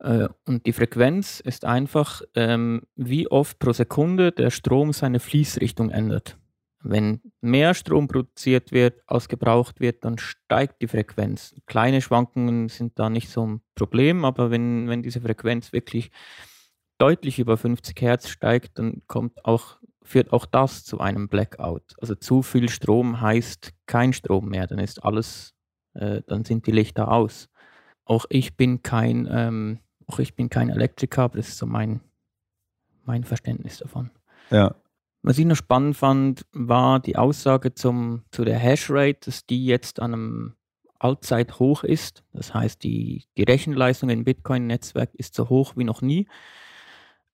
Äh, 0.00 0.28
und 0.46 0.66
die 0.66 0.72
Frequenz 0.72 1.40
ist 1.40 1.64
einfach, 1.64 2.22
ähm, 2.34 2.82
wie 2.96 3.28
oft 3.30 3.58
pro 3.58 3.72
Sekunde 3.72 4.32
der 4.32 4.50
Strom 4.50 4.92
seine 4.92 5.20
Fließrichtung 5.20 5.90
ändert. 5.90 6.36
Wenn 6.84 7.20
mehr 7.40 7.74
Strom 7.74 8.08
produziert 8.08 8.72
wird, 8.72 9.02
als 9.06 9.28
gebraucht 9.28 9.80
wird, 9.80 10.04
dann 10.04 10.18
steigt 10.18 10.82
die 10.82 10.88
Frequenz. 10.88 11.54
Kleine 11.66 12.00
Schwankungen 12.00 12.68
sind 12.68 12.98
da 12.98 13.10
nicht 13.10 13.30
so 13.30 13.46
ein 13.46 13.60
Problem, 13.74 14.24
aber 14.24 14.50
wenn, 14.50 14.88
wenn 14.88 15.02
diese 15.02 15.20
Frequenz 15.20 15.72
wirklich 15.72 16.10
deutlich 16.98 17.38
über 17.38 17.56
50 17.56 18.00
Hertz 18.00 18.28
steigt, 18.28 18.78
dann 18.78 19.02
kommt 19.06 19.44
auch, 19.44 19.78
führt 20.02 20.32
auch 20.32 20.46
das 20.46 20.84
zu 20.84 21.00
einem 21.00 21.28
Blackout. 21.28 21.94
Also 22.00 22.14
zu 22.14 22.42
viel 22.42 22.68
Strom 22.68 23.20
heißt 23.20 23.72
kein 23.86 24.12
Strom 24.12 24.50
mehr, 24.50 24.66
dann 24.66 24.78
ist 24.78 25.02
alles 25.02 25.54
äh, 25.94 26.22
dann 26.26 26.44
sind 26.44 26.66
die 26.66 26.72
Lichter 26.72 27.10
aus. 27.10 27.48
Auch 28.04 28.26
ich 28.28 28.56
bin 28.56 28.82
kein, 28.82 29.28
ähm, 29.30 29.78
auch 30.06 30.18
ich 30.18 30.36
bin 30.36 30.50
kein 30.50 30.68
Elektriker, 30.68 31.22
aber 31.22 31.38
das 31.38 31.48
ist 31.48 31.58
so 31.58 31.66
mein, 31.66 32.00
mein 33.04 33.24
Verständnis 33.24 33.78
davon. 33.78 34.10
Ja. 34.50 34.74
Was 35.26 35.38
ich 35.38 35.46
noch 35.46 35.56
spannend 35.56 35.96
fand, 35.96 36.44
war 36.52 37.00
die 37.00 37.16
Aussage 37.16 37.72
zum, 37.72 38.24
zu 38.30 38.44
der 38.44 38.58
Hashrate, 38.58 39.20
dass 39.24 39.46
die 39.46 39.64
jetzt 39.64 39.98
an 39.98 40.12
einem 40.12 40.54
Allzeithoch 40.98 41.82
ist. 41.82 42.22
Das 42.34 42.52
heißt, 42.52 42.84
die, 42.84 43.24
die 43.38 43.44
Rechenleistung 43.44 44.10
im 44.10 44.24
Bitcoin-Netzwerk 44.24 45.14
ist 45.14 45.34
so 45.34 45.48
hoch 45.48 45.78
wie 45.78 45.84
noch 45.84 46.02
nie. 46.02 46.28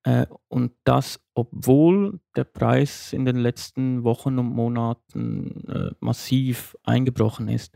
Äh, 0.04 0.26
und 0.46 0.70
das, 0.84 1.18
obwohl 1.34 2.20
der 2.36 2.44
Preis 2.44 3.12
in 3.12 3.24
den 3.24 3.34
letzten 3.34 4.04
Wochen 4.04 4.38
und 4.38 4.54
Monaten 4.54 5.64
äh, 5.68 5.90
massiv 5.98 6.76
eingebrochen 6.84 7.48
ist. 7.48 7.74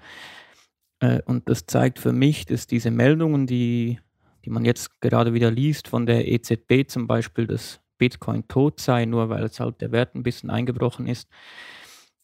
Äh, 1.00 1.22
und 1.26 1.48
das 1.48 1.66
zeigt 1.66 1.98
für 1.98 2.12
mich, 2.12 2.46
dass 2.46 2.68
diese 2.68 2.92
Meldungen, 2.92 3.48
die, 3.48 3.98
die 4.44 4.50
man 4.50 4.64
jetzt 4.64 5.00
gerade 5.00 5.34
wieder 5.34 5.50
liest 5.50 5.88
von 5.88 6.06
der 6.06 6.28
EZB 6.28 6.88
zum 6.88 7.08
Beispiel, 7.08 7.48
dass 7.48 7.80
Bitcoin 7.98 8.46
tot 8.48 8.80
sei, 8.80 9.04
nur 9.04 9.28
weil 9.28 9.44
es 9.44 9.60
halt 9.60 9.80
der 9.80 9.92
Wert 9.92 10.14
ein 10.14 10.22
bisschen 10.22 10.50
eingebrochen 10.50 11.06
ist, 11.06 11.28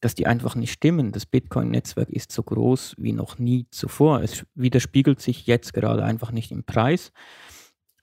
dass 0.00 0.14
die 0.14 0.26
einfach 0.26 0.54
nicht 0.54 0.72
stimmen. 0.72 1.12
Das 1.12 1.26
Bitcoin-Netzwerk 1.26 2.10
ist 2.10 2.32
so 2.32 2.42
groß 2.42 2.94
wie 2.98 3.12
noch 3.12 3.38
nie 3.38 3.66
zuvor. 3.70 4.22
Es 4.22 4.44
widerspiegelt 4.54 5.20
sich 5.20 5.46
jetzt 5.46 5.74
gerade 5.74 6.04
einfach 6.04 6.32
nicht 6.32 6.50
im 6.50 6.64
Preis, 6.64 7.12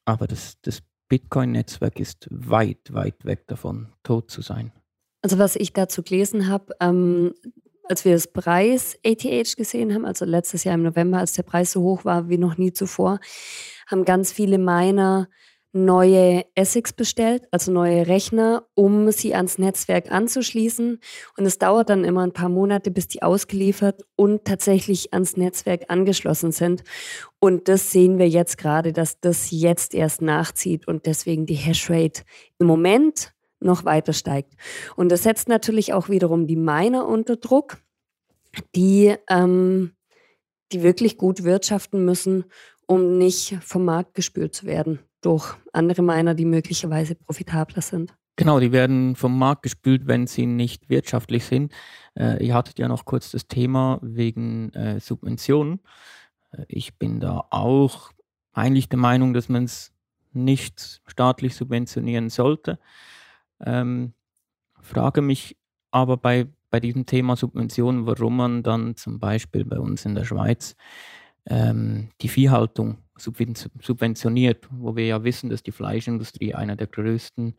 aber 0.06 0.28
das, 0.28 0.58
das 0.62 0.82
Bitcoin-Netzwerk 1.10 2.00
ist 2.00 2.28
weit, 2.30 2.94
weit 2.94 3.26
weg 3.26 3.48
davon, 3.48 3.94
tot 4.04 4.30
zu 4.30 4.42
sein. 4.42 4.72
Also 5.22 5.40
was 5.40 5.56
ich 5.56 5.74
dazu 5.74 6.04
gelesen 6.04 6.48
habe, 6.48 6.74
ähm, 6.80 7.34
als 7.90 8.06
wir 8.06 8.14
das 8.14 8.32
Preis 8.32 8.98
ATH 9.06 9.56
gesehen 9.56 9.94
haben, 9.94 10.06
also 10.06 10.26
letztes 10.26 10.64
Jahr 10.64 10.76
im 10.76 10.84
November, 10.84 11.20
als 11.20 11.34
der 11.34 11.44
Preis 11.44 11.72
so 11.72 11.82
hoch 11.82 12.06
war 12.06 12.30
wie 12.30 12.38
noch 12.38 12.58
nie 12.58 12.74
zuvor, 12.74 13.20
haben 13.88 14.06
ganz 14.06 14.32
viele 14.32 14.58
Miner 14.58 15.30
neue 15.86 16.46
ASICs 16.58 16.94
bestellt, 16.94 17.48
also 17.52 17.72
neue 17.72 18.08
Rechner, 18.08 18.68
um 18.74 19.12
sie 19.12 19.36
ans 19.36 19.58
Netzwerk 19.58 20.12
anzuschließen. 20.12 21.00
Und 21.38 21.46
es 21.46 21.58
dauert 21.58 21.90
dann 21.90 22.04
immer 22.04 22.22
ein 22.22 22.34
paar 22.34 22.50
Monate, 22.50 22.92
bis 22.92 23.08
die 23.08 23.22
ausgeliefert 23.22 24.04
und 24.16 24.46
tatsächlich 24.46 25.14
ans 25.14 25.38
Netzwerk 25.38 25.86
angeschlossen 25.90 26.52
sind. 26.52 26.84
Und 27.40 27.68
das 27.68 27.92
sehen 27.92 28.18
wir 28.18 28.28
jetzt 28.28 28.58
gerade, 28.58 28.94
dass 28.94 29.20
das 29.20 29.52
jetzt 29.52 29.94
erst 29.94 30.22
nachzieht 30.22 30.88
und 30.88 31.06
deswegen 31.06 31.46
die 31.46 31.56
Hashrate 31.56 32.24
im 32.60 32.68
Moment 32.68 33.34
noch 33.60 33.86
weiter 33.86 34.14
steigt. 34.14 34.54
Und 34.96 35.12
das 35.12 35.24
setzt 35.24 35.48
natürlich 35.48 35.94
auch 35.94 36.10
wiederum 36.10 36.48
die 36.48 36.56
Miner 36.56 37.08
unter 37.08 37.38
Druck, 37.38 37.78
die, 38.76 39.16
ähm, 39.30 39.94
die 40.72 40.84
wirklich 40.84 41.18
gut 41.18 41.44
wirtschaften 41.44 42.06
müssen, 42.06 42.46
um 42.86 43.18
nicht 43.18 43.58
vom 43.62 43.86
Markt 43.86 44.14
gespült 44.14 44.54
zu 44.54 44.66
werden 44.66 45.00
durch 45.22 45.56
andere 45.74 46.02
Miner, 46.02 46.36
die 46.36 46.46
möglicherweise 46.46 47.16
profitabler 47.16 47.82
sind. 47.82 48.14
Genau, 48.36 48.60
die 48.60 48.72
werden 48.72 49.16
vom 49.16 49.38
Markt 49.38 49.64
gespült, 49.64 50.06
wenn 50.06 50.28
sie 50.28 50.46
nicht 50.46 50.90
wirtschaftlich 50.90 51.46
sind. 51.46 51.74
Äh, 52.16 52.46
ihr 52.46 52.54
hattet 52.54 52.78
ja 52.78 52.88
noch 52.88 53.06
kurz 53.06 53.32
das 53.32 53.48
Thema 53.48 53.98
wegen 54.04 54.72
äh, 54.74 55.00
Subventionen. 55.00 55.80
Äh, 56.52 56.66
ich 56.68 56.98
bin 57.00 57.20
da 57.20 57.48
auch 57.50 58.12
eigentlich 58.54 58.90
der 58.90 59.00
Meinung, 59.00 59.34
dass 59.34 59.50
man 59.50 59.64
es 59.64 59.92
nicht 60.34 61.02
staatlich 61.08 61.56
subventionieren 61.56 62.30
sollte. 62.30 62.78
Ähm, 63.60 64.14
frage 64.82 65.22
mich 65.24 65.58
aber 65.90 66.18
bei, 66.18 66.48
bei 66.70 66.80
diesem 66.80 67.08
Thema 67.08 67.36
Subventionen, 67.36 68.06
warum 68.06 68.38
man 68.38 68.62
dann 68.62 68.96
zum 68.96 69.20
Beispiel 69.20 69.66
bei 69.66 69.80
uns 69.80 70.06
in 70.06 70.14
der 70.14 70.26
Schweiz 70.26 70.76
ähm, 71.48 72.10
die 72.22 72.30
Viehhaltung 72.30 72.98
subventioniert, 73.18 74.68
wo 74.72 74.96
wir 74.96 75.06
ja 75.06 75.24
wissen, 75.24 75.50
dass 75.50 75.64
die 75.64 75.72
Fleischindustrie 75.72 76.54
einer 76.54 76.76
der 76.76 76.88
größten 76.88 77.56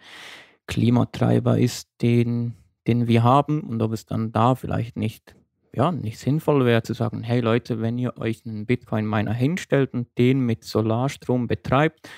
Klimatreiber 0.66 1.59
ist, 1.59 1.88
den, 2.03 2.55
den 2.87 3.07
wir 3.07 3.23
haben 3.23 3.61
und 3.61 3.81
ob 3.83 3.92
es 3.92 4.07
dann 4.07 4.33
da 4.33 4.55
vielleicht 4.55 4.97
nicht, 4.97 5.35
ja, 5.75 5.92
nicht 5.92 6.18
sinnvoll 6.18 6.64
wäre 6.64 6.83
zu 6.83 6.94
sagen, 6.94 7.23
hey 7.23 7.40
Leute, 7.40 7.81
wenn 7.81 7.99
ihr 7.99 8.16
euch 8.18 8.42
einen 8.44 8.66
Bitcoin-Miner 8.66 9.33
hinstellt 9.33 9.94
und 9.94 10.09
den 10.18 10.40
mit 10.40 10.64
Solarstrom 10.64 11.47
betreibt, 11.47 12.09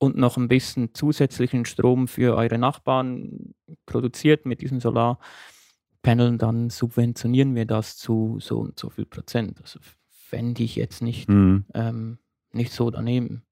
und 0.00 0.16
noch 0.16 0.38
ein 0.38 0.48
bisschen 0.48 0.94
zusätzlichen 0.94 1.66
Strom 1.66 2.08
für 2.08 2.34
eure 2.34 2.58
Nachbarn 2.58 3.54
produziert 3.84 4.46
mit 4.46 4.62
diesen 4.62 4.80
Solarpaneln, 4.80 6.38
dann 6.38 6.70
subventionieren 6.70 7.54
wir 7.54 7.66
das 7.66 7.98
zu 7.98 8.38
so 8.40 8.60
und 8.60 8.78
so 8.78 8.88
viel 8.88 9.04
Prozent. 9.04 9.60
Also 9.60 9.78
fände 10.08 10.62
ich 10.62 10.74
jetzt 10.76 11.02
nicht, 11.02 11.28
mhm. 11.28 11.66
ähm, 11.74 12.18
nicht 12.52 12.72
so 12.72 12.90
daneben. 12.90 13.42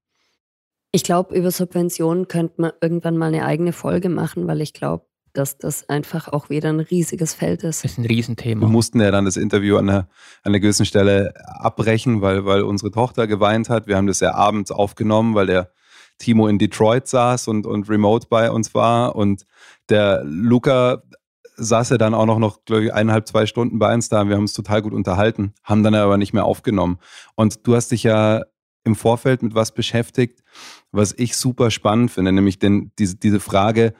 Ich 0.90 1.04
glaube, 1.04 1.34
über 1.34 1.50
Subventionen 1.50 2.28
könnte 2.28 2.61
man 2.61 2.72
irgendwann 2.80 3.16
mal 3.16 3.26
eine 3.26 3.44
eigene 3.44 3.72
Folge 3.72 4.08
machen, 4.08 4.46
weil 4.46 4.61
ich 4.62 4.72
glaube, 4.72 5.04
dass 5.34 5.58
das 5.58 5.88
einfach 5.88 6.28
auch 6.28 6.48
wieder 6.48 6.70
ein 6.70 6.80
riesiges 6.80 7.34
Feld 7.34 7.62
ist. 7.62 7.84
Das 7.84 7.92
ist 7.92 7.98
ein 7.98 8.06
Riesenthema. 8.06 8.62
Wir 8.62 8.68
mussten 8.68 9.00
ja 9.00 9.11
dann 9.11 9.26
das 9.26 9.37
Interview 9.37 9.76
an 9.76 9.88
einer, 9.88 9.98
an 9.98 10.06
einer 10.52 10.61
gewissen 10.61 10.87
Stelle 10.87 11.34
abbrechen, 11.44 12.22
weil, 12.22 12.44
weil 12.44 12.62
unsere 12.62 12.90
Tochter 12.90 13.26
geweint 13.26 13.68
hat. 13.68 13.87
Wir 13.87 13.96
haben 13.96 14.06
das 14.06 14.20
ja 14.20 14.34
abends 14.34 14.70
aufgenommen, 14.70 15.34
weil 15.34 15.46
der 15.46 15.70
Timo 16.18 16.49
in 16.49 16.59
Detroit 16.59 17.07
saß 17.07 17.49
und, 17.49 17.66
und 17.66 17.88
remote 17.88 18.26
bei 18.28 18.51
uns 18.51 18.74
war. 18.74 19.14
Und 19.14 19.44
der 19.88 20.22
Luca 20.24 21.03
saß 21.57 21.90
ja 21.90 21.99
dann 21.99 22.14
auch 22.14 22.26
noch, 22.26 22.38
noch 22.38 22.64
glaube 22.64 22.86
ich, 22.86 22.94
eineinhalb, 22.94 23.28
zwei 23.28 23.46
Stunden 23.46 23.78
bei 23.78 23.92
uns 23.92 24.09
da. 24.09 24.26
Wir 24.28 24.34
haben 24.36 24.42
uns 24.42 24.55
total 24.55 24.82
gut 24.82 24.92
unterhalten, 24.92 25.55
haben 25.62 25.82
dann 25.82 25.94
aber 25.94 26.16
nicht 26.16 26.32
mehr 26.32 26.44
aufgenommen. 26.44 26.99
Und 27.34 27.66
du 27.66 27.76
hast 27.76 27.90
dich 27.90 28.03
ja 28.03 28.42
im 28.89 28.97
Vorfeld 28.97 29.43
mit 29.43 29.55
was 29.55 29.72
beschäftigt, 29.72 30.41
was 30.91 31.14
ich 31.16 31.36
super 31.36 31.70
spannend 31.70 32.11
finde, 32.11 32.32
nämlich 32.32 32.59
den, 32.59 32.91
diese, 32.99 33.16
diese 33.16 33.39
Frage, 33.39 33.95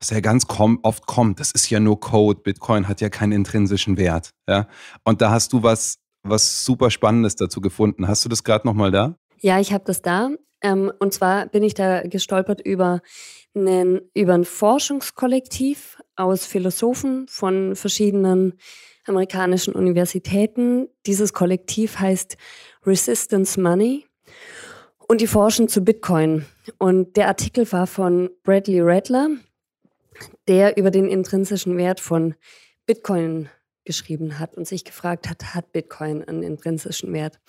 was 0.00 0.10
ja 0.10 0.20
ganz 0.20 0.46
oft 0.82 1.06
kommt, 1.06 1.40
das 1.40 1.52
ist 1.52 1.68
ja 1.70 1.78
nur 1.78 2.00
Code, 2.00 2.40
Bitcoin 2.40 2.88
hat 2.88 3.00
ja 3.00 3.10
keinen 3.10 3.32
intrinsischen 3.32 3.98
Wert. 3.98 4.30
Ja? 4.48 4.66
Und 5.04 5.20
da 5.20 5.30
hast 5.30 5.52
du 5.52 5.62
was, 5.62 5.98
was 6.22 6.64
super 6.64 6.90
Spannendes 6.90 7.36
dazu 7.36 7.60
gefunden. 7.60 8.08
Hast 8.08 8.24
du 8.24 8.28
das 8.28 8.42
gerade 8.42 8.66
nochmal 8.66 8.90
da? 8.90 9.16
Ja, 9.38 9.60
ich 9.60 9.72
habe 9.72 9.84
das 9.86 10.02
da. 10.02 10.30
Ähm, 10.62 10.92
und 10.98 11.12
zwar 11.12 11.46
bin 11.46 11.62
ich 11.62 11.74
da 11.74 12.02
gestolpert 12.02 12.60
über, 12.60 13.00
einen, 13.54 14.00
über 14.14 14.34
ein 14.34 14.44
Forschungskollektiv 14.44 15.98
aus 16.16 16.46
Philosophen 16.46 17.26
von 17.28 17.76
verschiedenen 17.76 18.54
amerikanischen 19.06 19.74
Universitäten. 19.74 20.88
Dieses 21.06 21.32
Kollektiv 21.32 21.98
heißt 21.98 22.36
Resistance 22.86 23.60
Money 23.60 24.06
und 25.10 25.20
die 25.20 25.26
forschen 25.26 25.66
zu 25.66 25.80
Bitcoin. 25.80 26.46
Und 26.78 27.16
der 27.16 27.26
Artikel 27.26 27.70
war 27.72 27.88
von 27.88 28.30
Bradley 28.44 28.80
Rattler, 28.80 29.28
der 30.46 30.76
über 30.76 30.92
den 30.92 31.08
intrinsischen 31.08 31.76
Wert 31.76 31.98
von 31.98 32.36
Bitcoin 32.86 33.48
geschrieben 33.84 34.38
hat 34.38 34.56
und 34.56 34.68
sich 34.68 34.84
gefragt 34.84 35.28
hat, 35.28 35.52
hat 35.52 35.72
Bitcoin 35.72 36.22
einen 36.22 36.44
intrinsischen 36.44 37.12
Wert? 37.12 37.40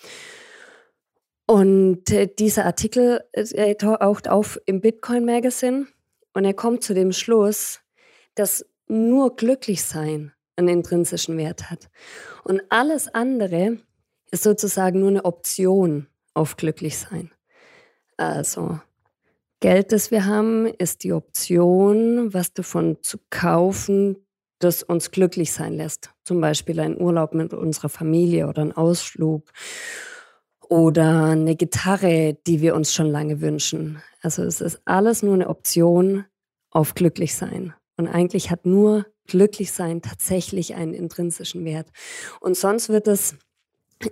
Und 1.46 2.10
äh, 2.10 2.28
dieser 2.34 2.66
Artikel 2.66 3.24
äh, 3.34 3.76
taucht 3.76 4.28
auf 4.28 4.60
im 4.66 4.82
Bitcoin 4.82 5.24
Magazine 5.24 5.86
und 6.34 6.46
er 6.46 6.56
kommt 6.56 6.84
zu 6.84 6.96
dem 6.96 7.12
Schluss, 7.12 7.80
dass 8.34 8.66
nur 8.88 9.36
glücklich 9.36 9.84
sein 9.84 10.34
einen 10.56 10.70
intrinsischen 10.70 11.38
Wert 11.38 11.70
hat. 11.70 11.92
Und 12.44 12.64
alles 12.70 13.08
andere 13.08 13.78
ist 14.32 14.42
sozusagen 14.42 15.00
nur 15.00 15.10
eine 15.10 15.26
Option 15.26 16.08
auf 16.34 16.58
glücklich 16.58 16.98
sein. 16.98 17.30
Also 18.22 18.80
Geld, 19.62 19.92
das 19.92 20.12
wir 20.12 20.28
haben, 20.28 20.68
ist 20.68 21.04
die 21.04 21.12
Option, 21.12 22.32
was 22.36 22.54
davon 22.54 22.98
zu 23.02 23.18
kaufen, 23.32 24.16
das 24.60 24.84
uns 24.84 25.10
glücklich 25.10 25.52
sein 25.52 25.74
lässt. 25.74 26.12
Zum 26.24 26.40
Beispiel 26.40 26.80
ein 26.80 27.02
Urlaub 27.02 27.34
mit 27.34 27.52
unserer 27.52 27.90
Familie 27.90 28.48
oder 28.48 28.62
ein 28.62 28.74
Ausflug 28.74 29.52
oder 30.70 31.30
eine 31.30 31.56
Gitarre, 31.56 32.38
die 32.46 32.62
wir 32.62 32.76
uns 32.76 32.94
schon 32.94 33.08
lange 33.08 33.42
wünschen. 33.42 34.04
Also 34.22 34.44
es 34.44 34.62
ist 34.62 34.82
alles 34.86 35.24
nur 35.24 35.34
eine 35.34 35.50
Option 35.50 36.26
auf 36.70 36.94
glücklich 36.94 37.36
sein. 37.36 37.74
Und 37.98 38.08
eigentlich 38.08 38.52
hat 38.52 38.68
nur 38.68 39.08
glücklich 39.26 39.72
sein 39.72 40.04
tatsächlich 40.04 40.76
einen 40.76 40.94
intrinsischen 40.94 41.66
Wert. 41.66 41.90
Und 42.40 42.56
sonst 42.56 42.90
wird 42.90 43.08
es 43.08 43.36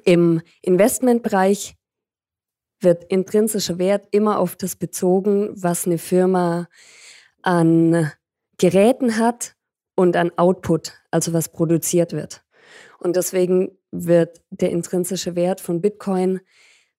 im 0.03 0.41
Investmentbereich 0.64 1.76
wird 2.82 3.04
intrinsischer 3.06 3.78
Wert 3.78 4.08
immer 4.12 4.40
auf 4.40 4.56
das 4.56 4.76
bezogen, 4.76 5.50
was 5.54 5.86
eine 5.86 5.98
Firma 5.98 6.68
an 7.42 8.12
Geräten 8.58 9.18
hat 9.18 9.56
und 9.96 10.16
an 10.16 10.32
Output, 10.38 10.94
also 11.12 11.34
was 11.34 11.50
produziert 11.50 12.14
wird. 12.14 12.44
Und 13.00 13.16
deswegen 13.16 13.78
wird 13.92 14.42
der 14.50 14.72
intrinsische 14.72 15.36
Wert 15.36 15.62
von 15.62 15.82
Bitcoin 15.82 16.42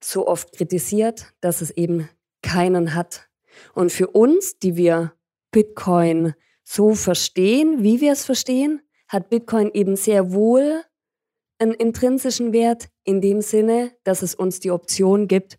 so 0.02 0.26
oft 0.26 0.52
kritisiert, 0.52 1.32
dass 1.40 1.60
es 1.60 1.70
eben 1.70 2.08
keinen 2.42 2.94
hat. 2.94 3.28
Und 3.74 3.92
für 3.92 4.08
uns, 4.08 4.58
die 4.58 4.76
wir 4.76 5.12
Bitcoin 5.50 6.34
so 6.64 6.94
verstehen, 6.94 7.82
wie 7.82 8.00
wir 8.00 8.12
es 8.12 8.24
verstehen, 8.24 8.80
hat 9.08 9.28
Bitcoin 9.28 9.70
eben 9.72 9.96
sehr 9.96 10.32
wohl 10.32 10.82
einen 11.58 11.74
intrinsischen 11.74 12.52
Wert 12.52 12.88
in 13.04 13.20
dem 13.20 13.42
Sinne, 13.42 13.92
dass 14.04 14.22
es 14.22 14.34
uns 14.34 14.60
die 14.60 14.70
Option 14.70 15.28
gibt, 15.28 15.58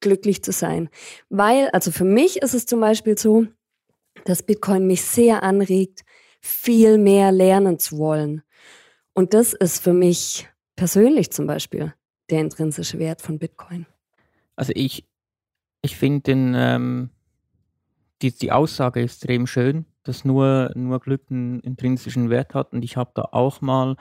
glücklich 0.00 0.42
zu 0.42 0.52
sein. 0.52 0.88
Weil, 1.28 1.68
also 1.70 1.90
für 1.90 2.04
mich 2.04 2.42
ist 2.42 2.54
es 2.54 2.66
zum 2.66 2.80
Beispiel 2.80 3.16
so, 3.18 3.46
dass 4.24 4.42
Bitcoin 4.42 4.86
mich 4.86 5.02
sehr 5.02 5.42
anregt, 5.42 6.04
viel 6.40 6.98
mehr 6.98 7.32
lernen 7.32 7.78
zu 7.78 7.98
wollen. 7.98 8.42
Und 9.14 9.34
das 9.34 9.52
ist 9.52 9.82
für 9.82 9.92
mich 9.92 10.48
persönlich 10.76 11.32
zum 11.32 11.46
Beispiel 11.46 11.94
der 12.30 12.40
intrinsische 12.40 12.98
Wert 12.98 13.22
von 13.22 13.38
Bitcoin. 13.38 13.86
Also 14.56 14.72
ich, 14.74 15.06
ich 15.82 15.96
finde 15.96 16.32
ähm, 16.32 17.10
die, 18.22 18.32
die 18.32 18.52
Aussage 18.52 19.00
extrem 19.00 19.46
schön, 19.46 19.86
dass 20.02 20.24
nur, 20.24 20.72
nur 20.74 21.00
Glück 21.00 21.22
einen 21.30 21.60
intrinsischen 21.60 22.30
Wert 22.30 22.54
hat. 22.54 22.72
Und 22.72 22.84
ich 22.84 22.96
habe 22.96 23.10
da 23.14 23.28
auch 23.32 23.60
mal 23.60 23.96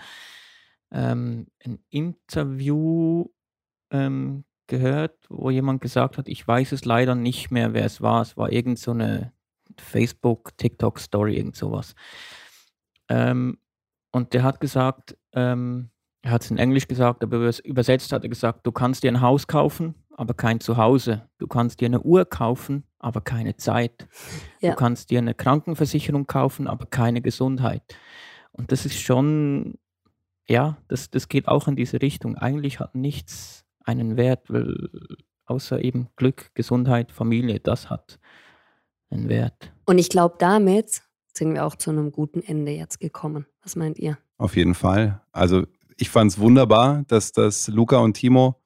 ähm, 0.91 1.47
ein 1.63 1.79
Interview 1.89 3.25
ähm, 3.91 4.43
gehört, 4.67 5.17
wo 5.29 5.49
jemand 5.49 5.81
gesagt 5.81 6.17
hat, 6.17 6.27
ich 6.27 6.47
weiß 6.47 6.71
es 6.71 6.85
leider 6.85 7.15
nicht 7.15 7.51
mehr, 7.51 7.73
wer 7.73 7.85
es 7.85 8.01
war. 8.01 8.21
Es 8.21 8.37
war 8.37 8.51
irgend 8.51 8.79
so 8.79 8.91
eine 8.91 9.33
Facebook, 9.77 10.57
TikTok-Story, 10.57 11.35
irgend 11.35 11.55
sowas. 11.55 11.95
Ähm, 13.09 13.57
und 14.11 14.33
der 14.33 14.43
hat 14.43 14.59
gesagt, 14.59 15.17
ähm, 15.33 15.89
er 16.21 16.31
hat 16.31 16.43
es 16.43 16.51
in 16.51 16.57
Englisch 16.57 16.87
gesagt, 16.87 17.23
aber 17.23 17.51
übersetzt 17.63 18.11
hat 18.11 18.23
er 18.23 18.29
gesagt, 18.29 18.65
du 18.65 18.71
kannst 18.71 19.03
dir 19.03 19.11
ein 19.11 19.21
Haus 19.21 19.45
kaufen, 19.45 19.93
aber 20.17 20.33
kein 20.33 20.59
Zuhause. 20.59 21.29
Du 21.37 21.47
kannst 21.47 21.81
dir 21.81 21.85
eine 21.85 22.01
Uhr 22.01 22.25
kaufen, 22.25 22.83
aber 22.97 23.21
keine 23.21 23.57
Zeit. 23.57 24.07
Ja. 24.61 24.71
Du 24.71 24.77
kannst 24.77 25.11
dir 25.11 25.19
eine 25.19 25.33
Krankenversicherung 25.33 26.25
kaufen, 26.25 26.67
aber 26.67 26.85
keine 26.85 27.21
Gesundheit. 27.21 27.83
Und 28.51 28.71
das 28.71 28.85
ist 28.85 28.99
schon, 28.99 29.77
ja, 30.47 30.77
das, 30.87 31.09
das 31.09 31.27
geht 31.27 31.47
auch 31.47 31.67
in 31.67 31.75
diese 31.75 32.01
Richtung. 32.01 32.37
Eigentlich 32.37 32.79
hat 32.79 32.95
nichts 32.95 33.64
einen 33.85 34.17
Wert, 34.17 34.49
weil 34.49 34.89
außer 35.45 35.83
eben 35.83 36.07
Glück, 36.15 36.51
Gesundheit, 36.53 37.11
Familie, 37.11 37.59
das 37.59 37.89
hat 37.89 38.19
einen 39.09 39.29
Wert. 39.29 39.71
Und 39.85 39.97
ich 39.97 40.09
glaube, 40.09 40.35
damit 40.39 41.03
sind 41.33 41.53
wir 41.53 41.65
auch 41.65 41.75
zu 41.75 41.91
einem 41.91 42.11
guten 42.11 42.41
Ende 42.41 42.71
jetzt 42.71 42.99
gekommen. 42.99 43.45
Was 43.61 43.75
meint 43.75 43.99
ihr? 43.99 44.17
Auf 44.37 44.55
jeden 44.55 44.73
Fall. 44.73 45.21
Also 45.31 45.65
ich 45.97 46.09
fand 46.09 46.31
es 46.31 46.39
wunderbar, 46.39 47.03
dass 47.07 47.31
das 47.31 47.67
Luca 47.67 47.97
und 47.97 48.15
Timo 48.15 48.61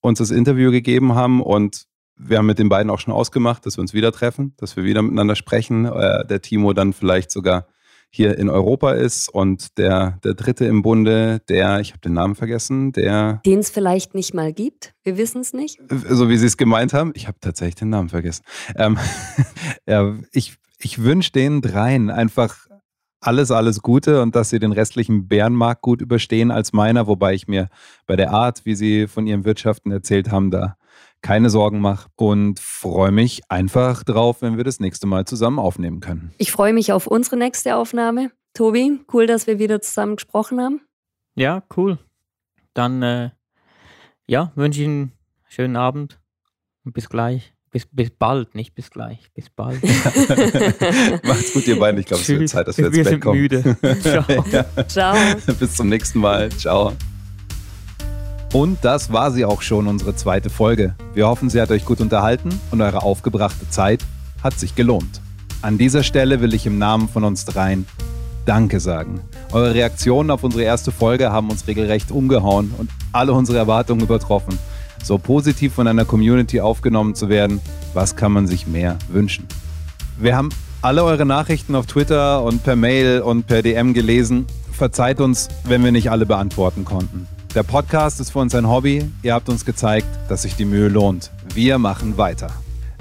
uns 0.00 0.18
das 0.18 0.30
Interview 0.30 0.70
gegeben 0.70 1.14
haben 1.14 1.42
und 1.42 1.86
wir 2.16 2.38
haben 2.38 2.46
mit 2.46 2.58
den 2.58 2.68
beiden 2.68 2.90
auch 2.90 2.98
schon 2.98 3.14
ausgemacht, 3.14 3.64
dass 3.64 3.78
wir 3.78 3.82
uns 3.82 3.94
wieder 3.94 4.12
treffen, 4.12 4.54
dass 4.58 4.76
wir 4.76 4.84
wieder 4.84 5.00
miteinander 5.00 5.36
sprechen. 5.36 5.86
Äh, 5.86 6.26
der 6.26 6.42
Timo 6.42 6.74
dann 6.74 6.92
vielleicht 6.92 7.30
sogar 7.30 7.66
hier 8.10 8.38
in 8.38 8.48
Europa 8.48 8.92
ist 8.92 9.28
und 9.28 9.78
der, 9.78 10.18
der 10.24 10.34
dritte 10.34 10.64
im 10.64 10.82
Bunde, 10.82 11.40
der, 11.48 11.80
ich 11.80 11.90
habe 11.92 12.00
den 12.00 12.14
Namen 12.14 12.34
vergessen, 12.34 12.92
der. 12.92 13.40
Den 13.46 13.60
es 13.60 13.70
vielleicht 13.70 14.14
nicht 14.14 14.34
mal 14.34 14.52
gibt. 14.52 14.94
Wir 15.04 15.16
wissen 15.16 15.40
es 15.40 15.52
nicht. 15.52 15.80
So 16.08 16.28
wie 16.28 16.36
Sie 16.36 16.46
es 16.46 16.56
gemeint 16.56 16.92
haben. 16.92 17.12
Ich 17.14 17.28
habe 17.28 17.38
tatsächlich 17.40 17.76
den 17.76 17.90
Namen 17.90 18.08
vergessen. 18.08 18.42
Ähm, 18.76 18.98
ja, 19.86 20.16
ich 20.32 20.58
ich 20.82 21.02
wünsche 21.02 21.32
den 21.32 21.60
dreien 21.60 22.10
einfach 22.10 22.66
alles, 23.20 23.50
alles 23.50 23.82
Gute 23.82 24.22
und 24.22 24.34
dass 24.34 24.48
sie 24.48 24.58
den 24.58 24.72
restlichen 24.72 25.28
Bärenmarkt 25.28 25.82
gut 25.82 26.00
überstehen 26.00 26.50
als 26.50 26.72
meiner, 26.72 27.06
wobei 27.06 27.34
ich 27.34 27.48
mir 27.48 27.68
bei 28.06 28.16
der 28.16 28.30
Art, 28.30 28.64
wie 28.64 28.74
sie 28.74 29.06
von 29.06 29.26
ihren 29.26 29.44
Wirtschaften 29.44 29.92
erzählt 29.92 30.30
haben, 30.30 30.50
da 30.50 30.76
keine 31.22 31.50
Sorgen 31.50 31.80
mache 31.80 32.08
und 32.16 32.58
freue 32.60 33.12
mich 33.12 33.42
einfach 33.48 34.04
drauf, 34.04 34.42
wenn 34.42 34.56
wir 34.56 34.64
das 34.64 34.80
nächste 34.80 35.06
Mal 35.06 35.24
zusammen 35.26 35.58
aufnehmen 35.58 36.00
können. 36.00 36.32
Ich 36.38 36.50
freue 36.50 36.72
mich 36.72 36.92
auf 36.92 37.06
unsere 37.06 37.36
nächste 37.36 37.76
Aufnahme. 37.76 38.30
Tobi, 38.54 39.00
cool, 39.12 39.26
dass 39.26 39.46
wir 39.46 39.58
wieder 39.58 39.80
zusammen 39.80 40.16
gesprochen 40.16 40.60
haben. 40.60 40.80
Ja, 41.34 41.62
cool. 41.76 41.98
Dann 42.74 43.02
äh, 43.02 43.30
ja, 44.26 44.52
wünsche 44.54 44.80
ich 44.80 44.86
einen 44.86 45.12
schönen 45.48 45.76
Abend 45.76 46.20
und 46.84 46.92
bis 46.92 47.08
gleich. 47.08 47.54
Bis, 47.70 47.86
bis 47.86 48.10
bald, 48.10 48.56
nicht 48.56 48.74
bis 48.74 48.90
gleich. 48.90 49.30
Bis 49.32 49.48
bald. 49.48 49.80
Macht's 51.24 51.52
gut, 51.52 51.68
ihr 51.68 51.78
beiden. 51.78 52.00
Ich 52.00 52.06
glaube, 52.06 52.22
es 52.22 52.28
wird 52.28 52.48
Zeit, 52.48 52.66
dass 52.66 52.78
wir, 52.78 52.92
wir 52.92 52.98
ins 52.98 53.10
Bett 53.10 53.20
kommen. 53.20 53.40
Wir 53.40 53.62
sind 53.62 53.82
müde. 53.82 54.00
Ciao. 54.02 54.44
ja. 54.50 54.86
Ciao. 54.88 55.16
Bis 55.58 55.76
zum 55.76 55.88
nächsten 55.88 56.18
Mal. 56.18 56.50
Ciao. 56.50 56.96
Und 58.52 58.78
das 58.82 59.12
war 59.12 59.30
sie 59.30 59.44
auch 59.44 59.62
schon, 59.62 59.86
unsere 59.86 60.16
zweite 60.16 60.50
Folge. 60.50 60.94
Wir 61.14 61.26
hoffen, 61.28 61.50
sie 61.50 61.60
hat 61.60 61.70
euch 61.70 61.84
gut 61.84 62.00
unterhalten 62.00 62.50
und 62.70 62.80
eure 62.80 63.02
aufgebrachte 63.02 63.68
Zeit 63.70 64.00
hat 64.42 64.58
sich 64.58 64.74
gelohnt. 64.74 65.20
An 65.62 65.78
dieser 65.78 66.02
Stelle 66.02 66.40
will 66.40 66.54
ich 66.54 66.66
im 66.66 66.78
Namen 66.78 67.08
von 67.08 67.24
uns 67.24 67.44
dreien 67.44 67.86
Danke 68.46 68.80
sagen. 68.80 69.20
Eure 69.52 69.74
Reaktionen 69.74 70.30
auf 70.30 70.42
unsere 70.42 70.64
erste 70.64 70.90
Folge 70.90 71.30
haben 71.30 71.50
uns 71.50 71.66
regelrecht 71.66 72.10
umgehauen 72.10 72.74
und 72.78 72.90
alle 73.12 73.32
unsere 73.32 73.58
Erwartungen 73.58 74.02
übertroffen 74.02 74.58
so 75.02 75.18
positiv 75.18 75.74
von 75.74 75.86
einer 75.86 76.04
Community 76.04 76.60
aufgenommen 76.60 77.14
zu 77.14 77.28
werden, 77.28 77.60
was 77.94 78.16
kann 78.16 78.32
man 78.32 78.46
sich 78.46 78.66
mehr 78.66 78.98
wünschen? 79.08 79.46
Wir 80.18 80.36
haben 80.36 80.50
alle 80.82 81.04
eure 81.04 81.26
Nachrichten 81.26 81.74
auf 81.74 81.86
Twitter 81.86 82.42
und 82.42 82.62
per 82.62 82.76
Mail 82.76 83.20
und 83.20 83.46
per 83.46 83.62
DM 83.62 83.94
gelesen. 83.94 84.46
Verzeiht 84.72 85.20
uns, 85.20 85.48
wenn 85.64 85.84
wir 85.84 85.92
nicht 85.92 86.10
alle 86.10 86.26
beantworten 86.26 86.84
konnten. 86.84 87.26
Der 87.52 87.64
Podcast 87.64 88.20
ist 88.20 88.30
für 88.30 88.38
uns 88.38 88.54
ein 88.54 88.68
Hobby. 88.68 89.10
Ihr 89.24 89.34
habt 89.34 89.48
uns 89.48 89.64
gezeigt, 89.64 90.06
dass 90.28 90.42
sich 90.42 90.54
die 90.54 90.64
Mühe 90.64 90.86
lohnt. 90.86 91.32
Wir 91.52 91.78
machen 91.78 92.16
weiter. 92.16 92.48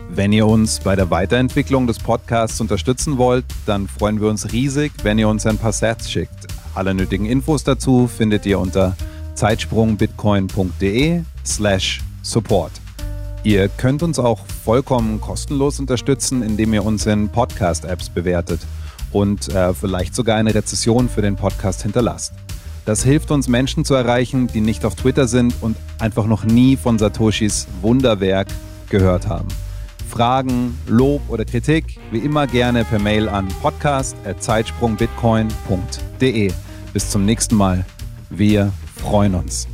Wenn 0.10 0.34
ihr 0.34 0.47
uns 0.47 0.80
bei 0.80 0.95
der 0.95 1.12
Weiterentwicklung 1.12 1.86
des 1.86 2.00
Podcasts 2.00 2.60
unterstützen 2.60 3.20
wollt, 3.20 3.45
dann 3.68 3.88
freuen 3.88 4.20
wir 4.20 4.28
uns 4.28 4.52
riesig, 4.52 4.91
wenn 5.04 5.20
ihr 5.20 5.30
uns 5.30 5.45
ein 5.45 5.60
paar 5.60 5.72
Sets 5.72 6.10
schickt. 6.10 6.47
Alle 6.74 6.95
nötigen 6.95 7.28
Infos 7.28 7.64
dazu 7.64 8.08
findet 8.08 8.47
ihr 8.47 8.58
unter 8.58 8.97
zeitsprungbitcoin.de 9.36 11.22
slash 11.45 12.02
support. 12.24 12.72
Ihr 13.43 13.70
könnt 13.70 14.02
uns 14.02 14.18
auch 14.18 14.39
vollkommen 14.66 15.22
kostenlos 15.22 15.80
unterstützen, 15.80 16.41
indem 16.41 16.74
ihr 16.74 16.84
uns 16.84 17.06
in 17.06 17.30
Podcast-Apps 17.30 18.10
bewertet 18.10 18.62
und 19.12 19.47
äh, 19.50 19.76
vielleicht 19.76 20.16
sogar 20.16 20.38
eine 20.38 20.56
Rezession 20.56 21.08
für 21.08 21.22
den 21.22 21.36
Podcast 21.36 21.84
hinterlasst. 21.84 22.34
Das 22.90 23.04
hilft 23.04 23.30
uns, 23.30 23.48
Menschen 23.48 23.86
zu 23.86 23.94
erreichen, 23.94 24.48
die 24.48 24.62
nicht 24.62 24.84
auf 24.84 24.96
Twitter 24.96 25.28
sind 25.28 25.54
und 25.62 25.78
einfach 26.00 26.26
noch 26.26 26.44
nie 26.44 26.76
von 26.76 26.98
Satoshis 26.98 27.68
Wunderwerk 27.84 28.48
gehört 28.90 29.28
haben. 29.28 29.48
Fragen, 30.10 30.76
Lob 30.88 31.22
oder 31.30 31.46
Kritik 31.46 32.00
wie 32.10 32.18
immer 32.18 32.48
gerne 32.48 32.84
per 32.84 32.98
Mail 32.98 33.30
an 33.30 33.48
podcast.zeitsprungbitcoin.de. 33.62 36.52
Bis 36.92 37.12
zum 37.12 37.26
nächsten 37.26 37.54
Mal. 37.54 37.86
Wir 38.32 38.74
freuen 38.96 39.36
uns. 39.36 39.68